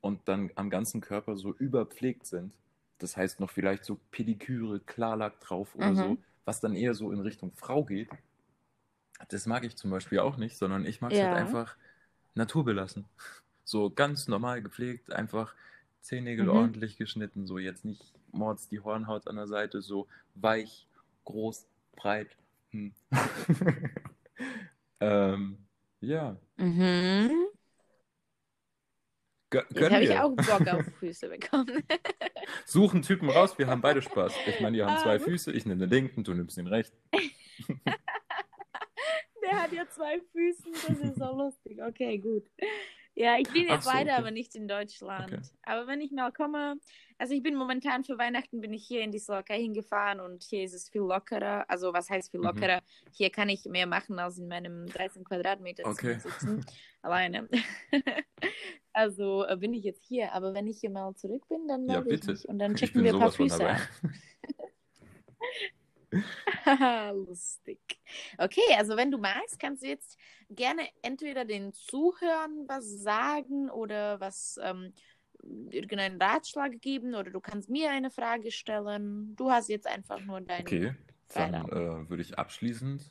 und 0.00 0.20
dann 0.26 0.50
am 0.54 0.70
ganzen 0.70 1.00
Körper 1.00 1.36
so 1.36 1.54
überpflegt 1.54 2.26
sind. 2.26 2.52
Das 2.98 3.16
heißt 3.16 3.40
noch 3.40 3.50
vielleicht 3.50 3.84
so 3.84 3.98
Pediküre, 4.10 4.80
Klarlack 4.80 5.40
drauf 5.40 5.74
oder 5.74 5.90
mhm. 5.90 5.96
so, 5.96 6.18
was 6.44 6.60
dann 6.60 6.76
eher 6.76 6.94
so 6.94 7.10
in 7.10 7.20
Richtung 7.20 7.52
Frau 7.52 7.84
geht. 7.84 8.08
Das 9.28 9.46
mag 9.46 9.64
ich 9.64 9.76
zum 9.76 9.90
Beispiel 9.90 10.20
auch 10.20 10.36
nicht, 10.36 10.56
sondern 10.56 10.86
ich 10.86 11.00
mag 11.00 11.12
es 11.12 11.18
halt 11.18 11.28
ja. 11.28 11.34
halt 11.34 11.46
einfach 11.46 11.76
naturbelassen. 12.34 13.04
So 13.64 13.90
ganz 13.90 14.28
normal 14.28 14.62
gepflegt, 14.62 15.12
einfach 15.12 15.54
Zehennägel 16.00 16.46
mhm. 16.46 16.50
ordentlich 16.50 16.96
geschnitten, 16.96 17.46
so 17.46 17.58
jetzt 17.58 17.84
nicht 17.84 18.12
Mords 18.32 18.68
die 18.68 18.80
Hornhaut 18.80 19.28
an 19.28 19.36
der 19.36 19.46
Seite, 19.46 19.82
so 19.82 20.08
weich, 20.34 20.86
groß, 21.24 21.66
breit. 21.94 22.36
Hm. 22.70 22.92
ähm, 25.00 25.58
ja. 26.00 26.36
Mhm. 26.56 27.30
Jetzt 29.52 29.92
habe 29.92 30.04
ich 30.04 30.18
auch 30.18 30.34
Bock 30.34 30.66
auf 30.68 30.86
Füße 31.00 31.28
bekommen. 31.28 31.84
Suchen 32.64 33.02
Typen 33.02 33.28
raus, 33.28 33.58
wir 33.58 33.66
haben 33.66 33.82
beide 33.82 34.00
Spaß. 34.00 34.32
Ich 34.46 34.60
meine, 34.60 34.76
die 34.76 34.82
haben 34.82 34.98
zwei 35.02 35.16
um. 35.16 35.24
Füße, 35.24 35.52
ich 35.52 35.66
nehme 35.66 35.80
den 35.80 35.90
linken, 35.90 36.24
du 36.24 36.32
nimmst 36.32 36.56
den 36.56 36.66
rechten. 36.66 36.96
Der 39.42 39.60
hat 39.60 39.72
ja 39.72 39.86
zwei 39.88 40.20
Füße, 40.32 40.62
das 40.86 40.98
ist 40.98 41.18
so 41.18 41.36
lustig. 41.36 41.82
Okay, 41.82 42.16
gut. 42.16 42.44
Ja, 43.14 43.36
ich 43.38 43.48
bin 43.52 43.68
jetzt 43.68 43.84
so, 43.84 43.90
weiter, 43.90 44.12
okay. 44.12 44.18
aber 44.18 44.30
nicht 44.30 44.54
in 44.54 44.66
Deutschland. 44.66 45.32
Okay. 45.32 45.42
Aber 45.64 45.86
wenn 45.86 46.00
ich 46.00 46.12
mal 46.12 46.32
komme, 46.32 46.76
also 47.18 47.34
ich 47.34 47.42
bin 47.42 47.54
momentan 47.54 48.04
für 48.04 48.16
Weihnachten 48.16 48.60
bin 48.60 48.72
ich 48.72 48.86
hier 48.86 49.02
in 49.02 49.12
die 49.12 49.18
Slowakei 49.18 49.60
hingefahren 49.60 50.20
und 50.20 50.42
hier 50.42 50.64
ist 50.64 50.72
es 50.72 50.88
viel 50.88 51.02
lockerer. 51.02 51.64
Also 51.68 51.92
was 51.92 52.08
heißt 52.08 52.30
viel 52.30 52.40
mhm. 52.40 52.46
lockerer? 52.46 52.76
Mhm. 52.76 53.10
Hier 53.12 53.30
kann 53.30 53.48
ich 53.50 53.64
mehr 53.66 53.86
machen 53.86 54.18
als 54.18 54.38
in 54.38 54.48
meinem 54.48 54.86
13 54.86 55.24
Quadratmeter 55.24 55.86
okay. 55.86 56.18
sitzen 56.18 56.64
alleine. 57.02 57.48
also 58.92 59.44
äh, 59.44 59.56
bin 59.56 59.74
ich 59.74 59.84
jetzt 59.84 60.04
hier, 60.06 60.32
aber 60.32 60.54
wenn 60.54 60.66
ich 60.66 60.80
hier 60.80 60.90
mal 60.90 61.14
zurück 61.14 61.46
bin, 61.48 61.68
dann 61.68 61.86
ja, 61.88 62.00
bitte. 62.00 62.32
Mich. 62.32 62.48
und 62.48 62.58
dann 62.58 62.74
checken 62.74 63.04
wir 63.04 63.12
ein 63.12 63.20
paar 63.20 63.32
Füße 63.32 63.68
an. 63.68 63.78
Lustig. 67.14 67.80
Okay, 68.38 68.74
also 68.76 68.96
wenn 68.96 69.10
du 69.10 69.18
magst, 69.18 69.58
kannst 69.58 69.82
du 69.82 69.88
jetzt 69.88 70.18
gerne 70.50 70.88
entweder 71.02 71.44
den 71.44 71.72
Zuhörern 71.72 72.68
was 72.68 72.84
sagen 72.84 73.70
oder 73.70 74.20
was 74.20 74.58
ähm, 74.62 74.92
irgendeinen 75.70 76.20
Ratschlag 76.20 76.80
geben 76.80 77.14
oder 77.14 77.30
du 77.30 77.40
kannst 77.40 77.68
mir 77.68 77.90
eine 77.90 78.10
Frage 78.10 78.50
stellen. 78.50 79.34
Du 79.36 79.50
hast 79.50 79.68
jetzt 79.68 79.86
einfach 79.86 80.20
nur 80.20 80.40
deine. 80.40 80.62
Okay, 80.62 80.94
dann 81.34 81.54
äh, 81.54 82.08
würde 82.08 82.22
ich 82.22 82.38
abschließend 82.38 83.10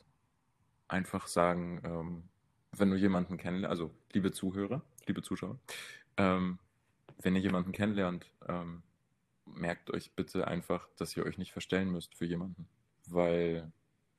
einfach 0.88 1.26
sagen, 1.26 1.80
ähm, 1.84 2.28
wenn 2.72 2.90
du 2.90 2.96
jemanden 2.96 3.36
kennenlernst, 3.36 3.70
also 3.70 3.90
liebe 4.12 4.32
Zuhörer, 4.32 4.82
liebe 5.06 5.22
Zuschauer, 5.22 5.58
ähm, 6.16 6.58
wenn 7.18 7.34
ihr 7.34 7.42
jemanden 7.42 7.72
kennenlernt, 7.72 8.30
ähm, 8.48 8.82
merkt 9.44 9.90
euch 9.90 10.12
bitte 10.14 10.46
einfach, 10.46 10.88
dass 10.96 11.16
ihr 11.16 11.26
euch 11.26 11.38
nicht 11.38 11.52
verstellen 11.52 11.90
müsst 11.90 12.14
für 12.14 12.24
jemanden 12.24 12.68
weil 13.12 13.70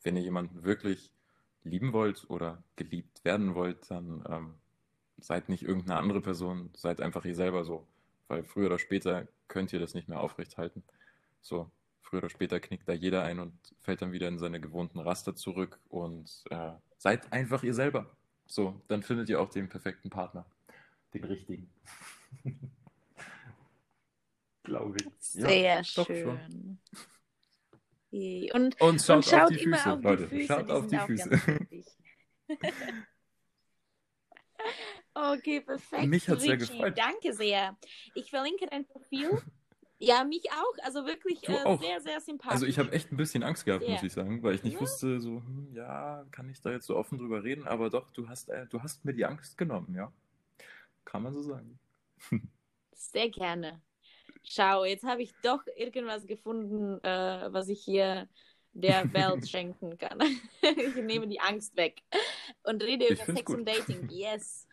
wenn 0.03 0.15
ihr 0.15 0.23
jemanden 0.23 0.63
wirklich 0.63 1.11
lieben 1.63 1.93
wollt 1.93 2.29
oder 2.29 2.61
geliebt 2.75 3.23
werden 3.23 3.55
wollt, 3.55 3.89
dann 3.89 4.23
ähm, 4.29 4.53
seid 5.19 5.49
nicht 5.49 5.63
irgendeine 5.63 5.99
andere 5.99 6.21
Person, 6.21 6.69
seid 6.75 7.01
einfach 7.01 7.25
ihr 7.25 7.35
selber 7.35 7.63
so, 7.63 7.87
weil 8.27 8.43
früher 8.43 8.67
oder 8.67 8.79
später 8.79 9.27
könnt 9.47 9.71
ihr 9.73 9.79
das 9.79 9.93
nicht 9.93 10.09
mehr 10.09 10.19
aufrechthalten. 10.19 10.83
So, 11.41 11.69
früher 12.01 12.19
oder 12.19 12.29
später 12.29 12.59
knickt 12.59 12.87
da 12.87 12.93
jeder 12.93 13.23
ein 13.23 13.39
und 13.39 13.53
fällt 13.81 14.01
dann 14.01 14.11
wieder 14.11 14.27
in 14.27 14.39
seine 14.39 14.59
gewohnten 14.59 14.99
Raster 14.99 15.35
zurück 15.35 15.79
und 15.89 16.43
äh, 16.49 16.71
seid 16.97 17.31
einfach 17.31 17.63
ihr 17.63 17.73
selber. 17.73 18.15
So, 18.45 18.81
dann 18.87 19.03
findet 19.03 19.29
ihr 19.29 19.39
auch 19.39 19.49
den 19.49 19.69
perfekten 19.69 20.09
Partner, 20.09 20.45
den 21.13 21.23
richtigen. 21.23 21.69
Glaube 24.63 24.97
ich. 24.97 25.07
Sehr 25.19 25.57
ja, 25.57 25.83
schön. 25.83 26.79
Und, 28.13 28.79
und, 28.79 29.01
schaut, 29.01 29.15
und 29.15 29.25
schaut 29.25 29.41
auf 29.41 29.49
die 29.49 29.57
Füße, 29.57 29.91
auf 29.91 30.03
Leute. 30.03 30.27
Die 30.27 30.35
Füße, 30.35 30.47
schaut 30.47 30.69
auf 30.69 30.85
die 30.85 30.97
Füße. 30.99 31.29
okay, 35.15 35.61
perfekt. 35.61 36.05
Mich 36.05 36.29
hat 36.29 36.39
sehr 36.41 36.57
gefreut. 36.57 36.95
Danke 36.95 37.33
sehr. 37.33 37.75
Ich 38.13 38.29
verlinke 38.29 38.67
dein 38.67 38.85
Profil. 38.85 39.41
Ja, 39.97 40.23
mich 40.25 40.43
auch. 40.51 40.85
Also 40.85 41.07
wirklich 41.07 41.49
äh, 41.49 41.63
auch. 41.63 41.81
sehr, 41.81 42.01
sehr 42.01 42.21
sympathisch. 42.21 42.53
Also 42.53 42.67
ich 42.67 42.77
habe 42.77 42.91
echt 42.91 43.11
ein 43.11 43.17
bisschen 43.17 43.41
Angst 43.41 43.65
gehabt, 43.65 43.83
sehr. 43.83 43.93
muss 43.93 44.03
ich 44.03 44.13
sagen, 44.13 44.43
weil 44.43 44.53
ich 44.53 44.63
nicht 44.63 44.75
ja. 44.75 44.81
wusste, 44.81 45.19
so, 45.19 45.37
hm, 45.37 45.73
ja, 45.73 46.23
kann 46.29 46.47
ich 46.49 46.61
da 46.61 46.69
jetzt 46.69 46.85
so 46.85 46.95
offen 46.95 47.17
drüber 47.17 47.43
reden? 47.43 47.65
Aber 47.67 47.89
doch, 47.89 48.11
du 48.11 48.29
hast, 48.29 48.49
äh, 48.49 48.67
du 48.67 48.83
hast 48.83 49.05
mir 49.05 49.13
die 49.13 49.25
Angst 49.25 49.57
genommen, 49.57 49.95
ja. 49.95 50.11
Kann 51.03 51.23
man 51.23 51.33
so 51.33 51.41
sagen. 51.41 51.79
sehr 52.93 53.29
gerne 53.29 53.81
schau, 54.43 54.85
jetzt 54.85 55.03
habe 55.03 55.21
ich 55.21 55.33
doch 55.41 55.61
irgendwas 55.75 56.25
gefunden, 56.25 57.03
äh, 57.03 57.51
was 57.51 57.69
ich 57.69 57.83
hier 57.83 58.27
der 58.73 59.03
Welt 59.13 59.47
schenken 59.47 59.97
kann. 59.97 60.19
ich 60.61 60.95
nehme 60.95 61.27
die 61.27 61.39
Angst 61.39 61.75
weg 61.75 62.01
und 62.63 62.83
rede 62.83 63.07
über 63.07 63.25
Sex 63.25 63.45
gut. 63.45 63.57
und 63.57 63.67
Dating. 63.67 64.09
Yes. 64.09 64.67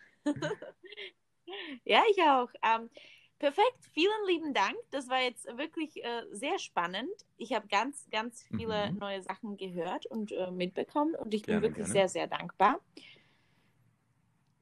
ja, 1.85 2.03
ich 2.11 2.23
auch. 2.23 2.51
Ähm, 2.63 2.91
perfekt, 3.39 3.85
vielen 3.93 4.27
lieben 4.27 4.53
Dank. 4.53 4.77
Das 4.91 5.09
war 5.09 5.23
jetzt 5.23 5.47
wirklich 5.57 6.05
äh, 6.05 6.23
sehr 6.31 6.59
spannend. 6.59 7.11
Ich 7.37 7.55
habe 7.55 7.69
ganz, 7.69 8.07
ganz 8.11 8.43
viele 8.43 8.93
mhm. 8.93 8.99
neue 8.99 9.23
Sachen 9.23 9.57
gehört 9.57 10.07
und 10.07 10.33
äh, 10.33 10.51
mitbekommen 10.51 11.15
und 11.15 11.33
ich 11.33 11.43
gerne, 11.43 11.61
bin 11.61 11.71
wirklich 11.71 11.87
gerne. 11.87 12.09
sehr, 12.09 12.09
sehr 12.09 12.27
dankbar. 12.27 12.81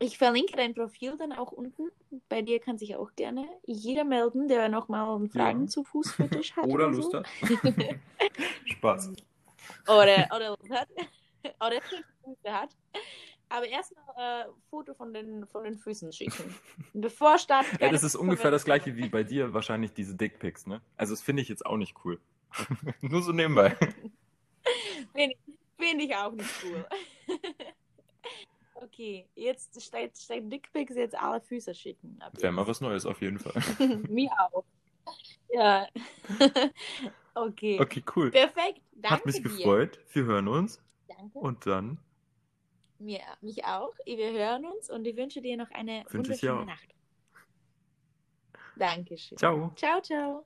Ich 0.00 0.16
verlinke 0.16 0.56
dein 0.56 0.74
Profil 0.74 1.16
dann 1.16 1.32
auch 1.32 1.50
unten. 1.50 1.90
Bei 2.28 2.40
dir 2.40 2.60
kann 2.60 2.78
sich 2.78 2.94
auch 2.94 3.10
gerne 3.16 3.48
jeder 3.66 4.04
melden, 4.04 4.46
der 4.46 4.68
nochmal 4.68 5.28
Fragen 5.28 5.62
ja. 5.62 5.66
zu 5.66 5.82
Fußfetisch 5.82 6.54
hat. 6.56 6.66
oder, 6.68 6.88
Lust 6.88 7.10
so. 7.10 7.18
hat. 7.18 7.26
Spaß. 8.64 9.12
Oder, 9.88 10.28
oder 10.34 10.50
Lust 10.50 10.70
hat. 10.70 10.88
Oder 11.64 11.80
Füße 11.80 12.52
hat. 12.52 12.70
Aber 13.48 13.66
erstmal 13.66 14.04
äh, 14.16 14.44
Foto 14.68 14.92
von 14.92 15.14
den, 15.14 15.46
von 15.46 15.64
den 15.64 15.78
Füßen 15.78 16.12
schicken. 16.12 16.54
Bevor 16.92 17.38
starten. 17.38 17.78
Ja, 17.80 17.90
das 17.90 18.02
ist 18.02 18.16
ungefähr 18.16 18.50
das 18.50 18.64
gleiche 18.64 18.96
wie 18.96 19.08
bei 19.08 19.22
dir 19.22 19.54
wahrscheinlich 19.54 19.92
diese 19.92 20.16
Dickpics, 20.16 20.66
ne? 20.66 20.82
Also 20.96 21.12
das 21.12 21.22
finde 21.22 21.42
ich 21.42 21.48
jetzt 21.48 21.64
auch 21.64 21.76
nicht 21.76 21.94
cool. 22.04 22.20
Nur 23.00 23.22
so 23.22 23.32
nebenbei. 23.32 23.76
Finde 25.14 25.36
find 25.78 26.02
ich 26.02 26.14
auch 26.14 26.32
nicht 26.32 26.50
cool. 26.64 26.84
Okay, 28.80 29.28
jetzt 29.34 29.80
steht, 29.82 30.16
steht 30.16 30.52
Dickpics 30.52 30.94
jetzt 30.94 31.16
alle 31.16 31.40
Füße 31.40 31.74
schicken. 31.74 32.18
Wäre 32.38 32.52
mal 32.52 32.66
was 32.66 32.80
Neues 32.80 33.06
auf 33.06 33.20
jeden 33.20 33.38
Fall. 33.38 33.60
Mir 34.08 34.30
auch. 34.38 34.64
Ja. 35.50 35.88
okay. 37.34 37.80
Okay, 37.80 38.04
cool. 38.14 38.30
Perfekt. 38.30 38.80
Danke 38.92 39.16
Hat 39.16 39.26
mich 39.26 39.36
dir. 39.36 39.42
gefreut. 39.42 39.98
Wir 40.12 40.24
hören 40.24 40.48
uns. 40.48 40.80
Danke. 41.08 41.38
Und 41.38 41.66
dann. 41.66 41.98
Mir, 42.98 43.20
mich 43.40 43.64
auch. 43.64 43.94
Wir 44.04 44.32
hören 44.32 44.64
uns 44.66 44.90
und 44.90 45.06
ich 45.06 45.16
wünsche 45.16 45.40
dir 45.40 45.56
noch 45.56 45.70
eine 45.70 46.04
wünsche 46.10 46.30
wunderschöne 46.30 46.66
Nacht. 46.66 46.94
Dankeschön. 48.76 49.38
Ciao. 49.38 49.72
Ciao, 49.76 50.00
ciao. 50.00 50.44